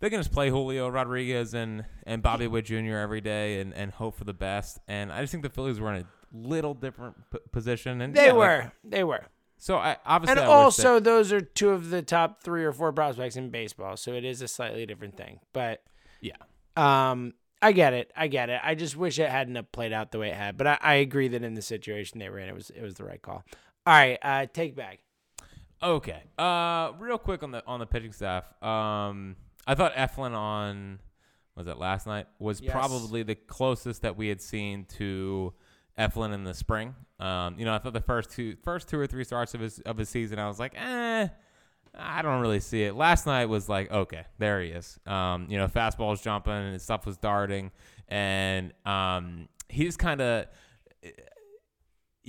they 0.00 0.08
can 0.08 0.20
just 0.20 0.32
play 0.32 0.50
Julio 0.50 0.88
Rodriguez 0.88 1.52
and, 1.54 1.84
and 2.04 2.22
Bobby 2.22 2.46
Witt 2.46 2.66
Jr. 2.66 2.96
every 2.96 3.20
day 3.20 3.60
and, 3.60 3.74
and 3.74 3.92
hope 3.92 4.16
for 4.16 4.24
the 4.24 4.34
best. 4.34 4.78
And 4.88 5.12
I 5.12 5.20
just 5.20 5.30
think 5.30 5.42
the 5.42 5.50
Phillies 5.50 5.80
were 5.80 5.92
in 5.92 6.02
a 6.02 6.06
little 6.32 6.74
different 6.74 7.16
p- 7.30 7.38
position. 7.52 8.00
And 8.00 8.14
they 8.14 8.26
yeah, 8.26 8.32
were, 8.32 8.58
like, 8.64 8.72
they 8.84 9.04
were. 9.04 9.26
So 9.58 9.76
I 9.76 9.98
obviously, 10.06 10.40
and 10.40 10.48
I 10.48 10.52
also 10.52 10.94
that, 10.94 11.04
those 11.04 11.32
are 11.34 11.40
two 11.42 11.70
of 11.70 11.90
the 11.90 12.00
top 12.00 12.42
three 12.42 12.64
or 12.64 12.72
four 12.72 12.92
prospects 12.94 13.36
in 13.36 13.50
baseball. 13.50 13.98
So 13.98 14.14
it 14.14 14.24
is 14.24 14.40
a 14.40 14.48
slightly 14.48 14.86
different 14.86 15.18
thing. 15.18 15.40
But 15.52 15.82
yeah, 16.22 16.36
um, 16.78 17.34
I 17.60 17.72
get 17.72 17.92
it. 17.92 18.10
I 18.16 18.28
get 18.28 18.48
it. 18.48 18.58
I 18.64 18.74
just 18.74 18.96
wish 18.96 19.18
it 19.18 19.28
hadn't 19.28 19.70
played 19.70 19.92
out 19.92 20.12
the 20.12 20.18
way 20.18 20.30
it 20.30 20.36
had. 20.36 20.56
But 20.56 20.66
I, 20.66 20.78
I 20.80 20.94
agree 20.94 21.28
that 21.28 21.42
in 21.42 21.52
the 21.52 21.60
situation 21.60 22.20
they 22.20 22.30
were 22.30 22.38
in, 22.38 22.48
it 22.48 22.54
was 22.54 22.70
it 22.70 22.80
was 22.80 22.94
the 22.94 23.04
right 23.04 23.20
call. 23.20 23.44
All 23.86 23.94
right, 23.94 24.18
uh, 24.22 24.46
take 24.52 24.76
back. 24.76 25.00
Okay. 25.82 26.22
Uh, 26.38 26.92
real 26.98 27.18
quick 27.18 27.42
on 27.42 27.52
the 27.52 27.64
on 27.66 27.80
the 27.80 27.86
pitching 27.86 28.12
staff. 28.12 28.44
Um, 28.62 29.36
I 29.66 29.74
thought 29.74 29.94
Eflin 29.94 30.34
on 30.34 30.98
was 31.56 31.66
it 31.66 31.78
last 31.78 32.06
night 32.06 32.26
was 32.38 32.60
yes. 32.60 32.72
probably 32.72 33.22
the 33.22 33.34
closest 33.34 34.02
that 34.02 34.16
we 34.16 34.28
had 34.28 34.40
seen 34.40 34.84
to 34.96 35.54
Eflin 35.98 36.34
in 36.34 36.44
the 36.44 36.54
spring. 36.54 36.94
Um, 37.18 37.58
you 37.58 37.64
know, 37.64 37.74
I 37.74 37.78
thought 37.78 37.92
the 37.92 38.00
first 38.00 38.30
two 38.30 38.56
first 38.62 38.88
two 38.88 38.98
or 38.98 39.06
three 39.06 39.24
starts 39.24 39.54
of 39.54 39.60
his 39.60 39.78
of 39.80 39.96
his 39.96 40.08
season, 40.08 40.38
I 40.38 40.48
was 40.48 40.58
like, 40.58 40.74
eh. 40.76 41.28
I 41.92 42.22
don't 42.22 42.40
really 42.40 42.60
see 42.60 42.84
it. 42.84 42.94
Last 42.94 43.26
night 43.26 43.46
was 43.46 43.68
like, 43.68 43.90
okay, 43.90 44.24
there 44.38 44.62
he 44.62 44.70
is. 44.70 45.00
Um, 45.06 45.48
you 45.50 45.58
know, 45.58 45.66
fastballs 45.66 46.22
jumping 46.22 46.52
and 46.52 46.80
stuff 46.80 47.04
was 47.04 47.16
darting, 47.16 47.72
and 48.06 48.72
um, 48.86 49.48
he 49.68 49.86
just 49.86 49.98
kind 49.98 50.20
of 50.20 50.46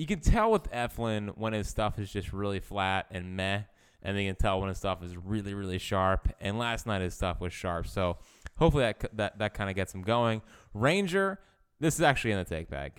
you 0.01 0.07
can 0.07 0.19
tell 0.19 0.51
with 0.51 0.63
Eflin 0.71 1.37
when 1.37 1.53
his 1.53 1.67
stuff 1.67 1.99
is 1.99 2.11
just 2.11 2.33
really 2.33 2.59
flat 2.59 3.05
and 3.11 3.37
meh, 3.37 3.61
and 4.01 4.17
they 4.17 4.25
can 4.25 4.35
tell 4.35 4.59
when 4.59 4.69
his 4.69 4.79
stuff 4.79 5.03
is 5.03 5.15
really, 5.15 5.53
really 5.53 5.77
sharp. 5.77 6.27
And 6.41 6.57
last 6.57 6.87
night 6.87 7.01
his 7.01 7.13
stuff 7.13 7.39
was 7.39 7.53
sharp, 7.53 7.85
so 7.85 8.17
hopefully 8.57 8.83
that 8.83 9.15
that 9.15 9.37
that 9.37 9.53
kind 9.53 9.69
of 9.69 9.75
gets 9.75 9.93
him 9.93 10.01
going. 10.01 10.41
Ranger, 10.73 11.37
this 11.79 11.93
is 11.93 12.01
actually 12.01 12.31
in 12.31 12.39
the 12.39 12.45
take 12.45 12.67
bag. 12.67 12.93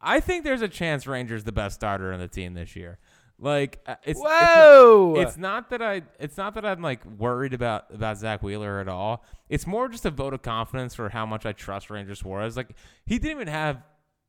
I 0.00 0.20
think 0.20 0.44
there's 0.44 0.62
a 0.62 0.68
chance 0.68 1.06
Ranger's 1.06 1.44
the 1.44 1.52
best 1.52 1.74
starter 1.74 2.14
on 2.14 2.18
the 2.18 2.28
team 2.28 2.54
this 2.54 2.74
year. 2.74 2.98
Like 3.38 3.80
uh, 3.86 3.96
it's 4.04 4.18
Whoa! 4.18 5.16
It's 5.18 5.18
not, 5.18 5.28
it's 5.28 5.36
not 5.36 5.70
that 5.70 5.82
I 5.82 6.02
it's 6.18 6.36
not 6.38 6.54
that 6.54 6.64
I'm 6.64 6.80
like 6.80 7.04
worried 7.04 7.52
about 7.52 7.92
about 7.92 8.16
Zack 8.16 8.42
Wheeler 8.42 8.80
at 8.80 8.88
all. 8.88 9.22
It's 9.50 9.66
more 9.66 9.90
just 9.90 10.06
a 10.06 10.10
vote 10.10 10.32
of 10.32 10.40
confidence 10.40 10.94
for 10.94 11.10
how 11.10 11.26
much 11.26 11.44
I 11.44 11.52
trust 11.52 11.90
Ranger 11.90 12.14
Suarez. 12.14 12.56
Like 12.56 12.70
he 13.04 13.18
didn't 13.18 13.32
even 13.32 13.48
have 13.48 13.82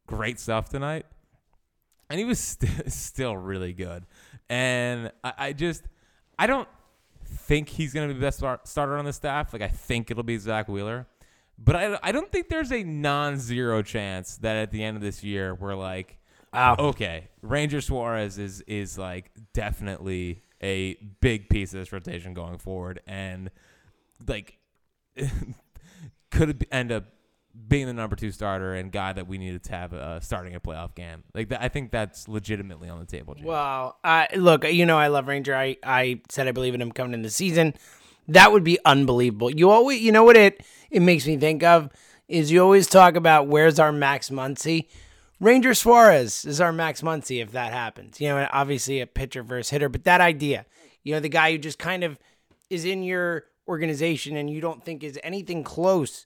great 0.06 0.38
stuff 0.38 0.68
tonight, 0.68 1.06
and 2.10 2.20
he 2.20 2.26
was 2.26 2.40
st- 2.40 2.92
still 2.92 3.36
really 3.36 3.74
good. 3.74 4.06
And 4.50 5.12
I, 5.24 5.34
I 5.38 5.54
just 5.54 5.84
I 6.38 6.48
don't 6.48 6.68
think 7.26 7.70
he's 7.70 7.94
gonna 7.94 8.08
be 8.08 8.14
the 8.14 8.20
best 8.20 8.38
start- 8.40 8.68
starter 8.68 8.98
on 8.98 9.06
the 9.06 9.14
staff. 9.14 9.54
Like 9.54 9.62
I 9.62 9.68
think 9.68 10.12
it'll 10.12 10.24
be 10.24 10.38
Zack 10.38 10.68
Wheeler. 10.68 11.08
But 11.58 11.76
I, 11.78 11.98
I 12.04 12.12
don't 12.12 12.30
think 12.32 12.50
there's 12.50 12.72
a 12.74 12.84
non-zero 12.84 13.82
chance 13.82 14.36
that 14.38 14.58
at 14.58 14.72
the 14.72 14.84
end 14.84 14.98
of 14.98 15.02
this 15.02 15.24
year 15.24 15.56
we're 15.56 15.76
like, 15.76 16.18
Wow. 16.54 16.76
okay, 16.78 17.30
Ranger 17.42 17.82
Suarez 17.82 18.38
is 18.38 18.62
is 18.62 18.98
like 18.98 19.32
definitely 19.54 20.42
a 20.62 20.96
big 21.22 21.50
piece 21.50 21.74
of 21.74 21.80
this 21.80 21.92
rotation 21.92 22.34
going 22.34 22.58
forward, 22.58 23.02
and 23.08 23.50
like 24.28 24.58
could 26.32 26.66
end 26.72 26.92
up 26.92 27.06
being 27.68 27.88
the 27.88 27.94
number 27.94 28.16
two 28.16 28.32
starter 28.32 28.74
and 28.74 28.92
guy 28.92 29.14
that 29.14 29.28
we 29.28 29.38
needed 29.38 29.64
to 29.64 29.72
have 29.72 29.94
uh, 29.94 30.20
starting 30.20 30.56
a 30.56 30.60
playoff 30.60 30.96
game. 30.96 31.24
Like 31.34 31.50
that, 31.50 31.62
I 31.62 31.70
think 31.70 31.92
that's 31.92 32.28
legitimately 32.28 32.90
on 32.90 33.00
the 33.00 33.06
table. 33.06 33.36
James. 33.36 33.46
Well, 33.46 33.98
uh, 34.04 34.28
look, 34.36 34.66
you 34.66 34.86
know 34.86 34.98
I 34.98 35.08
love 35.08 35.28
Ranger. 35.28 35.56
I, 35.56 35.78
I 35.84 36.22
said 36.30 36.48
I 36.48 36.52
believe 36.52 36.74
in 36.76 36.82
him 36.82 36.92
coming 36.92 37.14
in 37.14 37.22
the 37.22 37.30
season. 37.30 37.74
That 38.28 38.52
would 38.52 38.64
be 38.64 38.80
unbelievable. 38.86 39.52
You 39.52 39.70
always, 39.70 40.02
you 40.02 40.12
know 40.12 40.24
what 40.24 40.38
it 40.38 40.66
it 40.90 41.02
makes 41.02 41.26
me 41.28 41.38
think 41.38 41.64
of 41.64 41.90
is 42.28 42.52
you 42.52 42.62
always 42.62 42.88
talk 42.88 43.16
about 43.16 43.48
where's 43.48 43.80
our 43.80 43.92
Max 43.92 44.30
Muncy. 44.30 44.88
Ranger 45.40 45.74
Suarez 45.74 46.46
is 46.46 46.62
our 46.62 46.72
Max 46.72 47.02
Muncy 47.02 47.42
if 47.42 47.52
that 47.52 47.72
happens. 47.74 48.20
You 48.20 48.30
know, 48.30 48.48
obviously 48.52 49.02
a 49.02 49.08
pitcher 49.08 49.44
versus 49.44 49.70
hitter, 49.70 49.90
but 49.90 50.06
that 50.06 50.22
idea, 50.22 50.66
you 51.04 51.14
know, 51.14 51.20
the 51.20 51.30
guy 51.30 51.52
who 51.52 51.58
just 51.58 51.78
kind 51.78 52.04
of 52.04 52.18
is 52.70 52.86
in 52.86 53.04
your 53.04 53.44
organization 53.68 54.38
and 54.38 54.50
you 54.50 54.62
don't 54.62 54.84
think 54.84 55.04
is 55.04 55.20
anything 55.24 55.64
close 55.64 56.26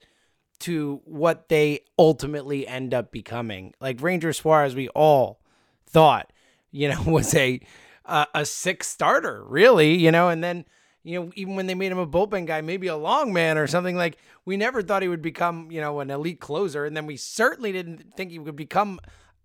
to 0.59 1.01
what 1.05 1.49
they 1.49 1.81
ultimately 1.97 2.67
end 2.67 2.93
up 2.93 3.11
becoming. 3.11 3.73
Like 3.79 4.01
Ranger 4.01 4.33
Suarez, 4.33 4.75
we 4.75 4.89
all 4.89 5.39
thought, 5.85 6.31
you 6.71 6.89
know, 6.89 7.01
was 7.07 7.33
a 7.35 7.59
uh, 8.05 8.25
a 8.33 8.45
six 8.45 8.87
starter, 8.87 9.43
really, 9.45 9.95
you 9.95 10.11
know, 10.11 10.29
and 10.29 10.43
then 10.43 10.65
you 11.03 11.19
know, 11.19 11.31
even 11.35 11.55
when 11.55 11.67
they 11.67 11.75
made 11.75 11.91
him 11.91 11.97
a 11.97 12.07
bullpen 12.07 12.45
guy, 12.45 12.61
maybe 12.61 12.87
a 12.87 12.95
long 12.95 13.31
man 13.31 13.57
or 13.57 13.67
something 13.67 13.95
like, 13.95 14.17
we 14.45 14.57
never 14.57 14.81
thought 14.81 15.01
he 15.01 15.07
would 15.07 15.21
become, 15.21 15.71
you 15.71 15.79
know, 15.79 16.01
an 16.01 16.11
elite 16.11 16.41
closer, 16.41 16.85
and 16.85 16.95
then 16.95 17.05
we 17.05 17.15
certainly 17.15 17.71
didn't 17.71 18.15
think 18.15 18.31
he 18.31 18.39
would 18.39 18.55
become 18.55 18.99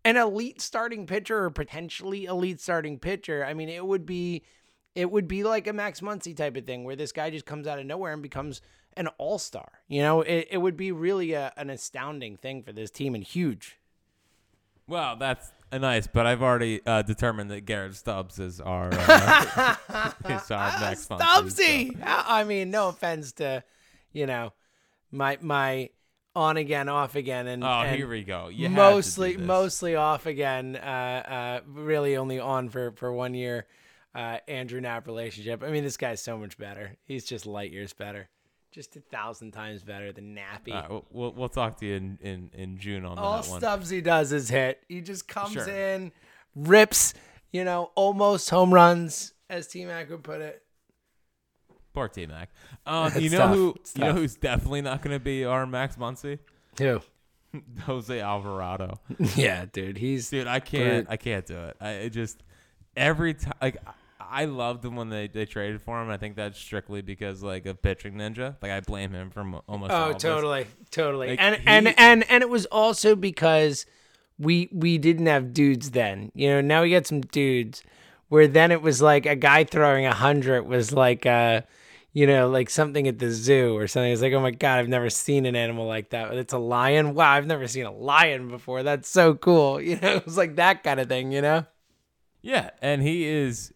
an 0.04 0.16
elite 0.16 0.60
starting 0.60 1.06
pitcher 1.06 1.44
or 1.44 1.50
potentially 1.50 2.24
elite 2.24 2.60
starting 2.60 2.98
pitcher. 2.98 3.44
I 3.44 3.54
mean, 3.54 3.68
it 3.68 3.86
would 3.86 4.04
be, 4.04 4.44
it 4.94 5.10
would 5.10 5.28
be 5.28 5.44
like 5.44 5.66
a 5.66 5.72
Max 5.72 6.00
Muncy 6.00 6.36
type 6.36 6.56
of 6.56 6.66
thing 6.66 6.84
where 6.84 6.96
this 6.96 7.12
guy 7.12 7.30
just 7.30 7.46
comes 7.46 7.66
out 7.66 7.78
of 7.78 7.86
nowhere 7.86 8.12
and 8.12 8.22
becomes 8.22 8.60
an 8.96 9.08
all 9.18 9.38
star. 9.38 9.80
You 9.88 10.02
know, 10.02 10.22
it, 10.22 10.48
it 10.50 10.58
would 10.58 10.76
be 10.76 10.92
really 10.92 11.32
a, 11.32 11.52
an 11.56 11.70
astounding 11.70 12.36
thing 12.36 12.62
for 12.62 12.72
this 12.72 12.90
team 12.90 13.14
and 13.14 13.24
huge. 13.24 13.78
Well, 14.86 15.16
that's 15.16 15.50
nice, 15.72 16.06
but 16.06 16.26
I've 16.26 16.42
already 16.42 16.80
uh, 16.86 17.02
determined 17.02 17.50
that 17.50 17.62
Garrett 17.62 17.96
Stubbs 17.96 18.38
is 18.38 18.60
our 18.60 18.90
uh, 18.92 19.76
is 20.28 20.50
our 20.50 20.80
next. 20.80 21.08
Stubbsy. 21.08 21.98
I 22.04 22.44
mean, 22.44 22.70
no 22.70 22.88
offense 22.88 23.32
to, 23.32 23.64
you 24.12 24.26
know, 24.26 24.52
my 25.10 25.38
my 25.40 25.90
on 26.36 26.56
again, 26.56 26.88
off 26.88 27.14
again, 27.14 27.46
and 27.46 27.64
Oh, 27.64 27.66
and 27.66 27.96
here 27.96 28.08
we 28.08 28.22
go. 28.24 28.48
You 28.48 28.68
had 28.68 28.70
to 28.70 28.74
do 28.74 28.74
mostly 28.74 29.36
mostly 29.36 29.94
off 29.96 30.26
again. 30.26 30.76
Uh, 30.76 30.80
uh, 30.84 31.60
really 31.66 32.16
only 32.16 32.38
on 32.38 32.68
for 32.68 32.92
for 32.92 33.12
one 33.12 33.34
year. 33.34 33.66
Uh, 34.14 34.38
Andrew 34.46 34.80
Knapp 34.80 35.08
relationship. 35.08 35.64
I 35.64 35.70
mean, 35.70 35.82
this 35.82 35.96
guy's 35.96 36.22
so 36.22 36.38
much 36.38 36.56
better. 36.56 36.96
He's 37.02 37.24
just 37.24 37.46
light 37.46 37.72
years 37.72 37.92
better, 37.92 38.28
just 38.74 38.96
a 38.96 39.00
thousand 39.00 39.52
times 39.52 39.84
better 39.84 40.10
than 40.10 40.34
Nappy. 40.36 40.74
All 40.74 40.80
right, 40.80 40.90
we'll, 40.90 41.04
we'll 41.12 41.32
we'll 41.32 41.48
talk 41.48 41.78
to 41.78 41.86
you 41.86 41.94
in, 41.94 42.18
in, 42.20 42.50
in 42.52 42.76
June 42.76 43.04
on 43.04 43.16
All 43.18 43.40
that 43.40 43.48
one. 43.48 43.60
Stubbsy 43.60 44.02
does 44.02 44.32
is 44.32 44.48
hit. 44.48 44.82
He 44.88 45.00
just 45.00 45.28
comes 45.28 45.52
Sure. 45.52 45.68
in, 45.68 46.10
rips, 46.56 47.14
you 47.52 47.62
know, 47.62 47.92
almost 47.94 48.50
home 48.50 48.74
runs, 48.74 49.32
as 49.48 49.68
T 49.68 49.84
Mac 49.84 50.10
would 50.10 50.24
put 50.24 50.40
it. 50.40 50.62
Poor 51.92 52.08
T 52.08 52.26
Mac. 52.26 52.50
Um, 52.84 53.12
you 53.16 53.30
know 53.30 53.38
tough. 53.38 53.54
who 53.54 53.74
It's 53.76 53.96
you 53.96 54.02
know 54.02 54.12
who's 54.12 54.34
definitely 54.34 54.82
not 54.82 55.02
going 55.02 55.14
to 55.16 55.24
be 55.24 55.44
our 55.44 55.66
Max 55.66 55.94
Muncy? 55.94 56.40
Who? 56.78 57.00
Jose 57.82 58.20
Alvarado. 58.20 58.98
yeah, 59.36 59.66
dude. 59.72 59.96
He's 59.98 60.28
Dude, 60.30 60.48
I 60.48 60.58
can't. 60.58 61.06
I 61.08 61.16
can't 61.16 61.46
do 61.46 61.56
it. 61.56 61.76
I 61.80 61.90
it 61.90 62.10
just 62.10 62.42
every 62.96 63.34
time 63.34 63.54
like. 63.62 63.76
I- 64.42 64.44
loved 64.44 64.82
them 64.82 64.96
when 64.96 65.08
they, 65.08 65.28
they 65.28 65.46
traded 65.46 65.80
for 65.82 66.00
him. 66.02 66.10
I 66.10 66.16
think 66.16 66.36
that's 66.36 66.58
strictly 66.58 67.02
because 67.02 67.42
like 67.42 67.66
of 67.66 67.80
pitching 67.82 68.14
ninja. 68.14 68.56
Like 68.62 68.70
I 68.72 68.80
blame 68.80 69.12
him 69.12 69.30
for 69.30 69.44
mo- 69.44 69.64
almost. 69.68 69.92
all 69.92 70.10
Oh, 70.10 70.12
totally, 70.12 70.66
totally. 70.90 71.28
Like, 71.30 71.40
and 71.40 71.56
he- 71.56 71.66
and 71.66 71.94
and 71.98 72.30
and 72.30 72.42
it 72.42 72.48
was 72.48 72.66
also 72.66 73.14
because 73.16 73.86
we 74.38 74.68
we 74.72 74.98
didn't 74.98 75.26
have 75.26 75.52
dudes 75.52 75.92
then. 75.92 76.30
You 76.34 76.48
know, 76.50 76.60
now 76.60 76.82
we 76.82 76.90
got 76.90 77.06
some 77.06 77.20
dudes. 77.20 77.82
Where 78.28 78.48
then 78.48 78.72
it 78.72 78.82
was 78.82 79.00
like 79.02 79.26
a 79.26 79.36
guy 79.36 79.64
throwing 79.64 80.06
a 80.06 80.12
hundred 80.14 80.62
was 80.66 80.92
like 80.92 81.24
uh 81.26 81.62
you 82.12 82.28
know, 82.28 82.48
like 82.48 82.70
something 82.70 83.08
at 83.08 83.18
the 83.18 83.28
zoo 83.32 83.76
or 83.76 83.88
something. 83.88 84.12
It's 84.12 84.22
like, 84.22 84.32
oh 84.32 84.40
my 84.40 84.52
god, 84.52 84.78
I've 84.78 84.88
never 84.88 85.10
seen 85.10 85.46
an 85.46 85.56
animal 85.56 85.86
like 85.86 86.10
that. 86.10 86.32
It's 86.34 86.52
a 86.52 86.58
lion. 86.58 87.14
Wow, 87.14 87.32
I've 87.32 87.46
never 87.46 87.66
seen 87.66 87.86
a 87.86 87.92
lion 87.92 88.48
before. 88.48 88.84
That's 88.84 89.08
so 89.08 89.34
cool. 89.34 89.80
You 89.80 89.98
know, 90.00 90.14
it 90.14 90.24
was 90.24 90.36
like 90.36 90.56
that 90.56 90.84
kind 90.84 91.00
of 91.00 91.08
thing. 91.08 91.32
You 91.32 91.42
know. 91.42 91.66
Yeah, 92.40 92.70
and 92.82 93.02
he 93.02 93.24
is 93.24 93.72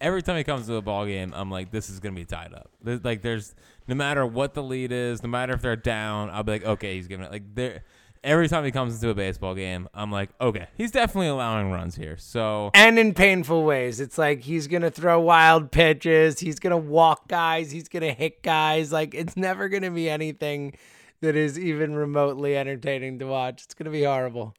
every 0.00 0.22
time 0.22 0.36
he 0.36 0.44
comes 0.44 0.66
to 0.66 0.76
a 0.76 0.82
ball 0.82 1.06
game, 1.06 1.32
I'm 1.36 1.50
like, 1.50 1.70
this 1.70 1.90
is 1.90 2.00
gonna 2.00 2.14
be 2.14 2.24
tied 2.24 2.54
up. 2.54 2.70
There's, 2.82 3.04
like, 3.04 3.22
there's 3.22 3.54
no 3.86 3.94
matter 3.94 4.24
what 4.26 4.54
the 4.54 4.62
lead 4.62 4.92
is, 4.92 5.22
no 5.22 5.28
matter 5.28 5.52
if 5.52 5.62
they're 5.62 5.76
down, 5.76 6.30
I'll 6.30 6.42
be 6.42 6.52
like, 6.52 6.64
okay, 6.64 6.96
he's 6.96 7.06
giving 7.06 7.26
it. 7.26 7.32
Like, 7.32 7.54
there. 7.54 7.84
Every 8.22 8.48
time 8.48 8.66
he 8.66 8.70
comes 8.70 8.96
into 8.96 9.08
a 9.08 9.14
baseball 9.14 9.54
game, 9.54 9.88
I'm 9.94 10.12
like, 10.12 10.28
okay, 10.42 10.66
he's 10.76 10.90
definitely 10.90 11.28
allowing 11.28 11.70
runs 11.70 11.96
here. 11.96 12.18
So 12.18 12.70
and 12.74 12.98
in 12.98 13.14
painful 13.14 13.64
ways. 13.64 13.98
It's 13.98 14.18
like 14.18 14.42
he's 14.42 14.66
gonna 14.66 14.90
throw 14.90 15.18
wild 15.20 15.70
pitches, 15.70 16.38
he's 16.38 16.58
gonna 16.58 16.76
walk 16.76 17.28
guys, 17.28 17.70
he's 17.70 17.88
gonna 17.88 18.12
hit 18.12 18.42
guys. 18.42 18.92
Like 18.92 19.14
it's 19.14 19.38
never 19.38 19.70
gonna 19.70 19.90
be 19.90 20.10
anything 20.10 20.76
that 21.22 21.34
is 21.34 21.58
even 21.58 21.94
remotely 21.94 22.58
entertaining 22.58 23.20
to 23.20 23.26
watch. 23.26 23.64
It's 23.64 23.72
gonna 23.72 23.88
be 23.88 24.04
horrible. 24.04 24.54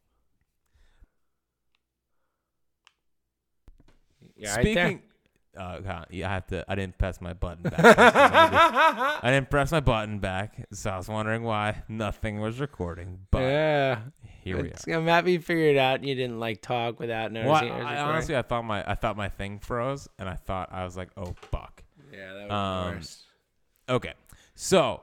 You 4.36 4.50
all 4.50 4.56
right 4.56 4.64
there? 4.64 4.88
speaking, 4.88 5.02
uh, 5.58 6.06
yeah, 6.10 6.30
I 6.30 6.34
have 6.34 6.48
to. 6.48 6.64
I 6.68 6.76
didn't 6.76 6.98
press 6.98 7.20
my 7.20 7.34
button 7.34 7.64
back. 7.64 7.80
I 7.84 9.32
didn't 9.32 9.50
press 9.50 9.72
my 9.72 9.82
button 9.82 10.20
back, 10.20 10.66
so 10.72 10.92
I 10.92 10.98
was 10.98 11.10
wondering 11.10 11.44
why 11.44 11.84
nothing 11.90 12.40
was 12.40 12.60
recording. 12.60 13.20
But 13.32 13.40
yeah, 13.40 14.00
here 14.44 14.58
we 14.58 14.64
are. 14.64 14.66
it's, 14.68 14.86
happy 14.86 15.34
you 15.34 15.42
figured 15.42 15.76
it 15.76 15.80
out. 15.80 16.04
You 16.04 16.16
didn't 16.16 16.40
like 16.40 16.62
talk 16.62 17.00
without 17.00 17.32
noticing. 17.34 17.70
Well, 17.70 17.86
I, 17.86 17.96
I 17.96 18.02
honestly, 18.02 18.38
I 18.38 18.44
thought 18.44 18.64
my 18.64 18.90
I 18.90 18.96
thought 18.96 19.18
my 19.18 19.28
thing 19.28 19.60
froze, 19.60 20.08
and 20.18 20.30
I 20.30 20.36
thought 20.36 20.70
I 20.72 20.86
was 20.86 20.96
like, 20.96 21.10
oh 21.18 21.34
fuck. 21.36 21.84
yeah, 22.14 22.34
that 22.34 22.50
was 22.50 22.52
um, 22.52 22.86
the 22.92 22.96
worst. 22.98 23.20
Okay, 23.90 24.14
so 24.56 25.02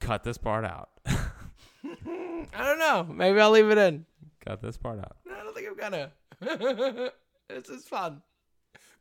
cut 0.00 0.22
this 0.22 0.36
part 0.36 0.66
out. 0.66 0.90
I 1.06 2.64
don't 2.64 2.78
know. 2.78 3.06
Maybe 3.10 3.40
I'll 3.40 3.50
leave 3.50 3.70
it 3.70 3.78
in. 3.78 4.04
cut 4.44 4.60
this 4.60 4.76
part 4.76 4.98
out. 4.98 5.16
I 5.30 5.42
don't 5.42 5.54
think 5.54 5.68
I'm 5.68 5.76
gonna. 5.76 6.12
this 7.48 7.70
is 7.70 7.84
fun. 7.84 8.20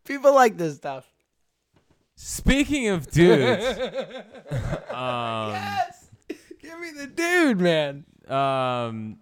People 0.06 0.34
like 0.34 0.58
this 0.58 0.76
stuff. 0.78 1.06
Speaking 2.16 2.89
of 2.89 3.10
dudes, 3.10 3.64
um, 4.91 5.52
Yes. 5.54 6.10
Give 6.60 6.80
me 6.80 6.91
the 6.95 7.08
dude, 7.08 7.60
man. 7.60 8.06
um, 8.28 9.18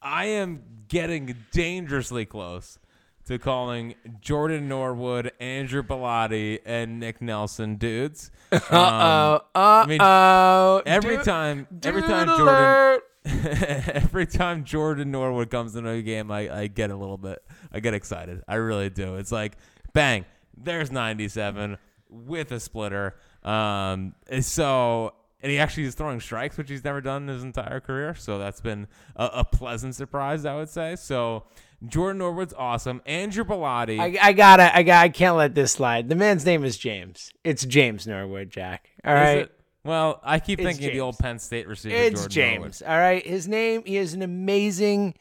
I 0.00 0.26
am 0.26 0.62
getting 0.88 1.34
dangerously 1.52 2.24
close 2.24 2.78
to 3.26 3.38
calling 3.38 3.94
Jordan 4.20 4.68
Norwood, 4.68 5.32
Andrew 5.40 5.82
Bellatti, 5.82 6.60
and 6.64 7.00
Nick 7.00 7.20
Nelson 7.22 7.76
dudes. 7.76 8.30
Um, 8.52 8.60
Uh 8.70 9.38
oh. 9.54 9.60
Uh 9.60 9.86
mean, 9.88 9.98
oh. 10.00 10.82
every 10.86 11.16
Dude- 11.16 11.24
time, 11.24 11.66
every 11.82 12.02
time 12.02 12.26
Jordan, 12.28 13.00
every 13.94 14.26
time 14.26 14.64
Jordan 14.64 15.10
Norwood 15.10 15.50
comes 15.50 15.74
into 15.76 15.90
a 15.90 16.02
game, 16.02 16.30
I, 16.30 16.60
I 16.60 16.66
get 16.68 16.90
a 16.90 16.96
little 16.96 17.18
bit, 17.18 17.42
I 17.72 17.80
get 17.80 17.94
excited. 17.94 18.42
I 18.46 18.56
really 18.56 18.90
do. 18.90 19.16
It's 19.16 19.32
like, 19.32 19.56
bang, 19.94 20.26
there's 20.56 20.92
97 20.92 21.78
with 22.10 22.52
a 22.52 22.60
splitter. 22.60 23.16
Um, 23.42 24.14
so, 24.40 25.14
and 25.40 25.50
he 25.50 25.58
actually 25.58 25.84
is 25.84 25.94
throwing 25.94 26.20
strikes, 26.20 26.56
which 26.56 26.68
he's 26.68 26.84
never 26.84 27.00
done 27.00 27.22
in 27.22 27.28
his 27.28 27.42
entire 27.42 27.80
career. 27.80 28.14
So 28.14 28.38
that's 28.38 28.60
been 28.60 28.86
a, 29.16 29.30
a 29.34 29.44
pleasant 29.44 29.94
surprise, 29.94 30.44
I 30.44 30.54
would 30.56 30.68
say. 30.68 30.96
So 30.96 31.44
Jordan 31.86 32.18
Norwood's 32.18 32.54
awesome. 32.54 33.02
Andrew 33.06 33.44
Bellatti. 33.44 33.98
I, 33.98 34.28
I 34.28 34.32
gotta, 34.32 34.76
I 34.76 34.82
got, 34.82 35.02
I 35.04 35.08
can't 35.08 35.36
let 35.36 35.54
this 35.54 35.72
slide. 35.72 36.08
The 36.08 36.14
man's 36.14 36.44
name 36.44 36.64
is 36.64 36.76
James. 36.76 37.30
It's 37.42 37.64
James 37.64 38.06
Norwood, 38.06 38.50
Jack. 38.50 38.90
All 39.04 39.14
right. 39.14 39.38
it? 39.38 39.52
Well, 39.84 40.20
I 40.24 40.38
keep 40.38 40.60
It's 40.60 40.66
thinking 40.66 40.86
of 40.86 40.92
the 40.94 41.00
old 41.00 41.18
Penn 41.18 41.38
State 41.38 41.68
receiver. 41.68 41.94
It's 41.94 42.22
Jordan 42.22 42.30
James. 42.30 42.80
Norwood. 42.80 42.94
All 42.94 43.00
right. 43.00 43.26
His 43.26 43.46
name, 43.46 43.82
he 43.84 43.98
is 43.98 44.14
an 44.14 44.22
amazing, 44.22 45.14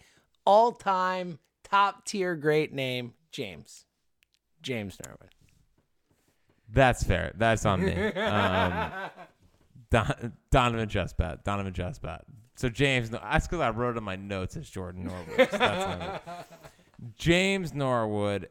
all 0.45 0.71
time, 0.71 1.39
top 1.63 2.05
tier, 2.05 2.35
great 2.35 2.71
name. 2.71 3.13
James. 3.31 3.85
James 4.63 4.97
Norwood. 5.05 5.29
That's 6.71 7.03
fair. 7.03 7.33
That's 7.35 7.65
on 7.65 7.85
me. 7.85 7.93
Um, 8.17 8.91
Don, 9.91 10.33
Donovan 10.49 10.89
Justbat. 10.89 11.43
Donovan 11.43 11.73
Justbat. 11.73 12.21
So 12.55 12.67
James, 12.67 13.11
that's 13.11 13.47
because 13.47 13.61
I 13.61 13.69
wrote 13.69 13.95
in 13.95 14.03
my 14.03 14.15
notes 14.15 14.57
as 14.57 14.67
Jordan 14.67 15.03
Norwood. 15.05 15.51
So 15.51 15.57
that's 15.57 15.99
not 15.99 16.23
it. 16.25 17.11
James 17.15 17.73
Norwood 17.75 18.49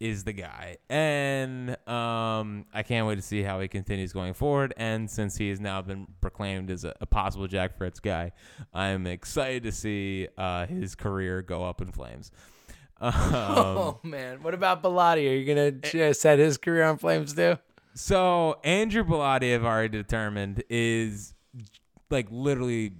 is 0.00 0.24
the 0.24 0.32
guy, 0.32 0.78
and 0.88 1.70
um, 1.86 2.64
I 2.72 2.82
can't 2.82 3.06
wait 3.06 3.16
to 3.16 3.22
see 3.22 3.42
how 3.42 3.60
he 3.60 3.68
continues 3.68 4.12
going 4.12 4.32
forward. 4.32 4.72
And 4.78 5.10
since 5.10 5.36
he 5.36 5.50
has 5.50 5.60
now 5.60 5.82
been 5.82 6.06
proclaimed 6.20 6.70
as 6.70 6.84
a, 6.84 6.94
a 7.00 7.06
possible 7.06 7.46
Jack 7.46 7.76
Fritz 7.76 8.00
guy, 8.00 8.32
I'm 8.72 9.06
excited 9.06 9.62
to 9.64 9.72
see 9.72 10.26
uh, 10.38 10.66
his 10.66 10.94
career 10.94 11.42
go 11.42 11.64
up 11.64 11.82
in 11.82 11.92
flames. 11.92 12.30
Um, 13.00 13.12
oh 13.14 14.00
man, 14.02 14.42
what 14.42 14.54
about 14.54 14.82
Bellatti? 14.82 15.30
Are 15.30 15.34
you 15.34 15.80
gonna 15.92 16.14
set 16.14 16.38
his 16.38 16.58
career 16.58 16.84
on 16.84 16.98
flames 16.98 17.34
too? 17.34 17.58
So 17.94 18.58
Andrew 18.62 19.04
Bellatti, 19.04 19.54
I've 19.54 19.64
already 19.64 19.96
determined, 19.96 20.62
is 20.68 21.34
like 22.10 22.26
literally 22.30 22.92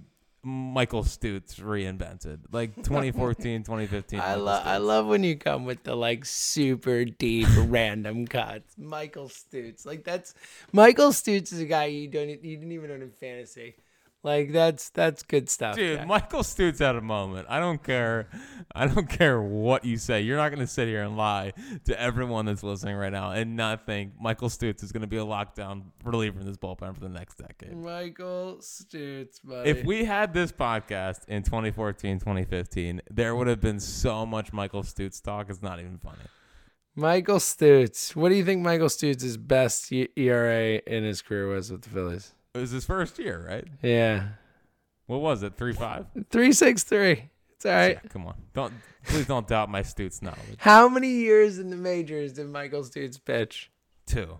Michael 0.43 1.03
Stutes 1.03 1.59
reinvented, 1.59 2.39
like 2.51 2.75
2014, 2.83 3.63
2015. 3.63 4.19
I 4.19 4.35
love, 4.35 4.65
I 4.65 4.77
love 4.77 5.05
when 5.05 5.23
you 5.23 5.37
come 5.37 5.65
with 5.65 5.83
the 5.83 5.95
like 5.95 6.25
super 6.25 7.05
deep 7.05 7.47
random 7.57 8.25
cuts. 8.25 8.73
Michael 8.77 9.29
Stutes, 9.29 9.85
like 9.85 10.03
that's 10.03 10.33
Michael 10.71 11.09
Stutes 11.09 11.53
is 11.53 11.59
a 11.59 11.65
guy 11.65 11.85
you 11.85 12.07
don't, 12.07 12.29
you 12.29 12.57
didn't 12.57 12.71
even 12.71 12.91
own 12.91 13.01
in 13.01 13.11
fantasy. 13.11 13.75
Like 14.23 14.51
that's 14.51 14.89
that's 14.91 15.23
good 15.23 15.49
stuff, 15.49 15.75
Dude, 15.75 15.97
Jack. 15.97 16.07
Michael 16.07 16.41
Stutes 16.41 16.77
had 16.77 16.95
a 16.95 17.01
moment. 17.01 17.47
I 17.49 17.59
don't 17.59 17.83
care. 17.83 18.29
I 18.75 18.85
don't 18.85 19.09
care 19.09 19.41
what 19.41 19.83
you 19.83 19.97
say. 19.97 20.21
You're 20.21 20.37
not 20.37 20.49
going 20.49 20.59
to 20.59 20.67
sit 20.67 20.87
here 20.87 21.01
and 21.01 21.17
lie 21.17 21.53
to 21.85 21.99
everyone 21.99 22.45
that's 22.45 22.61
listening 22.61 22.95
right 22.97 23.11
now 23.11 23.31
and 23.31 23.55
not 23.55 23.87
think 23.87 24.13
Michael 24.21 24.49
Stutes 24.49 24.83
is 24.83 24.91
going 24.91 25.01
to 25.01 25.07
be 25.07 25.17
a 25.17 25.25
lockdown 25.25 25.85
reliever 26.03 26.39
in 26.39 26.45
this 26.45 26.57
bullpen 26.57 26.93
for 26.93 26.99
the 26.99 27.09
next 27.09 27.39
decade. 27.39 27.75
Michael 27.75 28.57
Stutes, 28.61 29.39
buddy. 29.43 29.69
If 29.69 29.85
we 29.85 30.05
had 30.05 30.35
this 30.35 30.51
podcast 30.51 31.27
in 31.27 31.41
2014, 31.41 32.19
2015, 32.19 33.01
there 33.09 33.35
would 33.35 33.47
have 33.47 33.59
been 33.59 33.79
so 33.79 34.25
much 34.27 34.53
Michael 34.53 34.83
Stutes 34.83 35.19
talk. 35.19 35.49
It's 35.49 35.63
not 35.63 35.79
even 35.79 35.97
funny. 35.97 36.17
Michael 36.95 37.37
Stutes, 37.37 38.15
what 38.15 38.29
do 38.29 38.35
you 38.35 38.45
think 38.45 38.61
Michael 38.61 38.87
Stutes's 38.87 39.37
best 39.37 39.91
ERA 39.91 40.81
in 40.85 41.03
his 41.03 41.23
career 41.23 41.47
was 41.47 41.71
with 41.71 41.81
the 41.81 41.89
Phillies? 41.89 42.33
It 42.53 42.59
was 42.59 42.71
his 42.71 42.85
first 42.85 43.17
year, 43.17 43.45
right? 43.47 43.65
Yeah, 43.81 44.27
What 45.05 45.21
was 45.21 45.41
it? 45.43 45.55
Three 45.55 45.73
five. 45.73 46.05
three 46.29 46.51
six 46.51 46.83
three. 46.83 47.29
It's 47.51 47.65
all 47.65 47.71
right. 47.71 47.99
Yeah, 48.03 48.09
come 48.09 48.25
on, 48.27 48.35
don't 48.53 48.73
please 49.05 49.25
don't 49.27 49.47
doubt 49.47 49.69
my 49.69 49.81
Stutes 49.83 50.21
knowledge. 50.21 50.57
How 50.57 50.89
many 50.89 51.09
years 51.09 51.59
in 51.59 51.69
the 51.69 51.75
majors 51.77 52.33
did 52.33 52.49
Michael 52.49 52.83
Stutes 52.83 53.23
pitch? 53.23 53.71
Two. 54.05 54.37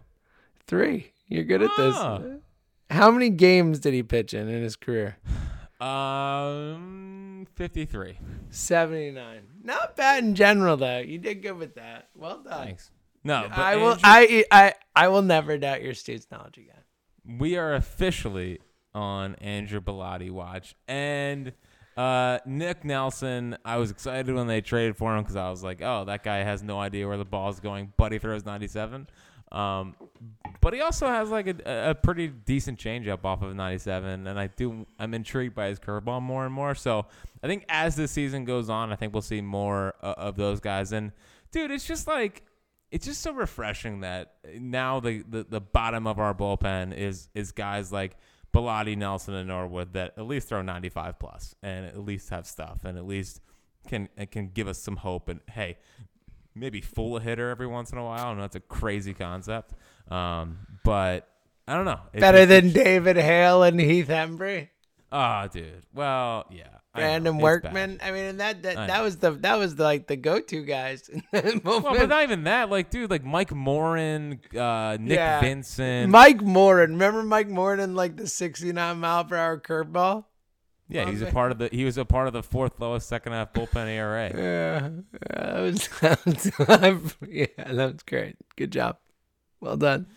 Three. 0.68 1.14
You're 1.28 1.44
good 1.46 1.62
at 1.62 1.72
this. 1.78 1.96
Ah. 1.98 2.22
How 2.90 3.12
many 3.12 3.30
games 3.30 3.80
did 3.80 3.94
he 3.94 4.04
pitch 4.04 4.34
in 4.34 4.50
in 4.50 4.62
his 4.62 4.76
career? 4.76 5.18
Um, 5.80 7.48
fifty 7.56 7.86
three. 7.86 8.18
79. 8.50 9.44
Not 9.64 9.96
bad 9.96 10.24
in 10.24 10.36
general 10.36 10.76
though. 10.76 11.00
You 11.00 11.18
did 11.18 11.42
good 11.42 11.58
with 11.58 11.76
that. 11.76 12.10
Well 12.16 12.42
done. 12.44 12.66
Thanks. 12.66 12.92
No, 13.24 13.46
but 13.48 13.58
I 13.58 13.76
will 13.78 13.98
I 14.04 14.44
I 14.52 14.74
I 14.96 15.08
will 15.08 15.22
never 15.22 15.58
doubt 15.58 15.82
your 15.82 15.94
Stutes 15.94 16.30
knowledge 16.32 16.58
again. 16.58 16.76
We 17.26 17.58
are 17.58 17.74
officially 17.74 18.60
on 18.94 19.36
Andrew 19.36 19.82
Bellatti 19.82 20.32
watch 20.32 20.76
and. 20.88 21.54
Uh, 21.98 22.40
Nick 22.46 22.86
Nelson, 22.86 23.58
I 23.66 23.76
was 23.76 23.92
excited 23.92 24.34
when 24.34 24.48
they 24.48 24.62
traded 24.62 24.96
for 24.96 25.14
him 25.14 25.24
because 25.24 25.36
I 25.36 25.50
was 25.50 25.62
like, 25.62 25.82
oh, 25.82 26.06
that 26.06 26.24
guy 26.24 26.38
has 26.38 26.64
no 26.64 26.80
idea 26.80 27.06
where 27.06 27.18
the 27.18 27.26
ball's 27.26 27.60
going, 27.60 27.92
but 27.98 28.14
he 28.14 28.18
throws 28.18 28.46
97. 28.46 29.08
Um, 29.52 29.96
but 30.62 30.74
he 30.74 30.82
also 30.82 31.08
has 31.08 31.30
like 31.30 31.48
a, 31.48 31.90
a 31.90 31.96
pretty 31.96 32.28
decent 32.28 32.80
changeup 32.80 33.26
off 33.26 33.42
of 33.42 33.54
97, 33.56 34.28
and 34.28 34.40
I 34.40 34.48
do 34.48 34.86
I'm 34.98 35.14
intrigued 35.14 35.56
by 35.56 35.68
his 35.68 35.80
curveball 35.80 36.22
more 36.22 36.46
and 36.46 36.54
more. 36.54 36.76
So 36.76 37.06
I 37.44 37.48
think 37.48 37.66
as 37.68 37.96
the 37.96 38.08
season 38.08 38.46
goes 38.46 38.70
on, 38.70 38.92
I 38.92 38.96
think 38.96 39.14
we'll 39.14 39.22
see 39.22 39.42
more 39.42 39.96
uh, 40.02 40.14
of 40.18 40.38
those 40.38 40.60
guys. 40.62 40.94
And 40.94 41.12
dude, 41.52 41.72
it's 41.72 41.86
just 41.86 42.08
like 42.08 42.44
it's 42.92 43.06
just 43.06 43.22
so 43.22 43.32
refreshing 43.34 44.02
that 44.02 44.34
eh, 44.46 44.58
now 44.60 45.00
the, 45.00 45.24
the, 45.28 45.46
the 45.50 45.62
bottom 45.62 46.06
of 46.08 46.20
our 46.20 46.34
bullpen 46.34 46.96
is 46.96 47.30
is 47.34 47.52
guys 47.52 47.92
like 47.92 48.18
Bellatti, 48.54 48.98
Nelson, 48.98 49.34
and 49.34 49.48
Norwood 49.48 49.94
that 49.94 50.14
at 50.18 50.26
least 50.28 50.50
throw 50.50 50.62
95 50.62 51.18
plus 51.18 51.56
and 51.64 51.86
at 51.86 51.98
least 52.00 52.30
have 52.32 52.46
stuff 52.46 52.84
and 52.84 52.98
at 52.98 53.06
least 53.06 53.42
can 53.88 54.10
eh, 54.18 54.26
can 54.26 54.50
give 54.50 54.68
us 54.68 54.78
some 54.78 54.98
hope. 54.98 55.30
And 55.30 55.40
hey, 55.50 55.78
maybe 56.54 56.82
fool 56.82 57.18
a 57.18 57.22
hitter 57.22 57.50
every 57.50 57.68
once 57.68 57.92
in 57.92 57.98
a 57.98 58.04
while. 58.04 58.28
I 58.28 58.34
know 58.34 58.42
that's 58.42 58.58
a 58.58 58.60
crazy 58.60 59.14
concept, 59.14 59.74
um, 60.10 60.60
but 60.84 61.28
I 61.68 61.76
don't 61.76 61.86
know. 61.86 62.02
It 62.14 62.20
Better 62.20 62.46
just- 62.46 62.50
than 62.50 62.72
David 62.74 63.16
Hale 63.16 63.64
and 63.64 63.80
Heath 63.80 64.08
Hembree. 64.10 64.68
Oh, 65.14 65.18
ah, 65.18 65.48
dude. 65.48 65.86
Well, 65.94 66.46
yeah. 66.52 66.68
Brandon 66.94 67.38
Workman. 67.38 67.98
bad. 67.98 68.08
I 68.08 68.12
mean, 68.12 68.26
and 68.26 68.40
that 68.40 68.64
that, 68.64 68.78
I 68.78 68.88
that 68.88 68.98
know. 68.98 69.04
was 69.04 69.18
the 69.18 69.32
that 69.32 69.58
was 69.58 69.76
the, 69.76 69.84
like 69.84 70.08
the 70.08 70.16
go 70.18 70.40
to 70.40 70.64
guys. 70.64 71.10
Well, 71.64 71.82
but 71.82 72.10
not 72.10 72.24
even 72.24 72.44
that. 72.44 72.70
Like, 72.70 72.90
dude, 72.90 73.10
like 73.10 73.24
Mike 73.24 73.54
Morin, 73.54 74.40
uh, 74.58 74.98
Nick 75.00 75.16
Yeah. 75.18 75.40
Vincent. 75.40 76.12
Mike 76.12 76.42
Morin. 76.42 76.92
Remember 76.92 77.24
Mike 77.24 77.48
Morin 77.48 77.96
like 77.96 78.18
the 78.18 78.28
69 78.28 78.98
mile 79.00 79.24
per 79.26 79.36
hour 79.38 79.58
curveball? 79.60 80.26
yeah, 80.90 81.10
he's 81.10 81.22
a 81.22 81.28
part 81.28 81.54
of 81.54 81.58
the. 81.58 81.70
He 81.72 81.86
was 81.86 81.98
a 81.98 82.04
part 82.04 82.28
of 82.28 82.34
the 82.34 82.44
fourth 82.44 82.80
lowest 82.82 83.08
second 83.08 83.32
half 83.32 83.54
bullpen 83.54 83.88
ERA. 83.88 84.30
Yeah, 84.36 84.90
that 85.30 85.60
was, 85.62 85.88
that 86.02 86.26
was 86.26 87.16
yeah, 87.30 87.46
that 87.58 87.94
was 87.94 88.04
great. 88.04 88.36
Good 88.58 88.72
job. 88.72 88.98
Well 89.62 89.78
done. 89.78 90.08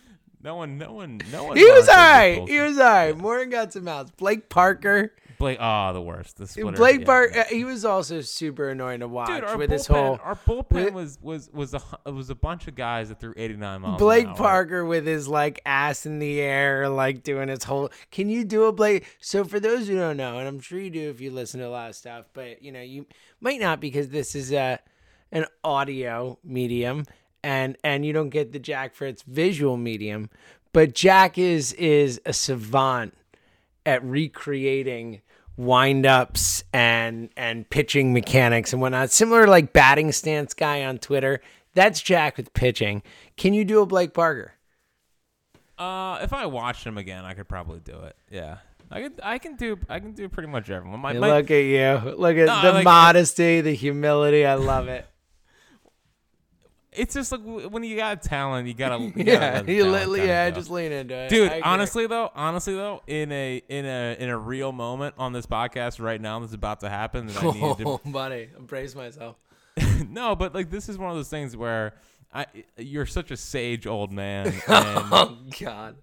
No 0.43 0.55
one, 0.57 0.77
no 0.77 0.91
one, 0.93 1.21
no 1.31 1.45
one. 1.45 1.57
He 1.57 1.63
was 1.63 1.87
all 1.87 1.95
right. 1.95 2.43
He 2.47 2.59
was 2.59 2.77
all 2.77 2.83
right. 2.83 3.17
Morin 3.17 3.49
got 3.49 3.71
some 3.73 3.87
outs. 3.87 4.11
Blake 4.11 4.49
Parker. 4.49 5.13
Blake. 5.37 5.57
Oh, 5.59 5.93
the 5.93 6.01
worst. 6.01 6.37
The. 6.37 6.71
Blake 6.75 7.01
yeah. 7.01 7.05
Parker. 7.05 7.39
Uh, 7.39 7.43
he 7.45 7.63
was 7.63 7.85
also 7.85 8.21
super 8.21 8.69
annoying 8.69 9.01
to 9.01 9.07
watch 9.07 9.27
Dude, 9.27 9.57
with 9.57 9.69
bullpen, 9.69 9.73
his 9.73 9.87
whole. 9.87 10.19
our 10.23 10.35
bullpen 10.35 10.93
was 10.93 11.17
was 11.21 11.49
was 11.51 11.73
a 11.73 12.11
was 12.11 12.29
a 12.29 12.35
bunch 12.35 12.67
of 12.67 12.75
guys 12.75 13.09
that 13.09 13.19
threw 13.19 13.33
89 13.35 13.81
miles. 13.81 13.93
an 13.93 13.97
Blake. 13.97 14.27
Parker 14.35 14.85
with 14.85 15.05
his 15.05 15.27
like 15.27 15.61
ass 15.65 16.05
in 16.05 16.19
the 16.19 16.39
air, 16.41 16.89
like 16.89 17.23
doing 17.23 17.49
his 17.49 17.63
whole. 17.63 17.89
Can 18.11 18.29
you 18.29 18.43
do 18.45 18.65
a 18.65 18.71
Blake? 18.71 19.05
So 19.19 19.43
for 19.43 19.59
those 19.59 19.87
who 19.87 19.95
don't 19.95 20.17
know, 20.17 20.39
and 20.39 20.47
I'm 20.47 20.59
sure 20.59 20.79
you 20.79 20.89
do 20.89 21.09
if 21.09 21.21
you 21.21 21.31
listen 21.31 21.59
to 21.59 21.67
a 21.67 21.69
lot 21.69 21.89
of 21.89 21.95
stuff, 21.95 22.25
but 22.33 22.61
you 22.61 22.71
know 22.71 22.81
you 22.81 23.05
might 23.39 23.59
not 23.59 23.79
because 23.79 24.09
this 24.09 24.35
is 24.35 24.51
a 24.51 24.79
an 25.31 25.45
audio 25.63 26.39
medium, 26.43 27.05
and 27.43 27.77
and 27.83 28.05
you 28.05 28.13
don't 28.13 28.29
get 28.29 28.51
the 28.51 28.59
Jack 28.59 28.95
Fritz 28.95 29.21
visual 29.23 29.77
medium. 29.77 30.29
But 30.73 30.93
Jack 30.93 31.37
is 31.37 31.73
is 31.73 32.19
a 32.25 32.33
savant 32.33 33.13
at 33.85 34.03
recreating 34.03 35.21
windups 35.57 36.63
and 36.73 37.29
and 37.37 37.69
pitching 37.69 38.13
mechanics 38.13 38.73
and 38.73 38.81
whatnot. 38.81 39.11
Similar 39.11 39.45
to 39.45 39.51
like 39.51 39.73
batting 39.73 40.11
stance 40.11 40.53
guy 40.53 40.83
on 40.83 40.97
Twitter. 40.97 41.41
That's 41.73 42.01
Jack 42.01 42.37
with 42.37 42.53
pitching. 42.53 43.03
Can 43.37 43.53
you 43.53 43.65
do 43.65 43.81
a 43.81 43.85
Blake 43.85 44.13
Parker? 44.13 44.53
Uh, 45.77 46.19
if 46.21 46.31
I 46.31 46.45
watched 46.45 46.85
him 46.85 46.97
again, 46.97 47.25
I 47.25 47.33
could 47.33 47.49
probably 47.49 47.81
do 47.81 47.99
it. 47.99 48.15
Yeah, 48.31 48.57
I 48.89 49.01
could. 49.01 49.19
I 49.21 49.37
can 49.39 49.55
do. 49.55 49.77
I 49.89 49.99
can 49.99 50.13
do 50.13 50.29
pretty 50.29 50.47
much 50.47 50.69
everyone. 50.69 51.01
My, 51.01 51.13
my, 51.13 51.37
Look 51.37 51.51
at 51.51 51.65
you. 51.65 52.11
Look 52.15 52.37
at 52.37 52.45
No, 52.45 52.61
the 52.61 52.71
like 52.73 52.83
modesty, 52.85 53.59
the 53.61 53.73
humility. 53.73 54.45
I 54.45 54.55
love 54.55 54.87
it. 54.87 55.05
It's 56.97 57.13
just 57.13 57.31
like 57.31 57.41
when 57.43 57.83
you 57.83 57.95
got 57.95 58.21
talent, 58.21 58.67
you 58.67 58.73
gotta. 58.73 58.95
You 59.15 59.23
gotta 59.23 59.35
yeah, 59.35 59.51
let 59.51 59.67
you 59.69 59.83
talent 59.83 60.17
yeah, 60.23 60.49
go. 60.49 60.55
just 60.55 60.69
lean 60.69 60.91
into 60.91 61.15
it. 61.15 61.29
Dude, 61.29 61.43
I 61.49 61.55
agree. 61.55 61.61
honestly 61.61 62.07
though, 62.07 62.31
honestly 62.35 62.75
though, 62.75 63.01
in 63.07 63.31
a 63.31 63.61
in 63.69 63.85
a 63.85 64.15
in 64.19 64.29
a 64.29 64.37
real 64.37 64.71
moment 64.71 65.15
on 65.17 65.33
this 65.33 65.45
podcast 65.45 66.01
right 66.01 66.19
now 66.19 66.39
that's 66.39 66.53
about 66.53 66.81
to 66.81 66.89
happen 66.89 67.27
that 67.27 67.43
I 67.43 67.51
needed 67.51 67.77
to 67.77 67.83
oh, 67.85 68.01
buddy, 68.05 68.49
embrace 68.57 68.95
myself. 68.95 69.37
no, 70.09 70.35
but 70.35 70.53
like 70.53 70.69
this 70.69 70.89
is 70.89 70.97
one 70.97 71.09
of 71.09 71.15
those 71.15 71.29
things 71.29 71.55
where 71.55 71.95
I 72.33 72.45
you're 72.77 73.05
such 73.05 73.31
a 73.31 73.37
sage 73.37 73.87
old 73.87 74.11
man 74.11 74.53
oh, 74.67 74.73
and 74.73 75.09
Oh 75.11 75.37
God, 75.59 75.95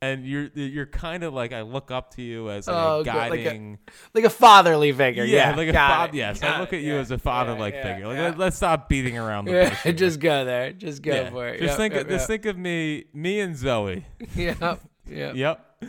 and 0.00 0.24
you're 0.24 0.48
you're 0.54 0.86
kind 0.86 1.24
of 1.24 1.34
like 1.34 1.52
I 1.52 1.62
look 1.62 1.90
up 1.90 2.14
to 2.14 2.22
you 2.22 2.50
as 2.50 2.68
oh, 2.68 2.72
like 2.72 2.82
Oh, 2.86 3.00
a 3.00 3.04
God, 3.04 3.30
like 3.30 3.40
a- 3.40 3.44
guiding 3.44 3.78
like 4.14 4.24
a 4.24 4.30
fatherly 4.30 4.92
figure. 4.92 5.24
yeah, 5.24 5.50
Yeah, 5.50 5.56
like 5.56 5.68
a 5.68 5.72
father. 5.72 6.16
Yes, 6.16 6.38
got 6.40 6.56
I 6.56 6.60
look 6.60 6.72
it, 6.72 6.76
at 6.76 6.82
you 6.82 6.94
yeah, 6.94 7.00
as 7.00 7.10
a 7.10 7.18
father-like 7.18 7.74
yeah, 7.74 7.82
figure. 7.82 8.06
Like 8.08 8.16
yeah. 8.16 8.34
let, 8.36 8.40
us 8.48 8.56
stop 8.56 8.88
beating 8.88 9.18
around 9.18 9.46
the 9.46 9.52
bush. 9.52 9.78
here. 9.82 9.92
just 9.92 10.20
go 10.20 10.44
there. 10.44 10.72
Just 10.72 11.02
go 11.02 11.12
Yeah. 11.12 11.30
for 11.30 11.48
it. 11.48 11.58
Just 11.60 11.70
Yep, 11.70 11.76
think 11.78 11.94
yep, 11.94 12.02
of, 12.02 12.08
just 12.08 12.22
yep. 12.22 12.28
think 12.28 12.46
of 12.46 12.58
me 12.58 13.04
me 13.12 13.40
and 13.40 13.56
Zoe. 13.56 14.04
Yep, 14.36 14.80
yep. 15.08 15.34
Yep. 15.36 15.82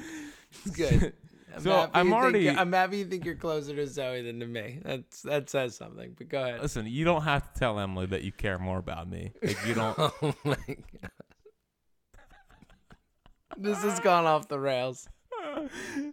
It's 0.66 0.76
good. 0.76 1.14
I'm 1.56 1.62
So, 1.64 1.72
happy 1.72 1.92
I'm 1.96 2.06
you 2.08 2.12
think 2.14 2.24
already- 2.24 2.50
I'm 2.50 2.72
happy 2.74 2.98
you 3.00 3.06
think 3.06 3.26
you're 3.26 3.36
closer 3.36 3.76
to 3.76 3.86
Zoe 3.88 4.22
than 4.22 4.40
to 4.40 4.46
me. 4.48 4.80
That's 4.84 5.24
that 5.24 5.50
says 5.50 5.76
something. 5.76 6.16
But 6.18 6.30
go 6.30 6.42
ahead. 6.44 6.62
Listen, 6.62 6.86
you 6.88 7.04
don't 7.06 7.24
have 7.24 7.52
to 7.54 7.60
tell 7.60 7.80
Emily 7.80 8.06
that 8.08 8.24
you 8.24 8.32
care 8.32 8.58
more 8.60 8.78
about 8.78 9.10
me. 9.10 9.34
Like 9.44 9.58
you 9.68 9.74
don't. 9.74 9.98
Oh 10.00 10.36
my 10.44 10.56
god. 10.68 11.12
This 13.60 13.84
has 13.84 14.00
gone 14.00 14.26
off 14.26 14.48
the 14.48 14.60
rails. 14.60 15.08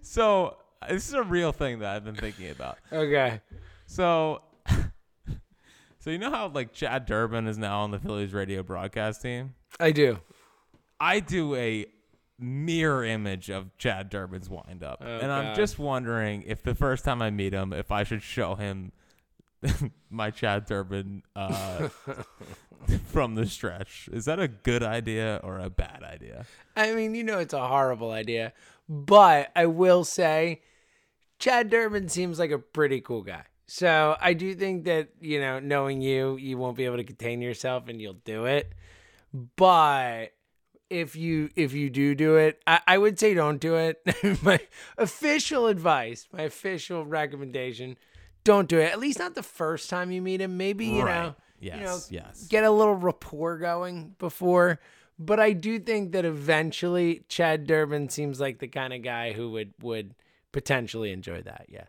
so 0.03 0.57
this 0.88 1.09
is 1.09 1.14
a 1.14 1.22
real 1.22 1.53
thing 1.53 1.78
that 1.78 1.94
I've 1.94 2.05
been 2.05 2.14
thinking 2.16 2.51
about. 2.51 2.78
Okay. 2.92 3.40
So, 3.86 4.42
so 5.99 6.11
you 6.11 6.18
know 6.18 6.30
how 6.30 6.49
like 6.49 6.72
Chad 6.72 7.07
Durbin 7.07 7.47
is 7.47 7.57
now 7.59 7.80
on 7.80 7.90
the 7.92 7.99
Phillies 8.01 8.32
radio 8.32 8.62
broadcast 8.62 9.22
team. 9.22 9.55
I 9.78 9.92
do. 9.92 10.18
I 10.99 11.20
do 11.20 11.55
a 11.55 11.86
mirror 12.38 13.05
image 13.05 13.49
of 13.51 13.76
Chad 13.78 14.11
Durbin's 14.11 14.51
windup, 14.51 15.03
Oh, 15.05 15.18
and 15.18 15.30
I'm 15.30 15.44
God. 15.47 15.57
just 15.57 15.78
wondering 15.78 16.42
if 16.47 16.62
the 16.62 16.74
first 16.74 17.05
time 17.05 17.22
I 17.22 17.30
meet 17.30 17.53
him, 17.53 17.72
if 17.72 17.90
I 17.92 18.03
should 18.03 18.22
show 18.22 18.55
him 18.57 18.92
my 20.11 20.31
Chad 20.31 20.67
Durbin 20.67 21.23
uh, 21.35 21.89
from 23.07 23.35
the 23.35 23.47
stretch. 23.47 24.09
Is 24.12 24.25
that 24.27 24.41
a 24.41 24.49
good 24.49 24.83
idea 24.83 25.41
or 25.43 25.59
a 25.59 25.71
bad 25.71 26.03
idea? 26.03 26.47
I 26.77 26.93
mean, 26.93 27.14
you 27.14 27.25
know, 27.25 27.39
it's 27.39 27.55
a 27.55 27.67
horrible 27.67 28.11
idea, 28.11 28.53
but 28.89 29.51
I 29.57 29.67
will 29.67 30.05
say, 30.05 30.62
Chad 31.39 31.71
Durbin 31.71 32.09
seems 32.09 32.39
like 32.39 32.51
a 32.51 32.59
pretty 32.59 33.01
cool 33.01 33.23
guy. 33.23 33.45
So 33.67 34.17
I 34.21 34.33
do 34.33 34.55
think 34.55 34.85
that 34.85 35.09
you 35.21 35.41
know, 35.41 35.59
knowing 35.59 36.01
you, 36.01 36.37
you 36.37 36.57
won't 36.57 36.77
be 36.77 36.85
able 36.85 36.99
to 36.99 37.05
contain 37.05 37.43
yourself, 37.43 37.89
and 37.89 38.01
you'll 38.01 38.14
do 38.25 38.45
it. 38.45 38.73
But 39.57 40.33
if 40.89 41.17
you 41.17 41.51
if 41.57 41.73
you 41.73 41.91
do 41.91 42.14
do 42.14 42.37
it, 42.37 42.62
I, 42.67 42.81
I 42.87 42.99
would 42.99 43.19
say 43.19 43.35
don't 43.35 43.61
do 43.61 43.75
it. 43.77 44.01
my 44.43 44.61
official 44.97 45.67
advice, 45.67 46.29
my 46.33 46.43
official 46.43 47.05
recommendation, 47.05 47.97
don't 48.47 48.68
do 48.68 48.78
it. 48.78 48.90
At 48.92 48.99
least 48.99 49.18
not 49.18 49.34
the 49.34 49.42
first 49.42 49.90
time 49.90 50.11
you 50.11 50.22
meet 50.22 50.40
him. 50.40 50.57
Maybe 50.57 50.86
you 50.86 51.03
Right. 51.03 51.22
know, 51.24 51.34
Yes. 51.61 51.76
you 51.78 51.84
know, 51.84 51.99
yes. 52.26 52.47
get 52.49 52.64
a 52.64 52.70
little 52.70 52.94
rapport 52.94 53.59
going 53.59 54.14
before. 54.18 54.80
But 55.18 55.40
I 55.40 55.53
do 55.53 55.78
think 55.78 56.12
that 56.12 56.24
eventually 56.24 57.24
Chad 57.28 57.66
Durbin 57.66 58.09
seems 58.09 58.38
like 58.40 58.59
the 58.59 58.68
kind 58.68 58.92
of 58.92 59.03
guy 59.03 59.32
who 59.32 59.51
would 59.53 59.74
would 59.82 60.14
potentially 60.53 61.11
enjoy 61.12 61.42
that. 61.42 61.66
Yes. 61.68 61.88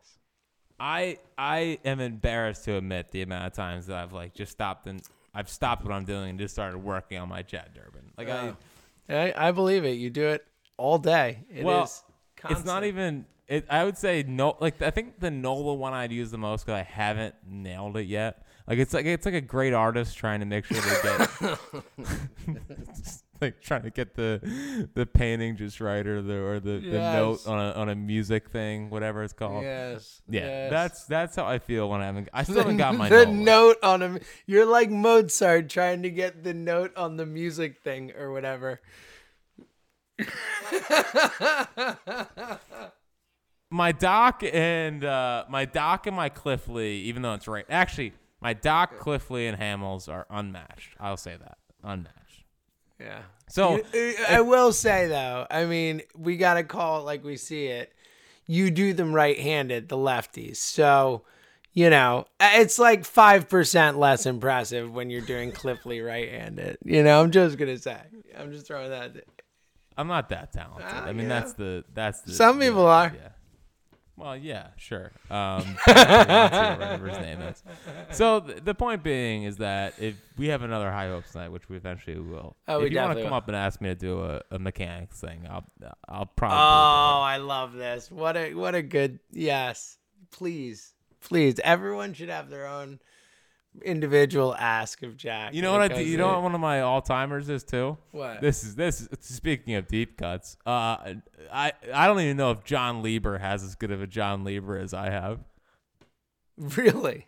I 0.80 1.20
I 1.38 1.80
am 1.86 2.00
embarrassed 2.00 2.66
to 2.66 2.76
admit 2.76 3.12
the 3.12 3.22
amount 3.22 3.46
of 3.48 3.54
times 3.54 3.88
that 3.88 3.98
I've 3.98 4.14
like 4.14 4.34
just 4.34 4.52
stopped 4.52 4.88
and 4.88 5.02
I've 5.34 5.50
stopped 5.50 5.84
what 5.84 5.94
I'm 5.94 6.06
doing 6.06 6.32
and 6.32 6.40
just 6.40 6.54
started 6.54 6.78
working 6.80 7.18
on 7.18 7.30
my 7.30 7.42
Chad 7.44 7.72
Durbin. 7.74 8.12
Like 8.18 8.30
I, 8.30 8.48
oh. 8.50 8.58
I, 9.10 9.50
I 9.50 9.52
believe 9.52 9.86
it. 9.86 9.98
You 9.98 10.10
do 10.10 10.28
it 10.30 10.46
all 10.78 10.98
day. 10.98 11.44
It 11.50 11.60
is. 11.60 11.64
well, 11.66 11.92
it's 12.50 12.66
not 12.66 12.84
even. 12.84 13.26
It, 13.48 13.66
I 13.70 13.84
would 13.86 13.98
say 13.98 14.24
no. 14.28 14.58
Like 14.60 14.82
I 14.82 14.90
think 14.92 15.20
the 15.20 15.32
Nola 15.32 15.74
one 15.74 15.94
I'd 15.94 16.12
use 16.12 16.32
the 16.32 16.38
most 16.38 16.66
because 16.66 16.80
I 16.80 16.84
haven't 16.84 17.36
nailed 17.46 17.96
it 17.98 18.08
yet. 18.08 18.46
Like 18.68 18.80
it's 18.80 18.94
like 18.94 19.06
it's 19.06 19.26
like 19.26 19.36
a 19.36 19.42
great 19.42 19.74
artist 19.74 20.18
trying 20.18 20.42
to 20.42 20.46
make 20.46 20.66
sure 20.66 20.78
they 20.82 21.02
get. 21.02 21.30
like 23.42 23.62
trying 23.62 23.84
to 23.84 23.90
get 23.92 24.16
the 24.16 24.90
the 24.96 25.06
painting 25.06 25.56
just 25.56 25.80
right 25.80 26.06
or 26.06 26.22
the 26.22 26.34
or 26.34 26.60
the, 26.60 26.80
the 26.80 27.00
note 27.00 27.48
on 27.48 27.58
a 27.60 27.72
on 27.74 27.88
a 27.88 27.96
music 27.96 28.50
thing 28.50 28.90
whatever 28.90 29.24
it's 29.24 29.32
called 29.32 29.62
Yes. 29.64 30.22
yeah 30.28 30.42
yes. 30.42 30.72
that's 30.72 31.06
that's 31.06 31.36
how 31.36 31.46
I 31.46 31.60
feel 31.60 31.88
when 31.88 32.02
I 32.02 32.08
haven't 32.08 32.30
I 32.34 32.42
still 32.44 32.58
haven't 32.58 32.78
got 32.78 32.96
my 32.96 33.10
the 33.10 33.26
Nola. 33.28 33.38
note 33.38 33.78
on 33.84 34.02
a 34.02 34.20
You're 34.48 34.66
like 34.66 34.90
Mozart 34.90 35.70
trying 35.70 36.02
to 36.02 36.10
get 36.10 36.44
the 36.44 36.56
note 36.56 36.98
on 36.98 37.18
the 37.18 37.28
music 37.28 37.78
thing 37.84 38.12
or 38.18 38.32
whatever. 38.32 38.82
my 43.70 43.92
doc 43.92 44.44
and 44.44 45.04
uh, 45.04 45.46
my 45.50 45.66
doc 45.66 46.08
and 46.08 46.16
my 46.16 46.30
Cliff 46.30 46.68
Lee, 46.68 47.02
even 47.04 47.22
though 47.22 47.34
it's 47.34 47.48
right. 47.48 47.66
Actually, 47.70 48.14
my 48.42 48.54
doc, 48.54 48.98
Cliff 49.00 49.30
Lee, 49.30 49.48
and 49.48 49.58
Hamels 49.60 50.12
are 50.12 50.26
unmatched. 50.30 50.96
I'll 51.00 51.18
say 51.18 51.36
that 51.38 51.58
unmatched. 51.84 52.44
Yeah. 53.00 53.22
So 53.50 53.82
I 54.30 54.42
will 54.42 54.74
say 54.74 55.08
though, 55.08 55.48
I 55.50 55.66
mean, 55.66 56.02
we 56.16 56.38
got 56.38 56.56
to 56.56 56.64
call 56.64 57.00
it 57.00 57.04
like 57.04 57.24
we 57.24 57.38
see 57.38 57.68
it. 57.68 57.94
You 58.46 58.72
do 58.72 58.94
them 58.94 59.14
right-handed, 59.14 59.90
the 59.90 59.98
lefties. 59.98 60.56
So, 60.58 61.24
you 61.74 61.90
know, 61.90 62.26
it's 62.40 62.80
like 62.80 63.04
5% 63.04 63.98
less 63.98 64.26
impressive 64.26 64.92
when 64.92 65.10
you're 65.10 65.22
doing 65.22 65.52
Cliff 65.52 65.86
Lee 65.86 66.00
right-handed. 66.00 66.78
You 66.86 67.04
know, 67.04 67.22
I'm 67.22 67.32
just 67.32 67.58
going 67.58 67.76
to 67.76 67.82
say. 67.82 67.98
I'm 68.38 68.52
just 68.52 68.68
throwing 68.68 68.90
that. 68.90 69.16
I'm 69.98 70.08
not 70.08 70.30
that 70.30 70.54
talented. 70.54 70.86
Ah, 70.90 71.06
I 71.06 71.14
mean, 71.14 71.28
yeah. 71.28 71.40
that's 71.40 71.54
the 71.54 71.84
that's 71.94 72.22
the. 72.22 72.34
Some 72.34 72.60
people 72.60 72.86
are. 72.86 73.14
Yeah. 73.14 73.30
Well, 74.18 74.36
yeah, 74.36 74.70
sure. 74.78 75.12
Um, 75.30 75.62
whatever 75.86 77.08
his 77.08 77.20
name 77.20 77.40
is. 77.42 77.64
So 78.12 78.40
th- 78.40 78.64
the 78.64 78.74
point 78.74 79.04
being 79.04 79.44
is 79.44 79.58
that 79.58 79.94
if 80.00 80.16
we 80.38 80.48
have 80.48 80.64
another 80.64 80.92
high 80.92 81.08
hopes 81.08 81.36
night, 81.36 81.52
which 81.52 81.70
we 81.70 81.78
eventually 81.78 82.20
will, 82.20 82.56
Oh, 82.68 82.78
if 82.78 82.84
we 82.90 82.96
you 82.96 82.98
want 83.02 83.16
to 83.18 83.22
come 83.24 83.32
will. 83.32 83.38
up 83.38 83.48
and 83.48 83.56
ask 83.56 83.80
me 83.80 83.90
to 83.90 83.96
do 83.96 84.22
a, 84.24 84.42
a 84.50 84.58
mechanics 84.58 85.20
thing, 85.22 85.46
I'll 85.50 85.66
I'll 86.10 86.26
probably. 86.26 86.58
Oh, 86.58 87.22
I 87.22 87.38
love 87.38 87.74
this. 87.74 88.10
What 88.10 88.36
a 88.36 88.56
what 88.56 88.74
a 88.74 88.82
good 88.82 89.20
yes. 89.32 89.98
Please. 90.32 90.94
Please. 91.22 91.60
Everyone 91.64 92.14
should 92.14 92.30
have 92.30 92.50
their 92.50 92.66
own 92.68 93.00
individual 93.84 94.56
ask 94.56 95.04
of 95.04 95.16
Jack. 95.18 95.54
You 95.54 95.62
know 95.62 95.72
what 95.72 95.82
I 95.82 95.88
do? 95.88 96.04
You 96.04 96.18
know 96.18 96.28
what 96.28 96.44
one 96.44 96.56
of 96.56 96.62
my 96.62 96.82
all 96.82 97.02
timers 97.02 97.50
is 97.50 97.64
too. 97.64 97.98
What? 98.12 98.42
This 98.42 98.64
is 98.64 98.76
this. 98.76 99.02
Is, 99.02 99.10
speaking 99.22 99.76
of 99.76 99.88
deep 99.88 100.18
cuts, 100.18 100.58
uh, 100.66 101.14
I 101.52 101.72
I 101.94 102.08
don't 102.08 102.20
even 102.20 102.38
know 102.38 102.52
if 102.52 102.64
John 102.64 103.02
Lieber 103.04 103.38
has 103.38 103.64
as 103.64 103.76
good 103.76 103.92
of 103.92 104.02
a 104.02 104.08
John 104.08 104.44
Lieber 104.44 104.78
as 104.78 104.94
I 104.94 105.10
have. 105.10 105.40
Really? 106.58 107.28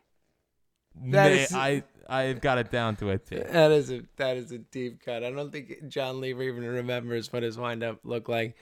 That 0.95 1.32
May- 1.32 1.43
is- 1.43 1.54
I 1.54 1.84
I've 2.10 2.41
got 2.41 2.58
it 2.58 2.72
down 2.72 2.95
to 2.97 3.12
a 3.12 3.18
T. 3.20 3.36
That 3.52 3.72
is 3.72 3.91
a 3.91 4.02
that 4.18 4.38
is 4.38 4.52
a 4.52 4.58
deep 4.58 5.04
cut. 5.06 5.24
I 5.24 5.30
don't 5.32 5.52
think 5.52 5.88
John 5.88 6.20
Lieber 6.20 6.41
even 6.43 6.64
remembers 6.66 7.32
what 7.32 7.43
his 7.43 7.58
windup 7.58 8.00
looked 8.04 8.28
like. 8.30 8.58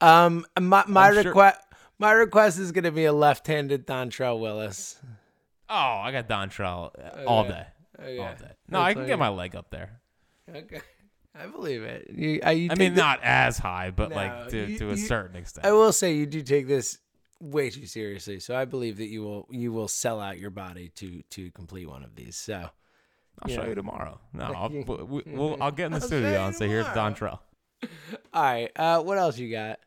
Um, 0.00 0.46
my 0.60 0.84
my 0.86 1.08
I'm 1.08 1.14
sure- 1.14 1.24
request 1.24 1.60
my 1.98 2.12
request 2.12 2.58
is 2.58 2.72
going 2.72 2.84
to 2.84 2.90
be 2.92 3.04
a 3.04 3.12
left-handed 3.12 3.86
Dontrelle 3.86 4.40
Willis. 4.40 5.00
Oh, 5.68 5.74
I 5.74 6.12
got 6.12 6.28
Dontrelle 6.28 6.90
uh, 6.98 7.24
all 7.24 7.44
day, 7.44 7.66
all 7.98 8.04
day. 8.04 8.52
No, 8.68 8.78
That's 8.78 8.90
I 8.90 8.92
can 8.92 9.02
all 9.02 9.08
get 9.08 9.18
my 9.18 9.28
leg 9.30 9.56
up 9.56 9.70
there. 9.70 10.00
Okay, 10.54 10.80
I 11.34 11.46
believe 11.46 11.82
it. 11.82 12.10
You, 12.10 12.40
I, 12.44 12.50
you 12.52 12.70
I 12.70 12.74
mean, 12.74 12.94
the- 12.94 13.00
not 13.00 13.20
as 13.22 13.58
high, 13.58 13.90
but 13.90 14.10
No, 14.10 14.16
like 14.16 14.48
to, 14.48 14.66
you- 14.66 14.78
to 14.78 14.90
a 14.90 14.96
certain 14.96 15.36
extent. 15.36 15.66
I 15.66 15.72
will 15.72 15.92
say 15.92 16.14
you 16.14 16.26
do 16.26 16.42
take 16.42 16.66
this 16.66 16.98
way 17.40 17.70
too 17.70 17.86
seriously. 17.86 18.38
So 18.40 18.54
I 18.56 18.64
believe 18.64 18.98
that 18.98 19.08
you 19.08 19.22
will 19.22 19.48
you 19.50 19.72
will 19.72 19.88
sell 19.88 20.20
out 20.20 20.38
your 20.38 20.50
body 20.50 20.90
to 20.96 21.22
to 21.30 21.50
complete 21.52 21.88
one 21.88 22.04
of 22.04 22.14
these. 22.14 22.36
So 22.36 22.68
I'll 23.40 23.48
show 23.50 23.62
know. 23.62 23.68
you 23.68 23.74
tomorrow. 23.74 24.20
No, 24.32 24.44
I'll, 24.56 24.68
we, 24.68 25.22
we'll, 25.26 25.56
I'll 25.62 25.70
get 25.72 25.86
in 25.86 25.92
the 25.92 25.98
I'll 25.98 26.06
studio 26.06 26.46
and 26.46 26.54
say, 26.54 26.68
"Here's 26.68 26.86
tomorrow." 26.86 27.10
Dontrelle." 27.12 27.38
all 28.32 28.42
right, 28.42 28.70
uh, 28.76 29.02
what 29.02 29.18
else 29.18 29.38
you 29.38 29.50
got? 29.50 29.80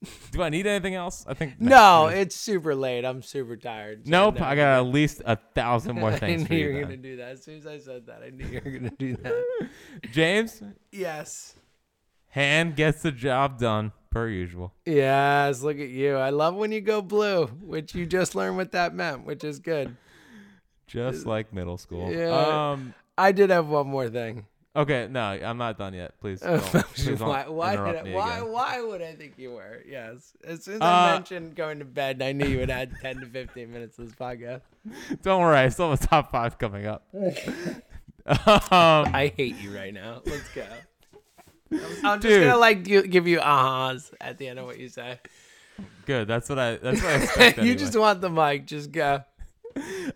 Do 0.32 0.42
I 0.42 0.48
need 0.48 0.66
anything 0.66 0.94
else? 0.94 1.24
I 1.28 1.34
think 1.34 1.60
No, 1.60 2.06
it's 2.06 2.36
super 2.36 2.74
late. 2.74 3.04
I'm 3.04 3.22
super 3.22 3.56
tired. 3.56 4.06
so 4.06 4.10
Nope, 4.10 4.38
no. 4.38 4.44
I 4.44 4.54
got 4.54 4.78
at 4.78 4.86
least 4.86 5.22
a 5.26 5.36
thousand 5.54 5.96
more 5.96 6.10
I 6.12 6.18
things 6.18 6.48
knew 6.48 6.56
you 6.56 6.68
you. 6.68 6.74
were 6.74 6.80
gonna 6.82 6.96
do 6.96 7.16
that. 7.16 7.30
As 7.30 7.42
soon 7.44 7.56
as 7.58 7.66
I 7.66 7.78
said 7.78 8.06
that, 8.06 8.22
I 8.24 8.30
knew 8.30 8.46
you 8.46 8.60
were 8.64 8.70
gonna 8.70 8.92
do 8.98 9.16
that. 9.16 9.68
James, 10.12 10.62
yes. 10.92 11.54
hand 12.28 12.76
gets 12.76 13.02
the 13.02 13.10
job 13.12 13.58
done 13.58 13.90
per 14.10 14.28
usual. 14.28 14.72
Yes. 14.86 15.62
Look 15.62 15.78
at 15.78 15.88
you. 15.88 16.14
I 16.16 16.30
love 16.30 16.54
when 16.54 16.70
you 16.72 16.80
go 16.80 17.02
blue, 17.02 17.46
which 17.46 17.94
you 17.94 18.06
just 18.06 18.34
learned 18.34 18.56
what 18.56 18.72
that 18.72 18.94
meant, 18.94 19.26
which 19.26 19.42
is 19.44 19.58
good. 19.58 19.96
Just 20.86 21.26
like 21.26 21.52
middle 21.52 21.76
school. 21.76 22.10
Yeah. 22.12 22.70
Um. 22.72 22.94
I 23.18 23.32
did 23.32 23.50
have 23.50 23.66
one 23.66 23.88
more 23.88 24.08
thing. 24.08 24.46
Okay. 24.78 25.08
No, 25.10 25.20
I'm 25.20 25.58
not 25.58 25.76
done 25.76 25.92
yet. 25.92 26.12
Please. 26.20 26.40
Don't, 26.42 26.60
please 26.62 27.18
don't 27.18 27.28
why? 27.28 27.48
Why, 27.48 27.72
did 27.72 27.80
I, 27.80 28.14
why? 28.14 28.36
again. 28.36 28.48
Why 28.52 28.80
would 28.80 29.02
I 29.02 29.12
think 29.14 29.34
you 29.36 29.50
were? 29.52 29.82
Yes. 29.86 30.32
As 30.44 30.62
soon 30.64 30.76
as 30.76 30.80
Uh, 30.82 30.84
I 30.84 31.12
mentioned 31.14 31.56
going 31.56 31.80
to 31.80 31.84
bed, 31.84 32.22
I 32.22 32.30
knew 32.30 32.46
you 32.46 32.58
would 32.58 32.70
add 32.70 32.92
ten 33.02 33.18
to 33.18 33.26
fifteen 33.26 33.72
minutes 33.72 33.96
to 33.96 34.02
this 34.04 34.14
podcast. 34.14 34.60
Don't 35.22 35.40
worry. 35.40 35.56
I 35.58 35.68
still 35.68 35.90
have 35.90 36.00
a 36.00 36.06
top 36.06 36.30
five 36.30 36.58
coming 36.58 36.86
up. 36.86 37.02
um, 37.14 37.24
I 38.70 39.32
hate 39.36 39.56
you 39.56 39.74
right 39.76 39.92
now. 39.92 40.22
Let's 40.24 40.48
go. 40.54 40.64
I'm, 41.72 42.06
I'm 42.06 42.20
just 42.20 42.38
gonna 42.40 42.56
like 42.56 42.84
gi- 42.84 43.08
give 43.08 43.26
you 43.26 43.40
ahas 43.40 44.12
at 44.20 44.38
the 44.38 44.46
end 44.46 44.60
of 44.60 44.66
what 44.66 44.78
you 44.78 44.88
say. 44.88 45.18
good. 46.06 46.28
That's 46.28 46.48
what 46.48 46.58
I. 46.60 46.76
That's 46.76 47.02
what 47.02 47.12
I 47.12 47.16
expect. 47.16 47.56
you 47.56 47.62
anyway. 47.62 47.76
just 47.78 47.98
want 47.98 48.20
the 48.20 48.30
mic. 48.30 48.64
Just 48.66 48.92
go. 48.92 49.24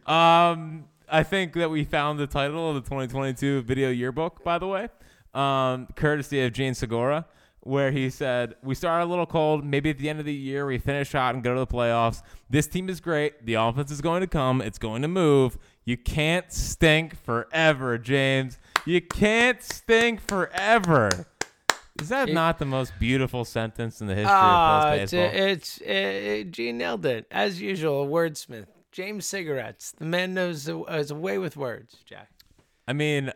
Um, 0.07 0.85
I 1.11 1.23
think 1.23 1.55
that 1.55 1.71
we 1.71 1.85
found 1.85 2.19
the 2.19 2.27
title 2.27 2.69
of 2.69 2.75
the 2.77 2.81
2022 2.83 3.63
video 3.63 3.91
yearbook, 3.91 4.43
by 4.45 4.59
the 4.59 4.67
way, 4.67 4.89
um, 5.35 5.89
courtesy 5.97 6.43
of 6.45 6.53
Jean 6.53 6.75
Segura, 6.75 7.27
where 7.61 7.91
he 7.91 8.11
said, 8.11 8.55
We 8.63 8.75
start 8.75 9.03
a 9.03 9.07
little 9.07 9.27
cold. 9.27 9.65
Maybe 9.65 9.91
at 9.91 9.99
the 9.99 10.09
end 10.09 10.19
of 10.21 10.25
the 10.27 10.35
year, 10.35 10.67
we 10.67 10.79
finish 10.79 11.13
hot 11.13 11.35
and 11.35 11.43
go 11.45 11.55
to 11.55 11.61
the 11.61 11.67
playoffs. 11.67 12.23
This 12.51 12.67
team 12.67 12.89
is 12.89 13.01
great. 13.01 13.47
The 13.47 13.55
offense 13.55 13.91
is 13.91 14.01
going 14.01 14.21
to 14.23 14.27
come, 14.27 14.61
it's 14.61 14.79
going 14.79 15.03
to 15.03 15.09
move. 15.09 15.59
You 15.85 15.97
can't 15.97 16.51
stink 16.53 17.17
forever, 17.23 17.99
James. 17.99 18.59
You 18.87 19.01
can't 19.01 19.63
stink 19.63 20.21
forever. 20.21 21.27
Is 22.01 22.09
that 22.09 22.29
It- 22.31 22.35
not 22.35 22.59
the 22.59 22.65
most 22.65 22.93
beautiful 22.99 23.45
sentence 23.45 24.01
in 24.01 24.07
the 24.07 24.15
history 24.15 24.33
Ah, 24.35 24.93
of 24.93 24.99
it's, 25.01 25.13
baseball? 25.13 25.41
it's 25.43 25.79
it, 25.83 26.51
Gene 26.51 26.79
nailed 26.79 27.05
it 27.07 27.27
as 27.31 27.61
usual. 27.61 28.07
Wordsmith, 28.09 28.67
James 28.93 29.27
Cigarettes. 29.27 29.93
The 29.99 30.05
man 30.05 30.35
knows 30.35 30.69
a, 30.69 30.83
has 30.89 31.11
a 31.11 31.15
way 31.15 31.39
with 31.39 31.57
words. 31.57 31.97
Jack. 32.05 32.29
I 32.87 32.93
mean, 32.93 33.33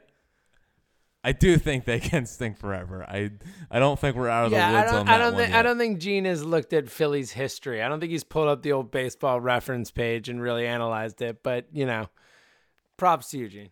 I 1.24 1.32
do 1.32 1.57
think 1.59 1.84
they 1.86 1.98
can 2.00 2.26
stink 2.26 2.59
forever. 2.59 3.04
I 3.09 3.30
I 3.70 3.78
don't 3.78 3.98
think 3.98 4.16
we're 4.16 4.28
out 4.28 4.46
of 4.46 4.52
Yeah, 4.52 4.70
the 4.70 4.76
I 4.76 4.80
woods 4.80 4.92
don't. 4.92 5.00
on 5.00 5.09
I 5.09 5.12
that 5.12 5.24
don't 5.24 5.34
one 5.34 5.42
think. 5.44 5.54
I 5.57 5.62
don't 5.62 5.78
think 5.78 5.98
Jean 5.98 6.24
has 6.26 6.44
looked 6.44 6.72
at 6.72 6.88
Philly's 6.88 7.32
history. 7.32 7.82
I 7.82 7.88
don't 7.88 7.98
think 7.98 8.12
he's 8.12 8.22
pulled 8.24 8.48
up 8.48 8.62
the 8.62 8.72
old 8.72 8.90
baseball 8.90 9.40
reference 9.40 9.90
page 9.90 10.28
and 10.28 10.40
really 10.40 10.66
analyzed 10.66 11.20
it. 11.22 11.42
But 11.42 11.66
you 11.72 11.86
know, 11.86 12.09
props 12.96 13.30
to 13.30 13.38
you, 13.38 13.48
Jean. 13.48 13.70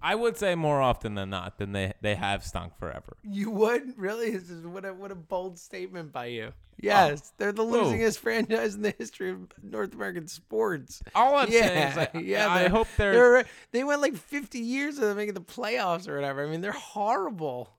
I 0.00 0.14
would 0.14 0.36
say 0.36 0.54
more 0.54 0.82
often 0.82 1.14
than 1.14 1.30
not 1.30 1.58
than 1.58 1.72
they 1.72 1.94
they 2.00 2.14
have 2.14 2.44
stunk 2.44 2.76
forever. 2.78 3.16
You 3.22 3.50
would 3.50 3.98
really? 3.98 4.30
This 4.30 4.50
is 4.50 4.66
what 4.66 4.84
a 4.84 4.92
what 4.94 5.10
a 5.10 5.14
bold 5.14 5.58
statement 5.58 6.12
by 6.12 6.26
you. 6.26 6.52
Oh. 6.74 6.86
Yes, 6.86 7.32
they're 7.38 7.52
the 7.52 7.64
Whoa. 7.64 7.84
losingest 7.84 8.18
franchise 8.20 8.74
in 8.74 8.82
the 8.82 8.94
history 8.96 9.30
of 9.30 9.46
North 9.62 9.94
American 9.94 10.26
sports. 10.26 11.02
All 11.14 11.36
I'm 11.36 11.50
saying 11.50 11.64
yeah, 11.64 11.90
is, 11.90 11.96
like, 11.96 12.10
yeah. 12.22 12.48
I 12.48 12.68
hope 12.68 12.88
they're, 12.96 13.12
they're 13.12 13.44
they 13.72 13.84
went 13.84 14.02
like 14.02 14.16
50 14.16 14.58
years 14.58 14.98
of 14.98 15.16
making 15.16 15.34
the 15.34 15.40
playoffs 15.40 16.08
or 16.08 16.16
whatever. 16.16 16.44
I 16.44 16.48
mean, 16.48 16.60
they're 16.60 16.72
horrible. 16.72 17.70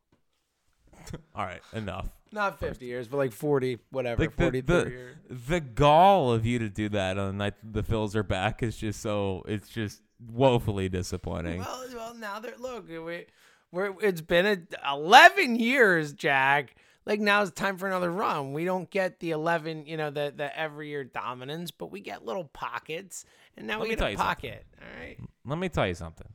all 1.35 1.45
right. 1.45 1.61
Enough. 1.73 2.09
Not 2.31 2.59
50 2.59 2.85
years, 2.85 3.07
but 3.07 3.17
like 3.17 3.31
40, 3.31 3.79
whatever, 3.91 4.21
Like 4.21 4.35
the, 4.35 4.43
40, 4.43 4.61
30 4.61 4.83
the, 4.83 4.89
years. 4.89 5.15
the 5.47 5.59
gall 5.61 6.33
of 6.33 6.45
you 6.45 6.59
to 6.59 6.69
do 6.69 6.89
that 6.89 7.17
on 7.17 7.27
the 7.27 7.43
night 7.45 7.53
the 7.63 7.83
Phils 7.83 8.15
are 8.15 8.23
back 8.23 8.61
is 8.61 8.75
just 8.75 9.01
so 9.01 9.43
it's 9.47 9.69
just 9.69 10.01
woefully 10.19 10.89
disappointing. 10.89 11.59
Well, 11.59 11.85
well, 11.93 12.13
now 12.15 12.39
they're 12.39 12.57
look. 12.57 12.89
We, 12.89 13.25
we're 13.71 13.93
it's 14.01 14.21
been 14.21 14.45
a, 14.45 14.93
11 14.93 15.55
years, 15.57 16.13
Jack. 16.13 16.75
Like 17.05 17.19
now 17.19 17.41
it's 17.43 17.51
time 17.51 17.77
for 17.77 17.87
another 17.87 18.11
run. 18.11 18.53
We 18.53 18.65
don't 18.65 18.89
get 18.89 19.19
the 19.19 19.31
11, 19.31 19.85
you 19.85 19.95
know, 19.97 20.09
the 20.09 20.33
the 20.35 20.57
every 20.57 20.89
year 20.89 21.03
dominance, 21.03 21.69
but 21.71 21.91
we 21.91 21.99
get 22.01 22.25
little 22.25 22.45
pockets, 22.45 23.25
and 23.57 23.67
now 23.67 23.79
Let 23.79 23.89
we 23.89 23.95
get 23.95 24.03
a 24.05 24.11
you 24.11 24.17
something. 24.17 24.25
pocket. 24.25 24.65
All 24.81 24.99
right. 24.99 25.21
Mm, 25.21 25.27
let 25.45 25.59
me 25.59 25.69
tell 25.69 25.87
you 25.87 25.93
something. 25.93 26.27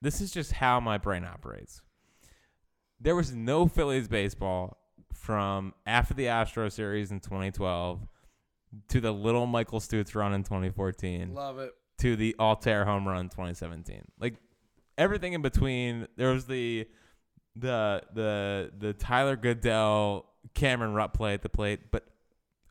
This 0.00 0.20
is 0.20 0.30
just 0.30 0.52
how 0.52 0.80
my 0.80 0.96
brain 0.96 1.24
operates. 1.24 1.82
There 3.00 3.14
was 3.14 3.34
no 3.34 3.66
Phillies 3.68 4.08
baseball 4.08 4.78
from 5.12 5.74
after 5.86 6.14
the 6.14 6.28
Astro 6.28 6.68
series 6.68 7.10
in 7.10 7.20
2012 7.20 8.00
to 8.88 9.00
the 9.00 9.12
little 9.12 9.46
Michael 9.46 9.80
Stutes 9.80 10.14
run 10.14 10.32
in 10.34 10.42
2014 10.42 11.34
Love 11.34 11.58
it. 11.58 11.72
to 11.98 12.16
the 12.16 12.34
Altherr 12.38 12.84
home 12.84 13.06
run 13.06 13.28
2017. 13.28 14.02
Like 14.20 14.34
everything 14.96 15.32
in 15.32 15.42
between, 15.42 16.06
there 16.16 16.32
was 16.32 16.46
the 16.46 16.86
the 17.58 18.02
the 18.14 18.70
the 18.78 18.92
Tyler 18.92 19.36
Goeddel 19.36 20.24
Cameron 20.54 20.94
Rupp 20.94 21.14
play 21.14 21.34
at 21.34 21.42
the 21.42 21.48
plate, 21.48 21.90
but 21.90 22.04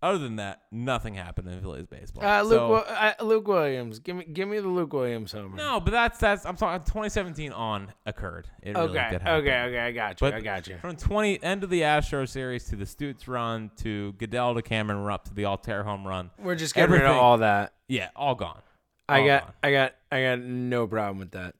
other 0.01 0.19
than 0.19 0.35
that, 0.35 0.61
nothing 0.71 1.15
happened 1.15 1.47
in 1.49 1.59
Phillies 1.59 1.88
baseball. 1.88 2.23
Uh, 2.23 2.43
Luke, 2.43 2.51
So- 2.88 2.93
uh, 2.93 3.13
Luke 3.23 3.47
Williams, 3.47 3.97
give 3.97 4.15
me 4.15 4.25
give 4.25 4.47
me 4.47 4.59
the 4.59 4.67
Luke 4.67 4.93
Williams 4.93 5.31
homer. 5.31 5.57
no, 5.57 5.79
but 5.79 5.89
that's 5.91 6.19
that's 6.19 6.45
I'm 6.45 6.55
talking 6.55 6.85
2017 6.85 7.51
on 7.51 7.91
occurred. 8.05 8.47
It 8.61 8.75
Okay, 8.77 8.97
happen. 8.97 9.27
okay, 9.27 9.61
okay. 9.63 9.79
I 9.79 9.91
got 9.91 10.21
you. 10.21 10.27
But 10.27 10.33
I 10.35 10.41
got 10.41 10.67
you. 10.67 10.77
From 10.77 10.95
20 10.97 11.41
end 11.41 11.63
of 11.63 11.71
the 11.71 11.83
Astro 11.83 12.25
series 12.25 12.65
to 12.65 12.75
the 12.75 12.85
Stutes 12.85 13.27
run 13.27 13.71
to 13.77 14.13
Goeddel 14.19 14.53
to 14.55 14.61
Cameron 14.61 15.03
Rupp 15.03 15.25
to 15.25 15.33
the 15.33 15.43
Altherr 15.43 15.83
home 15.83 16.05
run. 16.05 16.29
We're 16.38 16.55
just 16.55 16.75
getting 16.75 16.91
rid 16.93 17.01
of 17.03 17.15
all 17.15 17.39
that. 17.39 17.73
Yeah, 17.88 18.09
all 18.15 18.35
gone. 18.35 18.61
I 19.09 19.25
got, 19.25 19.41
gone. 19.43 19.53
I 19.63 19.71
got, 19.71 19.95
I 20.11 20.21
got 20.21 20.39
no 20.41 20.85
problem 20.85 21.17
with 21.19 21.31
that. 21.31 21.55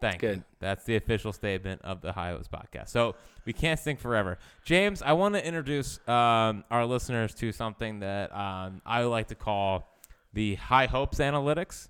Thank 0.00 0.20
Good. 0.20 0.36
you. 0.38 0.44
That's 0.60 0.84
the 0.84 0.96
official 0.96 1.32
statement 1.32 1.80
of 1.82 2.02
the 2.02 2.12
High 2.12 2.30
Hopes 2.30 2.48
podcast. 2.48 2.88
So 2.88 3.16
we 3.46 3.52
can't 3.52 3.80
stink 3.80 3.98
forever. 3.98 4.38
James, 4.64 5.02
I 5.02 5.12
want 5.14 5.34
to 5.34 5.46
introduce 5.46 5.98
um, 6.06 6.64
our 6.70 6.84
listeners 6.84 7.34
to 7.36 7.52
something 7.52 8.00
that 8.00 8.34
um, 8.36 8.82
I 8.84 9.04
like 9.04 9.28
to 9.28 9.34
call 9.34 9.88
the 10.34 10.56
High 10.56 10.86
Hopes 10.86 11.18
Analytics. 11.18 11.88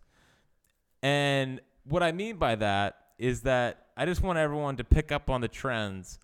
And 1.03 1.61
what 1.85 2.03
I 2.03 2.13
mean 2.13 2.37
by 2.37 2.55
that 2.57 2.97
is 3.19 3.43
that 3.43 3.87
I 3.97 4.07
just 4.07 4.23
want 4.23 4.39
everyone 4.39 4.77
to 4.77 4.85
pick 4.85 5.11
up 5.11 5.31
on 5.31 5.41
the 5.41 5.49
trends 5.49 6.19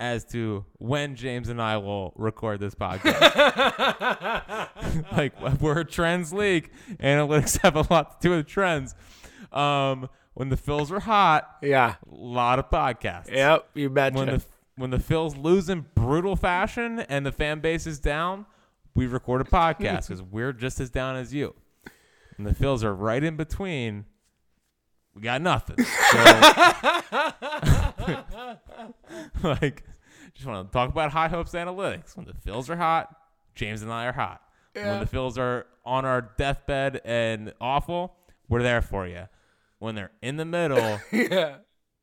as 0.00 0.24
to 0.24 0.64
when 0.78 1.14
James 1.14 1.50
and 1.50 1.60
I 1.60 1.76
will 1.76 2.12
record 2.16 2.58
this 2.58 2.74
podcast. 2.74 3.20
like 5.12 5.60
we're 5.60 5.80
a 5.80 5.84
trends 5.84 6.32
league. 6.32 6.70
Analytics 6.94 7.58
have 7.62 7.76
a 7.76 7.86
lot 7.92 8.20
to 8.20 8.28
do 8.28 8.36
with 8.36 8.46
trends. 8.46 8.94
Um, 9.52 10.08
when 10.34 10.48
the 10.48 10.56
Phils 10.56 10.90
are 10.90 11.00
hot, 11.00 11.56
Yeah. 11.62 11.96
a 12.10 12.14
lot 12.14 12.58
of 12.58 12.70
podcasts. 12.70 13.30
Yep. 13.30 13.68
You 13.74 13.90
betcha. 13.90 14.16
When 14.16 14.26
the 14.28 14.42
when 14.76 14.90
the 14.90 14.98
Phils 14.98 15.40
lose 15.40 15.68
in 15.68 15.84
brutal 15.94 16.36
fashion 16.36 17.00
and 17.00 17.26
the 17.26 17.32
fan 17.32 17.60
base 17.60 17.86
is 17.86 18.00
down, 18.00 18.46
we 18.94 19.06
record 19.06 19.42
a 19.42 19.44
podcast 19.44 20.02
because 20.08 20.22
we're 20.22 20.52
just 20.54 20.80
as 20.80 20.88
down 20.90 21.16
as 21.16 21.34
you. 21.34 21.54
And 22.38 22.46
the 22.46 22.54
Phils 22.54 22.82
are 22.82 22.94
right 22.94 23.22
in 23.22 23.36
between. 23.36 24.06
We 25.14 25.20
got 25.22 25.42
nothing. 25.42 25.84
So, 25.84 26.18
like, 29.42 29.82
just 30.34 30.46
want 30.46 30.68
to 30.68 30.72
talk 30.72 30.90
about 30.90 31.10
high 31.12 31.28
hopes 31.28 31.52
analytics. 31.52 32.16
When 32.16 32.26
the 32.26 32.32
Phils 32.32 32.68
are 32.70 32.76
hot, 32.76 33.14
James 33.54 33.82
and 33.82 33.92
I 33.92 34.06
are 34.06 34.12
hot. 34.12 34.40
When 34.72 35.00
the 35.00 35.06
Phils 35.06 35.36
are 35.36 35.66
on 35.84 36.04
our 36.04 36.22
deathbed 36.38 37.00
and 37.04 37.52
awful, 37.60 38.14
we're 38.48 38.62
there 38.62 38.80
for 38.80 39.06
you. 39.06 39.24
When 39.80 39.96
they're 39.96 40.12
in 40.22 40.36
the 40.36 40.44
middle, 40.44 41.00
yeah. 41.12 41.56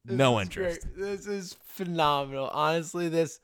no 0.03 0.39
is 0.39 0.49
great. 0.49 0.65
interest. 0.67 0.88
This 0.97 1.25
is 1.28 1.55
phenomenal. 1.63 2.49
Honestly, 2.51 3.07
this 3.07 3.39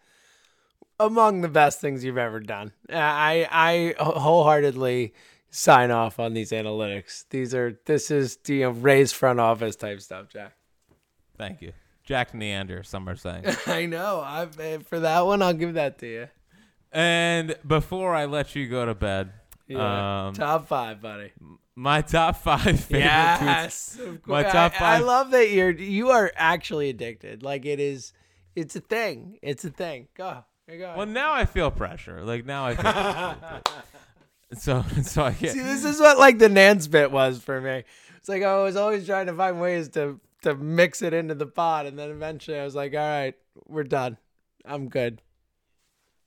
among 0.99 1.41
the 1.41 1.47
best 1.47 1.79
things 1.79 2.03
you've 2.03 2.17
ever 2.17 2.39
done. 2.41 2.71
I 2.91 3.47
I 3.49 4.03
wholeheartedly 4.03 5.13
sign 5.49 5.91
off 5.91 6.19
on 6.19 6.33
these 6.33 6.51
analytics. 6.51 7.25
These 7.29 7.53
are 7.55 7.79
this 7.85 8.11
is 8.11 8.37
you 8.47 8.61
know 8.61 8.71
Ray's 8.71 9.13
front 9.13 9.39
office 9.39 9.75
type 9.75 10.01
stuff, 10.01 10.27
Jack. 10.29 10.53
Thank 11.37 11.61
you. 11.61 11.71
Jack 12.03 12.33
Neander, 12.33 12.83
some 12.83 13.07
are 13.07 13.15
saying. 13.15 13.45
I 13.67 13.85
know. 13.85 14.19
I 14.25 14.47
for 14.89 14.99
that 14.99 15.21
one, 15.25 15.41
I'll 15.41 15.53
give 15.53 15.75
that 15.75 15.99
to 15.99 16.07
you. 16.07 16.27
and 16.91 17.55
before 17.65 18.13
I 18.13 18.25
let 18.25 18.55
you 18.55 18.67
go 18.67 18.85
to 18.85 18.93
bed, 18.95 19.31
Yeah. 19.67 20.27
um, 20.27 20.33
Top 20.33 20.67
five, 20.67 21.01
buddy. 21.01 21.31
My 21.75 22.01
top 22.01 22.35
five 22.37 22.79
favorite 22.79 23.03
tweets. 23.09 23.41
Yes, 23.41 23.97
of 23.99 24.27
My 24.27 24.43
course. 24.43 24.53
top 24.53 24.81
I, 24.81 24.95
I 24.95 24.97
love 24.99 25.31
that 25.31 25.49
you're 25.51 25.71
you 25.71 26.09
are 26.11 26.31
actually 26.35 26.89
addicted. 26.89 27.43
Like 27.43 27.65
it 27.65 27.79
is, 27.79 28.13
it's 28.55 28.75
a 28.75 28.79
thing. 28.81 29.39
It's 29.41 29.63
a 29.65 29.69
thing. 29.69 30.07
Go. 30.15 30.43
Go. 30.69 30.93
Well, 30.97 31.05
now 31.05 31.33
I 31.33 31.45
feel 31.45 31.69
pressure. 31.71 32.23
Like 32.23 32.45
now 32.45 32.65
I 32.67 32.75
feel 32.75 33.61
so 34.59 34.83
so 35.03 35.23
I 35.25 35.31
get 35.31 35.51
See, 35.53 35.59
this 35.61 35.83
is 35.83 35.99
what 35.99 36.17
like 36.17 36.39
the 36.39 36.49
Nance 36.49 36.87
bit 36.87 37.11
was 37.11 37.39
for 37.41 37.59
me. 37.59 37.83
It's 38.17 38.29
like 38.29 38.43
I 38.43 38.61
was 38.63 38.75
always 38.75 39.05
trying 39.05 39.27
to 39.27 39.33
find 39.33 39.59
ways 39.59 39.89
to 39.89 40.19
to 40.43 40.55
mix 40.55 41.01
it 41.01 41.13
into 41.13 41.35
the 41.35 41.45
pot, 41.47 41.85
and 41.85 41.97
then 41.97 42.09
eventually 42.11 42.57
I 42.59 42.63
was 42.65 42.75
like, 42.75 42.93
all 42.93 42.99
right, 42.99 43.33
we're 43.65 43.83
done. 43.83 44.17
I'm 44.65 44.87
good. 44.89 45.21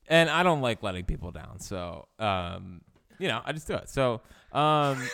and 0.08 0.28
I 0.30 0.42
don't 0.42 0.60
like 0.60 0.82
letting 0.82 1.04
people 1.04 1.30
down. 1.32 1.60
So, 1.60 2.08
um, 2.18 2.80
you 3.18 3.28
know, 3.28 3.40
I 3.44 3.52
just 3.52 3.66
do 3.66 3.74
it. 3.74 3.88
So, 3.88 4.20
um, 4.56 5.08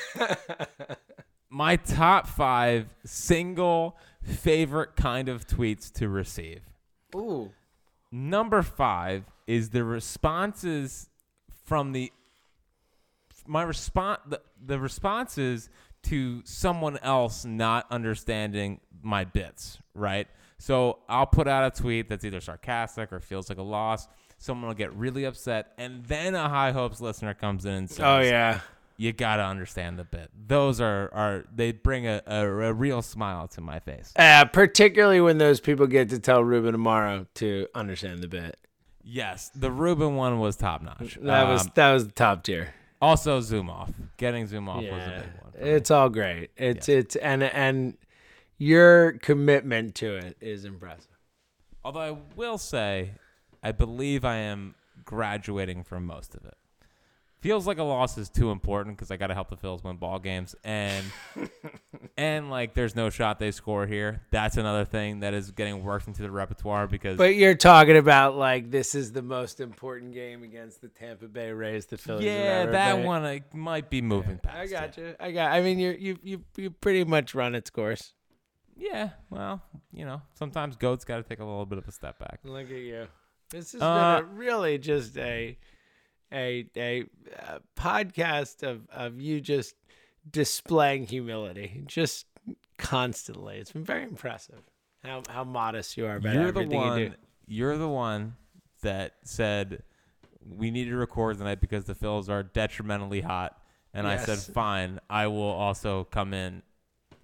my 1.51 1.76
top 1.76 2.26
five 2.26 2.88
single 3.05 3.97
favorite 4.22 4.97
kind 4.97 5.28
of 5.28 5.47
tweets 5.47 5.93
to 5.95 6.09
receive. 6.09 6.61
Ooh. 7.14 7.51
Number 8.11 8.62
five 8.62 9.24
is 9.47 9.70
the 9.70 9.84
responses 9.84 11.09
from 11.64 11.93
the 11.93 12.12
my 13.47 13.62
response 13.62 14.20
the, 14.28 14.40
the 14.64 14.78
responses 14.78 15.68
to 16.05 16.43
someone 16.45 16.99
else 16.99 17.45
not 17.45 17.86
understanding 17.90 18.80
my 19.03 19.24
bits, 19.24 19.78
right? 19.95 20.28
So 20.59 20.99
I'll 21.09 21.26
put 21.26 21.49
out 21.49 21.76
a 21.76 21.82
tweet 21.82 22.09
that's 22.09 22.24
either 22.24 22.40
sarcastic 22.40 23.12
or 23.12 23.18
feels 23.18 23.49
like 23.49 23.59
a 23.59 23.62
loss. 23.62 24.07
Someone 24.38 24.68
will 24.68 24.74
get 24.74 24.95
really 24.95 25.24
upset, 25.24 25.72
and 25.78 26.05
then 26.05 26.34
a 26.34 26.49
high 26.49 26.72
hopes 26.72 27.01
listener 27.01 27.34
comes 27.34 27.64
in 27.64 27.72
and 27.72 27.90
says, 27.90 28.01
Oh 28.01 28.20
yeah. 28.20 28.61
You 29.03 29.12
gotta 29.12 29.44
understand 29.44 29.98
the 29.98 30.05
bit." 30.05 30.30
Those 30.46 30.80
are 30.80 31.11
are 31.12 31.44
they 31.55 31.72
bring 31.72 32.07
a, 32.07 32.22
a, 32.26 32.46
a 32.46 32.72
real 32.72 33.03
smile 33.03 33.48
to 33.48 33.61
my 33.61 33.78
face. 33.80 34.12
Uh, 34.16 34.44
particularly 34.44 35.20
when 35.20 35.38
those 35.38 35.61
people 35.61 35.86
get 35.86 36.09
to 36.11 36.18
tell 36.18 36.42
Ruben 36.44 36.72
tomorrow 36.72 37.26
to 37.34 37.66
understand 37.74 38.20
the 38.22 38.28
bit. 38.28 38.57
Yes, 39.05 39.50
the 39.55 39.70
Ruben 39.70 40.14
one 40.14 40.38
was 40.38 40.57
top 40.57 40.80
notch. 40.82 41.18
That 41.20 41.48
was 41.48 41.62
Um, 41.66 41.72
that 41.74 41.92
was 41.92 42.07
the 42.07 42.12
top 42.12 42.44
tier. 42.44 42.72
Also, 43.00 43.40
zoom 43.40 43.68
off. 43.68 43.90
Getting 44.16 44.46
zoom 44.46 44.68
off 44.68 44.84
was 44.84 45.03
a 45.03 45.11
big 45.11 45.42
one. 45.42 45.53
for 45.53 45.59
me. 45.64 45.70
It's 45.70 45.90
all 45.90 46.09
great. 46.09 46.50
It's 46.57 46.88
it's 46.88 47.16
and 47.16 47.42
and 47.42 47.96
your 48.59 49.12
commitment 49.14 49.96
to 49.96 50.14
it 50.16 50.36
is 50.40 50.64
impressive. 50.64 51.09
Although 51.84 52.00
I 52.00 52.16
will 52.36 52.59
say, 52.59 53.14
I 53.61 53.72
believe 53.72 54.24
I 54.24 54.36
am 54.36 54.76
graduating 55.05 55.82
from 55.82 56.07
most 56.07 56.36
of 56.36 56.44
it. 56.44 56.55
Feels 57.43 57.66
like 57.66 57.76
a 57.78 57.82
loss 57.82 58.16
is 58.16 58.30
too 58.30 58.51
important 58.51 58.97
because 58.97 59.11
I 59.11 59.16
got 59.18 59.26
to 59.26 59.34
help 59.34 59.51
the 59.51 59.57
Phils 59.57 59.84
win 59.84 59.97
ball 59.97 60.18
games, 60.18 60.55
and 60.64 61.05
and 62.16 62.51
like 62.51 62.74
there's 62.74 62.95
no 62.97 63.11
shot 63.11 63.38
they 63.38 63.51
score 63.51 63.86
here. 63.86 64.22
That's 64.30 64.57
another 64.57 64.84
thing 64.84 65.20
that 65.20 65.34
is 65.34 65.51
getting 65.51 65.82
worked 65.84 66.07
into 66.07 66.22
the 66.22 66.30
repertoire 66.30 66.86
because 66.86 67.16
But 67.18 67.34
you're 67.36 67.55
talking 67.55 67.97
about 67.97 68.36
like 68.36 68.70
this 68.70 68.95
is 68.95 69.12
the 69.12 69.22
most 69.22 69.61
important 69.61 70.12
game 70.14 70.43
against 70.43 70.80
the 70.80 70.88
Tampa 70.88 71.26
Bay 71.28 71.53
Rays. 71.53 71.86
The 71.86 71.99
Phillies. 71.99 72.24
yeah, 72.24 72.30
ever 72.62 72.72
that 72.72 72.95
played. 72.95 73.05
one 73.07 73.24
I 73.24 73.40
might 73.53 73.90
be 73.90 74.01
moving 74.01 74.38
past. 74.38 74.57
I 74.57 74.62
it. 74.64 74.70
got 74.70 74.97
you. 74.97 75.14
I 75.20 75.32
got. 75.32 75.53
I 75.53 75.61
mean, 75.61 75.78
you 75.78 75.97
you 75.99 76.18
you 76.22 76.45
you 76.57 76.70
pretty 76.70 77.05
much 77.05 77.34
run 77.34 77.55
its 77.55 77.68
course. 77.70 78.12
Yeah, 78.76 79.11
well, 79.28 79.62
you 79.93 80.05
know, 80.07 80.22
sometimes 80.34 80.76
goats 80.76 81.05
got 81.05 81.16
to 81.18 81.22
take 81.22 81.40
a 81.40 81.45
little 81.45 81.66
bit 81.66 81.78
of 81.78 81.86
a 81.86 81.93
step 81.93 82.18
back. 82.18 82.40
Look 82.43 82.70
at 82.70 82.76
you. 82.76 83.07
This 83.51 83.72
has 83.72 83.82
Uh, 83.82 84.20
been 84.22 84.24
a, 84.30 84.32
really 84.32 84.78
just 84.78 85.16
a 85.18 85.59
a 86.33 86.66
a, 86.76 87.05
uh 87.39 87.59
podcast 87.76 88.62
of 88.62 88.89
of 88.91 89.20
you 89.20 89.41
just 89.41 89.74
displaying 90.30 91.07
humility, 91.07 91.83
just 91.87 92.26
constantly. 92.78 93.59
It's 93.59 93.72
been 93.72 93.85
very 93.85 94.05
impressive 94.05 94.62
how 95.05 95.22
how 95.28 95.45
modest 95.45 95.97
you 95.97 96.07
are 96.07 96.16
about 96.16 96.35
you're 96.35 96.53
the 96.53 96.61
everything 96.61 96.78
one. 96.78 96.99
you 96.99 97.09
do. 97.09 97.14
You're 97.47 97.76
the 97.76 97.89
one 97.89 98.37
that 98.83 99.14
said 99.24 99.83
we 100.49 100.70
need 100.70 100.87
to 100.87 100.97
record 100.97 101.39
tonight 101.39 101.61
because 101.61 101.85
the 101.85 101.95
Phils 101.95 102.28
are 102.28 102.43
detrimentally 102.43 103.20
hot, 103.20 103.59
and 103.93 104.07
I 104.07 104.16
said 104.16 104.39
fine. 104.39 105.01
I 105.11 105.26
will 105.26 105.43
also 105.43 106.05
come 106.05 106.35
in 106.35 106.62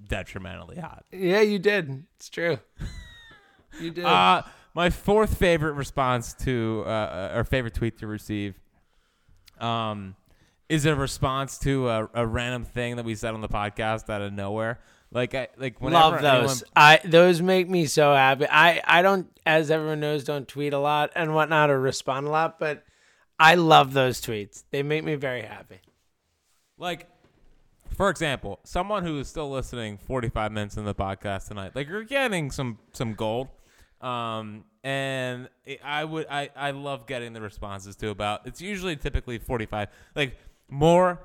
detrimentally 0.07 0.77
hot. 0.77 1.05
Yeah, 1.13 1.41
you 1.41 1.59
did. 1.59 2.05
It's 2.17 2.29
true. 2.29 2.59
You 3.81 3.91
did. 3.93 4.05
Uh, 4.05 4.43
my 4.75 4.91
fourth 4.91 5.39
favorite 5.39 5.73
response 5.73 6.35
to 6.35 6.85
uh, 6.87 7.33
or 7.35 7.45
favorite 7.45 7.75
tweet 7.75 7.99
to 7.99 8.07
receive, 8.07 8.61
um, 9.61 10.15
is 10.69 10.87
a 10.87 10.95
response 10.95 11.59
to 11.59 11.89
a, 11.89 12.09
a 12.15 12.27
random 12.27 12.65
thing 12.65 12.97
that 12.97 13.05
we 13.05 13.15
said 13.15 13.35
on 13.35 13.41
the 13.41 13.49
podcast 13.49 14.09
out 14.11 14.21
of 14.23 14.33
nowhere. 14.33 14.81
Like 15.11 15.35
I 15.35 15.49
like 15.57 15.81
whenever 15.81 16.17
Love 16.17 16.23
those. 16.23 16.63
anyone- 16.63 16.73
I 16.77 17.01
those 17.05 17.41
make 17.41 17.69
me 17.69 17.87
so 17.87 18.13
happy. 18.15 18.47
I 18.51 18.83
I 18.85 19.01
don't, 19.03 19.27
as 19.47 19.71
everyone 19.71 20.01
knows, 20.01 20.25
don't 20.25 20.47
tweet 20.47 20.75
a 20.75 20.79
lot 20.79 21.11
and 21.15 21.35
whatnot 21.35 21.71
or 21.71 21.81
respond 21.81 22.27
a 22.27 22.31
lot, 22.31 22.59
but 22.59 22.85
I 23.39 23.55
love 23.55 23.95
those 23.95 24.21
tweets. 24.21 24.65
They 24.71 24.83
make 24.83 25.05
me 25.05 25.15
very 25.15 25.43
happy. 25.43 25.81
Like, 26.77 27.09
for 27.97 28.11
example, 28.11 28.61
someone 28.65 29.03
who 29.05 29.19
is 29.19 29.29
still 29.29 29.51
listening 29.51 29.97
45 29.97 30.53
minutes 30.53 30.77
in 30.77 30.85
the 30.85 30.95
podcast 30.95 31.49
tonight, 31.49 31.75
like 31.75 31.89
you're 31.89 32.05
getting 32.05 32.51
some 32.51 32.79
some 32.93 33.15
gold. 33.15 33.49
Um, 34.03 34.65
and 34.85 35.49
it- 35.65 35.81
I 35.85 36.05
would 36.05 36.27
I 36.31 36.51
I 36.57 36.71
love 36.73 37.07
getting 37.07 37.33
the 37.33 37.41
responses 37.41 37.97
to 37.97 38.09
about. 38.11 38.47
It's 38.47 38.61
usually 38.61 38.97
typically 38.97 39.39
45. 39.39 39.89
Like 40.15 40.37
more 40.69 41.21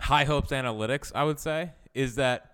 high 0.00 0.24
hopes 0.24 0.50
analytics, 0.50 1.12
I 1.14 1.24
would 1.24 1.38
say, 1.40 1.72
is 1.94 2.16
that 2.16 2.52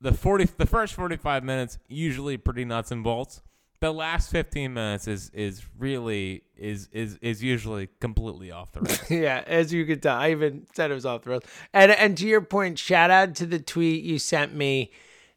the 0.00 0.12
40 0.12 0.48
the 0.56 0.66
first 0.66 0.94
45 0.94 1.44
minutes 1.44 1.78
usually 1.88 2.36
pretty 2.36 2.64
nuts 2.64 2.90
and 2.90 3.02
bolts. 3.04 3.42
The 3.80 3.92
last 3.92 4.30
15 4.32 4.74
minutes 4.74 5.06
is 5.06 5.30
is 5.30 5.64
really 5.78 6.42
is 6.56 6.88
is 6.92 7.16
is 7.22 7.44
usually 7.44 7.88
completely 8.00 8.50
off 8.50 8.72
the 8.72 8.80
rails. 8.80 9.10
yeah, 9.10 9.44
as 9.46 9.72
you 9.72 9.84
could 9.86 10.02
tell, 10.02 10.16
I 10.16 10.30
even 10.32 10.66
said 10.74 10.90
it 10.90 10.94
was 10.94 11.06
off 11.06 11.22
the 11.22 11.30
rails. 11.30 11.44
And 11.72 11.92
and 11.92 12.16
to 12.18 12.26
your 12.26 12.40
point, 12.40 12.78
shout 12.78 13.10
out 13.10 13.36
to 13.36 13.46
the 13.46 13.60
tweet 13.60 14.02
you 14.02 14.18
sent 14.18 14.52
me 14.54 14.90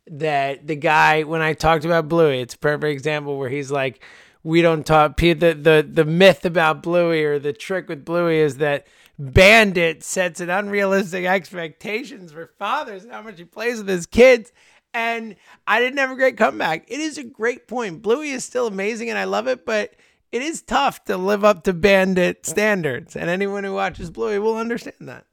that 0.08 0.66
the 0.66 0.76
guy 0.76 1.22
when 1.24 1.42
I 1.44 1.54
talked 1.54 1.86
about 1.86 2.08
Bluey, 2.10 2.42
it's 2.42 2.56
a 2.56 2.58
perfect 2.58 2.92
example 2.92 3.38
where 3.38 3.50
he's 3.50 3.70
like, 3.70 4.04
we 4.44 4.62
don't 4.62 4.86
talk. 4.86 5.18
The 5.18 5.34
the 5.34 5.88
the 5.88 6.06
myth 6.06 6.46
about 6.46 6.84
Bluey 6.84 7.24
or 7.24 7.40
the 7.40 7.54
trick 7.54 7.88
with 7.90 8.06
Bluey 8.06 8.40
is 8.40 8.58
that 8.58 8.88
Bandit 9.20 10.04
sets 10.04 10.40
an 10.40 10.50
unrealistic 10.50 11.26
expectations 11.26 12.32
for 12.32 12.52
fathers 12.58 13.04
and 13.04 13.12
how 13.12 13.22
much 13.22 13.38
he 13.38 13.46
plays 13.46 13.78
with 13.78 13.90
his 13.90 14.06
kids. 14.06 14.52
And 14.94 15.36
I 15.68 15.80
didn't 15.80 16.00
have 16.00 16.12
a 16.12 16.16
great 16.16 16.38
comeback. 16.38 16.86
It 16.90 17.00
is 17.00 17.18
a 17.18 17.24
great 17.24 17.68
point. 17.68 18.02
Bluey 18.02 18.32
is 18.32 18.44
still 18.44 18.68
amazing 18.68 19.10
and 19.10 19.20
I 19.20 19.26
love 19.26 19.48
it, 19.48 19.66
but 19.66 19.94
it 20.32 20.42
is 20.42 20.62
tough 20.62 21.04
to 21.06 21.18
live 21.18 21.46
up 21.46 21.64
to 21.64 21.74
bandit 21.74 22.46
standards. 22.46 23.16
And 23.16 23.30
anyone 23.30 23.64
who 23.64 23.74
watches 23.74 24.10
Bluey 24.10 24.40
will 24.40 24.58
understand 24.58 25.08
that. 25.08 25.26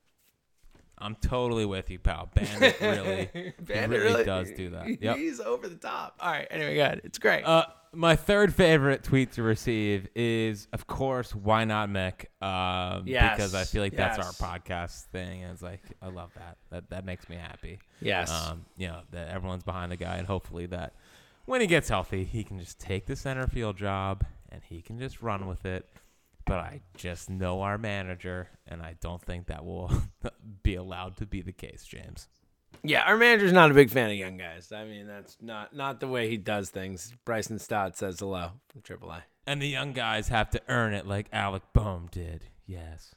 I'm 1.01 1.15
totally 1.17 1.65
with 1.67 1.91
you, 1.91 1.99
pal. 1.99 2.29
Bandit 2.35 2.81
really, 2.81 3.31
he 3.67 3.87
really, 3.87 4.25
does 4.25 4.51
do 4.53 4.71
that. 4.71 5.01
Yep. 5.03 5.17
He's 5.17 5.41
over 5.41 5.69
the 5.69 5.77
top. 5.77 6.17
All 6.21 6.31
right. 6.31 6.47
Anyway, 6.51 6.75
good. 6.75 7.01
It's 7.05 7.19
great. 7.19 7.45
Uh, 7.45 7.67
my 7.93 8.17
third 8.17 8.55
favorite 8.55 9.03
tweet 9.03 9.33
to 9.33 9.43
receive 9.43 10.09
is, 10.15 10.69
of 10.73 10.87
course, 10.87 11.35
why 11.35 11.65
not 11.65 11.89
Mick? 11.89 12.27
Um, 12.43 13.05
Yes, 13.07 13.37
because 13.37 13.55
I 13.55 13.65
feel 13.65 13.83
like 13.83 13.97
that's 13.97 14.19
yes. 14.19 14.41
our 14.41 14.59
podcast 14.59 15.05
thing, 15.07 15.43
and 15.43 15.53
it's 15.53 15.63
like 15.63 15.83
I 16.03 16.09
love 16.09 16.31
that. 16.35 16.59
That 16.71 16.91
that 16.91 17.05
makes 17.05 17.29
me 17.29 17.37
happy. 17.37 17.79
yes. 18.01 18.31
Um, 18.31 18.67
you 18.77 18.89
know 18.89 19.01
that 19.13 19.29
everyone's 19.29 19.65
behind 19.65 19.91
the 19.91 19.97
guy, 19.97 20.17
and 20.17 20.27
hopefully 20.27 20.67
that 20.67 20.95
when 21.47 21.63
he 21.63 21.67
gets 21.67 21.89
healthy, 21.89 22.25
he 22.25 22.45
can 22.45 22.59
just 22.59 22.79
take 22.79 23.07
the 23.07 23.17
center 23.17 23.47
field 23.47 23.77
job 23.79 24.25
and 24.51 24.63
he 24.65 24.83
can 24.83 24.99
just 24.99 25.23
run 25.23 25.47
with 25.47 25.65
it. 25.65 25.89
But 26.49 26.59
I 26.61 26.81
just 26.97 27.29
know 27.31 27.61
our 27.63 27.79
manager, 27.79 28.49
and 28.67 28.83
I 28.83 28.97
don't 29.01 29.23
think 29.23 29.47
that 29.47 29.65
will 29.65 29.93
be 30.63 30.75
allowed 30.75 31.17
to 31.19 31.27
be 31.27 31.43
the 31.43 31.53
case, 31.53 31.85
James. 31.85 32.29
yeah, 32.83 33.03
our 33.03 33.17
manager's 33.17 33.53
not 33.53 33.71
a 33.71 33.75
big 33.75 33.91
fan 33.91 34.11
of 34.11 34.17
young 34.17 34.37
guys. 34.39 34.73
I 34.73 34.85
mean, 34.85 35.07
that's 35.07 35.37
not 35.41 35.75
not 35.75 36.01
the 36.01 36.09
way 36.09 36.29
he 36.29 36.37
does 36.37 36.71
things. 36.71 37.13
Bryson 37.25 37.59
Stott 37.59 37.97
says 37.97 38.19
hello 38.21 38.53
from 38.69 38.81
AAA. 38.83 39.23
And 39.47 39.63
the 39.63 39.69
young 39.69 39.93
guys 39.93 40.29
have 40.29 40.51
to 40.51 40.61
earn 40.69 40.93
it 40.95 41.07
like 41.07 41.27
Alec 41.33 41.63
Bohm 41.73 42.09
did. 42.11 42.45
Yes. 42.67 43.15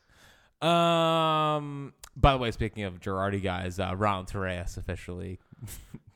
Um. 0.61 1.93
By 2.15 2.33
the 2.33 2.37
way, 2.37 2.51
speaking 2.51 2.83
of 2.83 2.99
Girardi 2.99 3.41
guys, 3.41 3.79
uh, 3.79 3.93
Ron 3.95 4.25
Torreyes 4.25 4.77
officially 4.77 5.39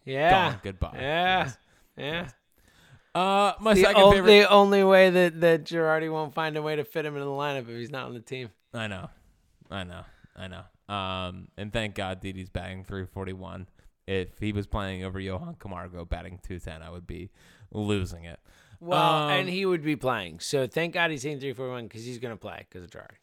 Yeah. 0.06 0.30
gone. 0.52 0.60
Goodbye. 0.64 0.92
Yeah. 0.96 1.44
Yes. 1.46 1.58
Yeah. 1.98 2.28
Uh, 3.16 3.54
my 3.62 3.74
The, 3.74 3.82
second 3.82 4.02
o- 4.04 4.12
favorite. 4.12 4.30
the 4.42 4.50
only 4.50 4.84
way 4.84 5.10
that, 5.10 5.40
that 5.42 5.64
Girardi 5.64 6.12
won't 6.12 6.34
find 6.34 6.58
a 6.58 6.62
way 6.62 6.76
to 6.76 6.84
fit 6.84 7.06
him 7.06 7.16
in 7.16 7.22
the 7.22 7.28
lineup 7.28 7.62
if 7.62 7.68
he's 7.78 7.90
not 7.92 8.08
on 8.08 8.14
the 8.14 8.20
team. 8.20 8.50
I 8.74 8.88
know, 8.88 9.10
I 9.72 9.84
know, 9.86 10.02
I 10.36 10.48
know. 10.50 10.94
Um, 10.94 11.48
and 11.58 11.72
thank 11.74 11.96
God 11.96 12.22
Didi's 12.22 12.50
batting 12.50 12.84
341. 12.84 13.68
If 14.08 14.38
he 14.40 14.52
was 14.52 14.68
playing 14.68 15.04
over 15.04 15.20
Johan 15.20 15.56
Camargo 15.58 16.06
batting 16.06 16.40
210, 16.44 16.82
I 16.84 16.92
would 16.92 17.08
be 17.08 17.32
losing 17.72 18.26
it. 18.26 18.40
Well, 18.82 19.02
Um, 19.02 19.30
and 19.32 19.50
he 19.50 19.66
would 19.66 19.82
be 19.82 19.96
playing. 19.96 20.42
So 20.42 20.68
thank 20.68 20.94
God 20.94 21.10
he's 21.10 21.24
hitting 21.24 21.40
341 21.40 21.86
because 21.88 22.06
he's 22.06 22.20
going 22.20 22.34
to 22.34 22.40
play 22.40 22.68
because 22.70 22.84
of 22.84 22.92
Girardi. 22.92 23.16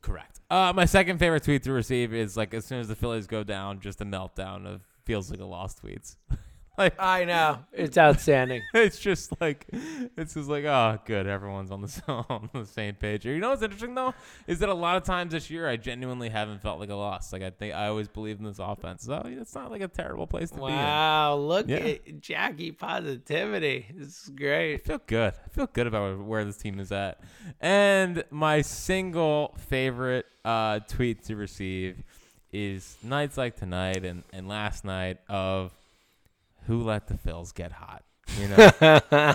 Correct. 0.00 0.40
Uh, 0.50 0.72
my 0.74 0.84
second 0.84 1.18
favorite 1.18 1.42
tweet 1.44 1.62
to 1.64 1.72
receive 1.72 2.14
is 2.14 2.36
like 2.36 2.54
as 2.54 2.64
soon 2.64 2.78
as 2.80 2.88
the 2.88 2.96
Phillies 2.96 3.26
go 3.26 3.42
down, 3.44 3.80
just 3.80 4.00
a 4.00 4.04
meltdown 4.04 4.66
of 4.66 4.80
feels 5.04 5.30
like 5.30 5.40
a 5.40 5.44
lost 5.44 5.82
tweets. 5.82 6.16
like 6.84 6.94
I 7.00 7.24
know. 7.24 7.58
It's 7.72 7.96
outstanding. 7.98 8.62
it's 8.74 8.98
just 8.98 9.32
like 9.40 9.66
it's 10.16 10.34
just 10.34 10.48
like 10.48 10.64
oh 10.64 10.98
good 11.04 11.26
everyone's 11.26 11.70
on 11.70 11.80
the 11.82 12.02
on 12.28 12.50
the 12.52 12.66
same 12.66 12.94
page 12.94 13.24
you 13.24 13.38
know 13.38 13.50
what's 13.50 13.62
interesting 13.62 13.94
though 13.94 14.14
is 14.46 14.58
that 14.60 14.68
a 14.68 14.74
lot 14.74 14.96
of 14.96 15.04
times 15.04 15.32
this 15.32 15.50
year 15.50 15.68
i 15.68 15.76
genuinely 15.76 16.28
haven't 16.28 16.60
felt 16.62 16.78
like 16.80 16.90
a 16.90 16.94
loss 16.94 17.32
like 17.32 17.42
i 17.42 17.50
think 17.50 17.74
i 17.74 17.86
always 17.86 18.08
believe 18.08 18.38
in 18.38 18.44
this 18.44 18.58
offense 18.58 19.04
so 19.04 19.22
it's 19.26 19.54
not 19.54 19.70
like 19.70 19.80
a 19.80 19.88
terrible 19.88 20.26
place 20.26 20.50
to 20.50 20.56
be 20.56 20.62
Wow, 20.62 21.36
look 21.36 21.68
Yeah. 21.68 21.76
at 21.78 22.20
Jackie 22.20 22.72
positivity. 22.72 23.86
This 23.94 24.22
is 24.24 24.28
great. 24.34 24.74
I 24.74 24.78
feel 24.78 25.00
good. 25.06 25.34
I 25.44 25.48
feel 25.50 25.66
good 25.72 25.86
about 25.86 26.18
where 26.24 26.44
this 26.44 26.56
team 26.56 26.78
is 26.80 26.92
at. 26.92 27.20
And 27.60 28.24
my 28.30 28.62
single 28.62 29.54
favorite 29.68 30.26
uh, 30.44 30.80
tweet 30.88 31.24
to 31.24 31.36
receive 31.36 32.02
is 32.52 32.96
nights 33.02 33.36
like 33.38 33.56
tonight 33.56 34.04
and, 34.04 34.22
and 34.32 34.48
last 34.48 34.84
night 34.84 35.18
of 35.28 35.72
who 36.66 36.82
let 36.82 37.08
the 37.08 37.14
Phils 37.14 37.54
get 37.54 37.72
hot. 37.72 38.04
You 38.38 38.48
know, 38.48 38.56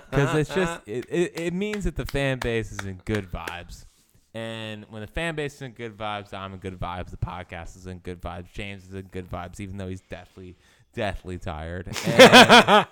because 0.09 0.35
it's 0.35 0.53
just 0.53 0.81
it, 0.87 1.05
it, 1.09 1.31
it 1.35 1.53
means 1.53 1.83
that 1.83 1.95
the 1.95 2.05
fan 2.05 2.39
base 2.39 2.71
is 2.71 2.85
in 2.85 3.01
good 3.05 3.29
vibes. 3.31 3.85
And 4.33 4.85
when 4.89 5.01
the 5.01 5.07
fan 5.07 5.35
base 5.35 5.55
is 5.55 5.61
in 5.63 5.71
good 5.71 5.97
vibes, 5.97 6.33
I'm 6.33 6.53
in 6.53 6.59
good 6.59 6.79
vibes. 6.79 7.09
The 7.09 7.17
podcast 7.17 7.75
is 7.75 7.87
in 7.87 7.99
good 7.99 8.21
vibes. 8.21 8.51
James 8.51 8.87
is 8.87 8.93
in 8.93 9.07
good 9.07 9.29
vibes, 9.29 9.59
even 9.59 9.77
though 9.77 9.87
he's 9.87 10.01
deathly, 10.01 10.55
deathly 10.93 11.37
tired. 11.37 11.87
And 12.05 12.87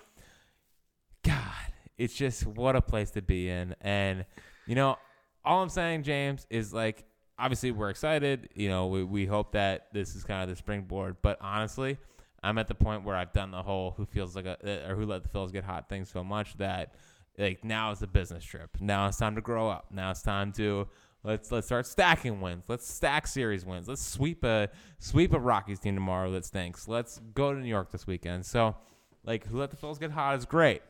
God, 1.23 1.73
it's 1.97 2.13
just 2.13 2.45
what 2.45 2.75
a 2.75 2.81
place 2.81 3.11
to 3.11 3.21
be 3.21 3.49
in. 3.49 3.75
And, 3.81 4.25
you 4.67 4.75
know, 4.75 4.97
all 5.43 5.63
I'm 5.63 5.69
saying, 5.69 6.03
James, 6.03 6.45
is 6.49 6.73
like, 6.73 7.03
obviously 7.37 7.71
we're 7.71 7.89
excited. 7.89 8.49
You 8.53 8.69
know, 8.69 8.87
we, 8.87 9.03
we 9.03 9.25
hope 9.25 9.53
that 9.53 9.87
this 9.91 10.15
is 10.15 10.23
kind 10.23 10.43
of 10.43 10.49
the 10.49 10.55
springboard. 10.55 11.17
But 11.21 11.37
honestly, 11.41 11.97
I'm 12.45 12.57
at 12.57 12.67
the 12.67 12.75
point 12.75 13.03
where 13.03 13.15
I've 13.15 13.33
done 13.33 13.51
the 13.51 13.63
whole 13.63 13.93
who 13.97 14.05
feels 14.05 14.35
like 14.35 14.45
a, 14.45 14.57
eh, 14.63 14.89
or 14.89 14.95
who 14.95 15.05
let 15.05 15.23
the 15.23 15.29
Phils 15.29 15.51
get 15.51 15.63
hot 15.63 15.89
thing 15.89 16.05
so 16.05 16.23
much 16.23 16.57
that, 16.57 16.93
like, 17.37 17.63
now 17.63 17.91
is 17.91 18.01
a 18.01 18.07
business 18.07 18.43
trip. 18.43 18.77
Now 18.79 19.07
it's 19.07 19.17
time 19.17 19.35
to 19.35 19.41
grow 19.41 19.69
up. 19.69 19.87
Now 19.91 20.11
it's 20.11 20.21
time 20.21 20.51
to. 20.53 20.87
Let's 21.23 21.51
let's 21.51 21.65
start 21.65 21.87
stacking 21.87 22.39
wins. 22.39 22.65
Let's 22.67 22.87
stack 22.87 23.25
series 23.25 23.65
wins. 23.65 23.87
Let's 23.87 24.05
sweep 24.05 24.43
a 24.43 24.69
sweep 24.99 25.33
a 25.33 25.39
Rockies 25.39 25.79
team 25.79 25.95
tomorrow 25.95 26.31
that 26.33 26.45
stinks. 26.45 26.87
Let's 26.87 27.19
go 27.33 27.51
to 27.51 27.59
New 27.59 27.67
York 27.67 27.91
this 27.91 28.05
weekend. 28.05 28.45
So, 28.45 28.75
like, 29.23 29.47
who 29.47 29.57
let 29.57 29.71
the 29.71 29.77
Phils 29.77 29.99
get 29.99 30.11
hot 30.11 30.37
is 30.37 30.45
great 30.45 30.83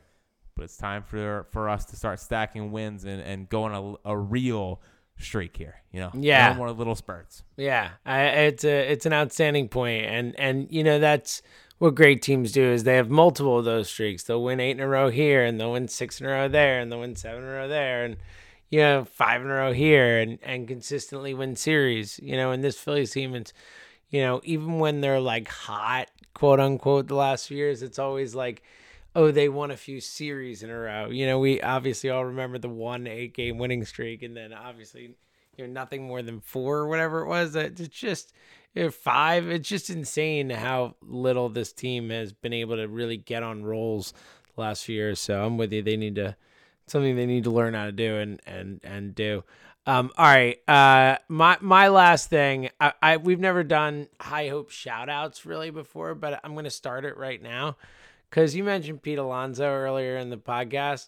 but 0.55 0.63
it's 0.63 0.77
time 0.77 1.03
for 1.03 1.47
for 1.51 1.69
us 1.69 1.85
to 1.85 1.95
start 1.95 2.19
stacking 2.19 2.71
wins 2.71 3.05
and, 3.05 3.21
and 3.21 3.49
go 3.49 3.63
on 3.63 3.97
a, 4.05 4.11
a 4.11 4.17
real 4.17 4.81
streak 5.17 5.57
here. 5.57 5.81
You 5.91 6.01
know, 6.01 6.11
Yeah. 6.13 6.49
no 6.49 6.55
more 6.55 6.71
little 6.71 6.95
spurts. 6.95 7.43
Yeah, 7.57 7.91
I, 8.05 8.21
it's 8.23 8.63
a 8.65 8.91
it's 8.91 9.05
an 9.05 9.13
outstanding 9.13 9.69
point, 9.69 10.05
and 10.05 10.37
and 10.39 10.67
you 10.69 10.83
know 10.83 10.99
that's 10.99 11.41
what 11.77 11.95
great 11.95 12.21
teams 12.21 12.51
do 12.51 12.63
is 12.63 12.83
they 12.83 12.95
have 12.95 13.09
multiple 13.09 13.59
of 13.59 13.65
those 13.65 13.89
streaks. 13.89 14.23
They'll 14.23 14.43
win 14.43 14.59
eight 14.59 14.71
in 14.71 14.79
a 14.79 14.87
row 14.87 15.09
here, 15.09 15.43
and 15.43 15.59
they'll 15.59 15.73
win 15.73 15.87
six 15.87 16.19
in 16.19 16.25
a 16.27 16.29
row 16.29 16.47
there, 16.47 16.79
and 16.79 16.91
they'll 16.91 16.99
win 17.01 17.15
seven 17.15 17.43
in 17.43 17.49
a 17.49 17.53
row 17.53 17.67
there, 17.67 18.03
and 18.05 18.17
you 18.69 18.79
know 18.79 19.05
five 19.05 19.41
in 19.41 19.47
a 19.47 19.53
row 19.53 19.73
here, 19.73 20.19
and 20.19 20.37
and 20.43 20.67
consistently 20.67 21.33
win 21.33 21.55
series. 21.55 22.19
You 22.21 22.35
know, 22.35 22.51
in 22.51 22.61
this 22.61 22.77
Phillies 22.77 23.11
team, 23.11 23.33
it's 23.35 23.53
you 24.09 24.21
know 24.21 24.41
even 24.43 24.79
when 24.79 25.01
they're 25.01 25.19
like 25.21 25.47
hot, 25.47 26.09
quote 26.33 26.59
unquote, 26.59 27.07
the 27.07 27.15
last 27.15 27.47
few 27.47 27.57
years, 27.57 27.81
it's 27.81 27.99
always 27.99 28.35
like. 28.35 28.63
Oh, 29.15 29.31
they 29.31 29.47
won 29.47 29.71
a 29.71 29.77
few 29.77 30.01
series 30.01 30.61
in 30.61 30.69
a 30.69 30.77
row. 30.77 31.09
You 31.09 31.25
know, 31.25 31.39
we 31.39 31.61
obviously 31.61 32.09
all 32.09 32.25
remember 32.25 32.57
the 32.57 32.67
one 32.67 33.07
eight 33.07 33.33
game 33.33 33.57
winning 33.57 33.85
streak, 33.85 34.23
and 34.23 34.35
then 34.35 34.51
obviously 34.51 35.15
you 35.57 35.65
know 35.65 35.71
nothing 35.71 36.03
more 36.03 36.21
than 36.21 36.41
four 36.41 36.79
or 36.79 36.87
whatever 36.87 37.21
it 37.21 37.27
was. 37.27 37.55
It's 37.55 37.87
just 37.87 38.33
five. 38.91 39.49
It's 39.49 39.69
just 39.69 39.89
insane 39.89 40.49
how 40.49 40.95
little 41.01 41.47
this 41.47 41.71
team 41.71 42.09
has 42.09 42.33
been 42.33 42.53
able 42.53 42.75
to 42.75 42.87
really 42.87 43.17
get 43.17 43.41
on 43.41 43.63
rolls 43.63 44.13
the 44.55 44.61
last 44.61 44.83
few 44.83 44.95
years. 44.95 45.19
So 45.19 45.45
I'm 45.45 45.57
with 45.57 45.71
you. 45.71 45.81
They 45.81 45.95
need 45.95 46.15
to 46.15 46.35
something 46.87 47.15
they 47.15 47.25
need 47.25 47.45
to 47.45 47.51
learn 47.51 47.73
how 47.73 47.85
to 47.85 47.91
do 47.93 48.17
and 48.17 48.41
and 48.45 48.81
and 48.83 49.15
do. 49.15 49.43
Um, 49.87 50.11
all 50.17 50.25
right. 50.25 50.57
Uh, 50.67 51.19
my 51.29 51.57
my 51.61 51.87
last 51.87 52.29
thing. 52.29 52.69
I, 52.81 52.93
I 53.01 53.17
we've 53.17 53.39
never 53.39 53.63
done 53.63 54.09
high 54.19 54.49
hope 54.49 54.71
shout 54.71 55.07
outs 55.07 55.45
really 55.45 55.69
before, 55.69 56.15
but 56.15 56.41
I'm 56.43 56.53
gonna 56.53 56.69
start 56.69 57.05
it 57.05 57.17
right 57.17 57.41
now 57.41 57.77
because 58.35 58.53
you 58.53 58.65
mentioned 58.65 59.01
Pete 59.01 59.17
Alonso 59.17 59.63
earlier 59.63 60.17
in 60.17 60.29
the 60.29 60.37
podcast. 60.37 61.07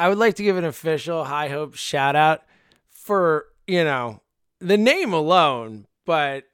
I 0.00 0.08
would 0.08 0.18
like 0.18 0.34
to 0.34 0.42
give 0.42 0.56
an 0.56 0.64
official 0.64 1.22
high 1.22 1.48
hope 1.48 1.76
shout 1.76 2.16
out 2.16 2.42
for 2.90 3.46
you 3.68 3.84
know 3.84 4.20
the 4.58 4.76
name 4.76 5.12
alone, 5.12 5.86
but 6.04 6.44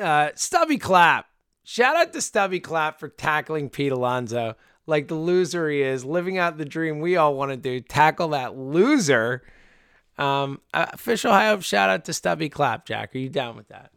uh, 0.00 0.30
Stubby 0.34 0.78
Clapp. 0.78 1.26
Shout 1.62 1.94
out 1.96 2.14
to 2.14 2.22
Stubby 2.22 2.58
Clapp 2.58 2.98
for 2.98 3.08
tackling 3.08 3.68
Pete 3.68 3.92
Alonso 3.92 4.56
like 4.86 5.08
the 5.08 5.14
loser 5.14 5.68
he 5.68 5.82
is, 5.82 6.04
living 6.04 6.38
out 6.38 6.56
the 6.56 6.64
dream 6.64 7.00
we 7.00 7.16
all 7.16 7.34
want 7.34 7.50
to 7.50 7.56
do. 7.56 7.80
Tackle 7.80 8.28
that 8.28 8.56
loser. 8.56 9.42
Um, 10.16 10.60
uh, 10.72 10.86
official 10.94 11.32
high 11.32 11.48
hope 11.48 11.62
shout 11.62 11.90
out 11.90 12.06
to 12.06 12.14
Stubby 12.14 12.48
Clapp. 12.48 12.86
Jack, 12.86 13.14
are 13.14 13.18
you 13.18 13.28
down 13.28 13.56
with 13.56 13.68
that? 13.68 13.90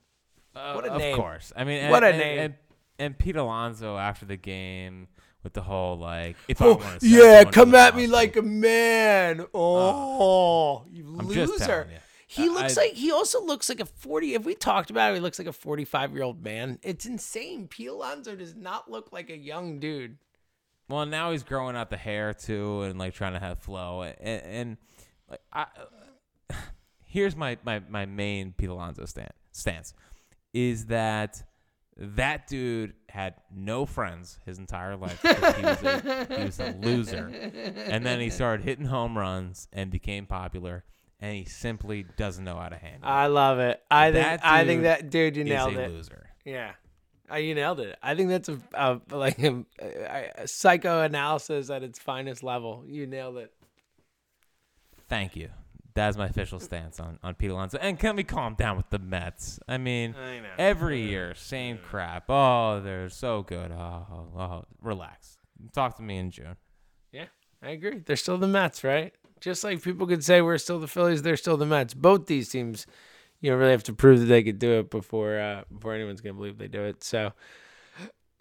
What 0.54 0.86
a 0.86 0.92
of 0.92 0.98
name. 0.98 1.16
course. 1.16 1.54
I 1.56 1.64
mean, 1.64 1.84
and, 1.84 1.92
What 1.92 2.04
a 2.04 2.08
and, 2.08 2.18
name. 2.18 2.40
And, 2.40 2.56
and 3.00 3.18
Pete 3.18 3.36
Alonso 3.38 3.98
after 3.98 4.26
the 4.26 4.38
game 4.38 5.08
with 5.44 5.54
the 5.54 5.62
whole 5.62 5.98
like, 5.98 6.36
if 6.48 6.62
I 6.62 6.66
Oh, 6.66 6.76
want 6.76 7.00
to 7.02 7.08
yeah, 7.08 7.44
come 7.46 7.74
at 7.74 7.96
me 7.96 8.08
like 8.08 8.36
a 8.36 8.42
man. 8.42 9.46
Oh, 9.54 10.86
you 10.92 11.06
I'm 11.18 11.28
loser. 11.28 11.88
you. 11.90 11.98
He 12.28 12.44
I- 12.44 12.48
looks 12.48 12.78
I- 12.78 12.82
like 12.84 12.94
he 12.94 13.12
also 13.12 13.44
looks 13.44 13.70
like 13.70 13.80
a 13.80 13.86
40. 13.86 14.36
If 14.36 14.46
we 14.46 14.54
talked 14.54 14.90
about 14.92 15.12
it, 15.12 15.16
he 15.16 15.20
looks 15.22 15.40
like 15.40 15.48
a 15.48 15.54
45 15.54 16.14
year 16.14 16.24
old 16.24 16.44
man. 16.44 16.78
It's 16.84 17.06
insane. 17.06 17.68
Pete 17.68 17.88
Alonso 17.90 18.36
does 18.36 18.56
not 18.56 18.92
look 18.92 19.12
like 19.12 19.30
a 19.30 19.38
young 19.38 19.80
dude. 19.80 20.18
Well, 20.90 21.06
now 21.06 21.32
he's 21.32 21.44
growing 21.44 21.76
out 21.76 21.90
the 21.90 21.98
hair 21.98 22.34
too, 22.34 22.82
and 22.82 23.00
like 23.00 23.14
trying 23.14 23.34
to 23.34 23.40
have 23.40 23.60
flow. 23.60 24.02
And, 24.02 24.18
and 24.44 24.78
like, 25.30 25.42
I, 25.54 25.66
here's 27.06 27.36
my 27.36 27.58
my 27.64 27.80
my 27.90 28.06
main 28.06 28.54
Pete 28.58 28.70
Alonso 28.70 29.06
stand, 29.06 29.32
stance 29.52 29.94
is 30.54 30.88
that 30.88 31.44
that 32.02 32.48
dude 32.48 32.94
had 33.10 33.36
no 33.54 33.86
friends 33.86 34.40
his 34.46 34.58
entire 34.58 34.96
life. 34.96 35.22
He 35.22 35.28
was, 35.64 35.84
a, 35.84 36.28
he 36.38 36.44
was 36.46 36.60
a 36.60 36.72
loser, 36.82 37.28
and 37.76 38.06
then 38.06 38.20
he 38.22 38.30
started 38.32 38.64
hitting 38.64 38.86
home 38.86 39.18
runs 39.18 39.68
and 39.74 39.92
became 39.92 40.26
popular. 40.26 40.84
And 41.22 41.36
he 41.36 41.44
simply 41.44 42.06
doesn't 42.16 42.46
know 42.46 42.56
how 42.56 42.70
to 42.70 42.78
handle. 42.78 43.10
it. 43.10 43.12
I 43.12 43.28
love 43.28 43.60
it. 43.60 43.82
I 43.92 44.12
think 44.14 44.24
That 44.24 44.40
I 44.46 44.64
think 44.64 44.80
dude 44.80 44.86
that 44.86 45.10
dude, 45.10 45.36
you 45.36 45.44
He's 45.44 45.52
nailed 45.54 45.76
a 45.76 45.82
it. 45.82 45.92
loser. 45.92 46.30
Yeah. 46.46 46.72
Uh, 47.30 47.36
you 47.36 47.54
nailed 47.54 47.82
it. 47.82 47.98
I 48.02 48.16
think 48.16 48.30
that's 48.30 48.48
a, 48.48 48.58
a 48.74 49.02
like 49.12 49.38
a, 49.40 49.66
a, 49.82 50.32
a 50.38 50.48
psychoanalysis 50.48 51.70
at 51.70 51.84
its 51.84 52.00
finest 52.00 52.42
level. 52.42 52.86
You 52.88 53.06
nailed 53.06 53.36
it. 53.38 53.52
Thank 55.10 55.36
you. 55.36 55.50
That's 56.00 56.18
my 56.18 56.28
official 56.28 56.60
stance 56.60 57.00
on, 57.00 57.20
on 57.22 57.36
Pete 57.36 57.52
Alonso. 57.52 57.78
And 57.78 58.00
can 58.00 58.16
we 58.16 58.24
calm 58.24 58.56
down 58.56 58.78
with 58.78 58.90
the 58.90 59.00
Mets? 59.00 59.60
I 59.68 59.78
mean, 59.78 60.16
I 60.18 60.42
every 60.58 61.02
year, 61.02 61.36
same 61.36 61.78
crap. 61.78 62.30
Oh, 62.30 62.80
they're 62.82 63.10
so 63.10 63.44
good. 63.44 63.72
Oh, 63.72 64.06
oh, 64.10 64.40
oh, 64.40 64.66
relax. 64.82 65.38
Talk 65.74 65.98
to 65.98 66.02
me 66.02 66.18
in 66.18 66.32
June. 66.32 66.56
Yeah, 67.12 67.26
I 67.62 67.72
agree. 67.72 68.00
They're 68.00 68.16
still 68.16 68.38
the 68.38 68.48
Mets, 68.48 68.84
right? 68.84 69.14
Just 69.42 69.64
like 69.64 69.82
people 69.84 70.08
could 70.08 70.24
say 70.24 70.42
we're 70.42 70.58
still 70.58 70.80
the 70.80 70.88
Phillies, 70.88 71.22
they're 71.22 71.36
still 71.36 71.58
the 71.58 71.66
Mets. 71.66 71.94
Both 71.94 72.28
these 72.28 72.48
teams, 72.48 72.88
you 73.42 73.52
know, 73.52 73.58
really 73.58 73.72
have 73.72 73.84
to 73.84 73.94
prove 73.94 74.22
that 74.22 74.26
they 74.26 74.42
could 74.42 74.58
do 74.58 74.80
it 74.80 74.90
before 74.90 75.38
uh, 75.38 75.64
before 75.72 75.94
anyone's 75.94 76.22
gonna 76.22 76.34
believe 76.34 76.58
they 76.58 76.70
do 76.70 76.84
it. 76.84 77.04
So 77.04 77.34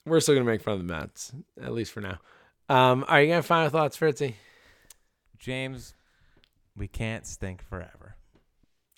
we're 0.06 0.20
still 0.20 0.36
gonna 0.36 0.44
make 0.44 0.62
fun 0.62 0.74
of 0.74 0.86
the 0.86 0.92
Mets, 0.92 1.32
at 1.60 1.72
least 1.72 1.90
for 1.90 2.00
now. 2.00 2.18
Um, 2.68 3.04
are 3.08 3.20
you 3.20 3.28
gonna 3.28 3.42
final 3.42 3.68
thoughts, 3.68 3.96
Fritzy? 3.96 4.34
James, 5.38 5.94
we 6.78 6.88
can't 6.88 7.26
stink 7.26 7.62
forever. 7.62 8.16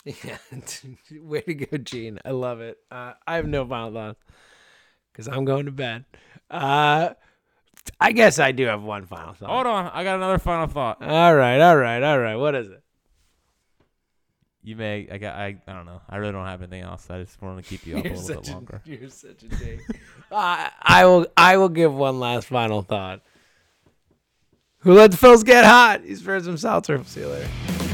Yeah, 0.04 0.38
way 1.20 1.40
to 1.42 1.54
go, 1.54 1.76
Gene. 1.76 2.20
I 2.24 2.30
love 2.30 2.60
it. 2.60 2.78
Uh, 2.90 3.12
I 3.26 3.36
have 3.36 3.46
no 3.46 3.66
final 3.66 3.92
thoughts 3.92 4.20
because 5.12 5.28
I'm 5.28 5.44
going 5.44 5.66
to 5.66 5.72
bed. 5.72 6.04
Uh, 6.50 7.10
I 8.00 8.12
guess 8.12 8.38
I 8.38 8.52
do 8.52 8.66
have 8.66 8.82
one 8.82 9.06
final 9.06 9.34
thought. 9.34 9.50
Hold 9.50 9.66
on. 9.66 9.90
I 9.92 10.04
got 10.04 10.16
another 10.16 10.38
final 10.38 10.66
thought. 10.66 11.02
All 11.02 11.34
right, 11.34 11.60
all 11.60 11.76
right, 11.76 12.02
all 12.02 12.18
right. 12.18 12.36
What 12.36 12.54
is 12.54 12.68
it? 12.68 12.82
You 14.62 14.76
may, 14.76 15.08
I 15.10 15.18
got, 15.18 15.36
I, 15.36 15.56
I 15.66 15.72
don't 15.72 15.86
know. 15.86 16.02
I 16.08 16.18
really 16.18 16.32
don't 16.32 16.46
have 16.46 16.60
anything 16.60 16.82
else. 16.82 17.08
I 17.08 17.22
just 17.22 17.40
want 17.40 17.62
to 17.62 17.68
keep 17.68 17.86
you 17.86 17.98
up 17.98 18.04
a 18.04 18.08
little 18.08 18.40
bit 18.40 18.48
a, 18.48 18.52
longer. 18.52 18.82
you're 18.86 19.08
such 19.08 19.42
a 19.42 19.48
dick. 19.48 19.80
uh, 20.30 20.68
I 20.82 21.06
will. 21.06 21.26
I 21.36 21.56
will 21.56 21.70
give 21.70 21.94
one 21.94 22.20
last 22.20 22.46
final 22.46 22.82
thought. 22.82 23.22
Who 24.80 24.94
let 24.94 25.10
the 25.10 25.16
Phils 25.16 25.44
get 25.44 25.64
hot? 25.64 26.02
He's 26.04 26.22
Ferris 26.22 26.46
himself. 26.46 26.86
See 26.86 27.20
you 27.20 27.28
later. 27.28 27.89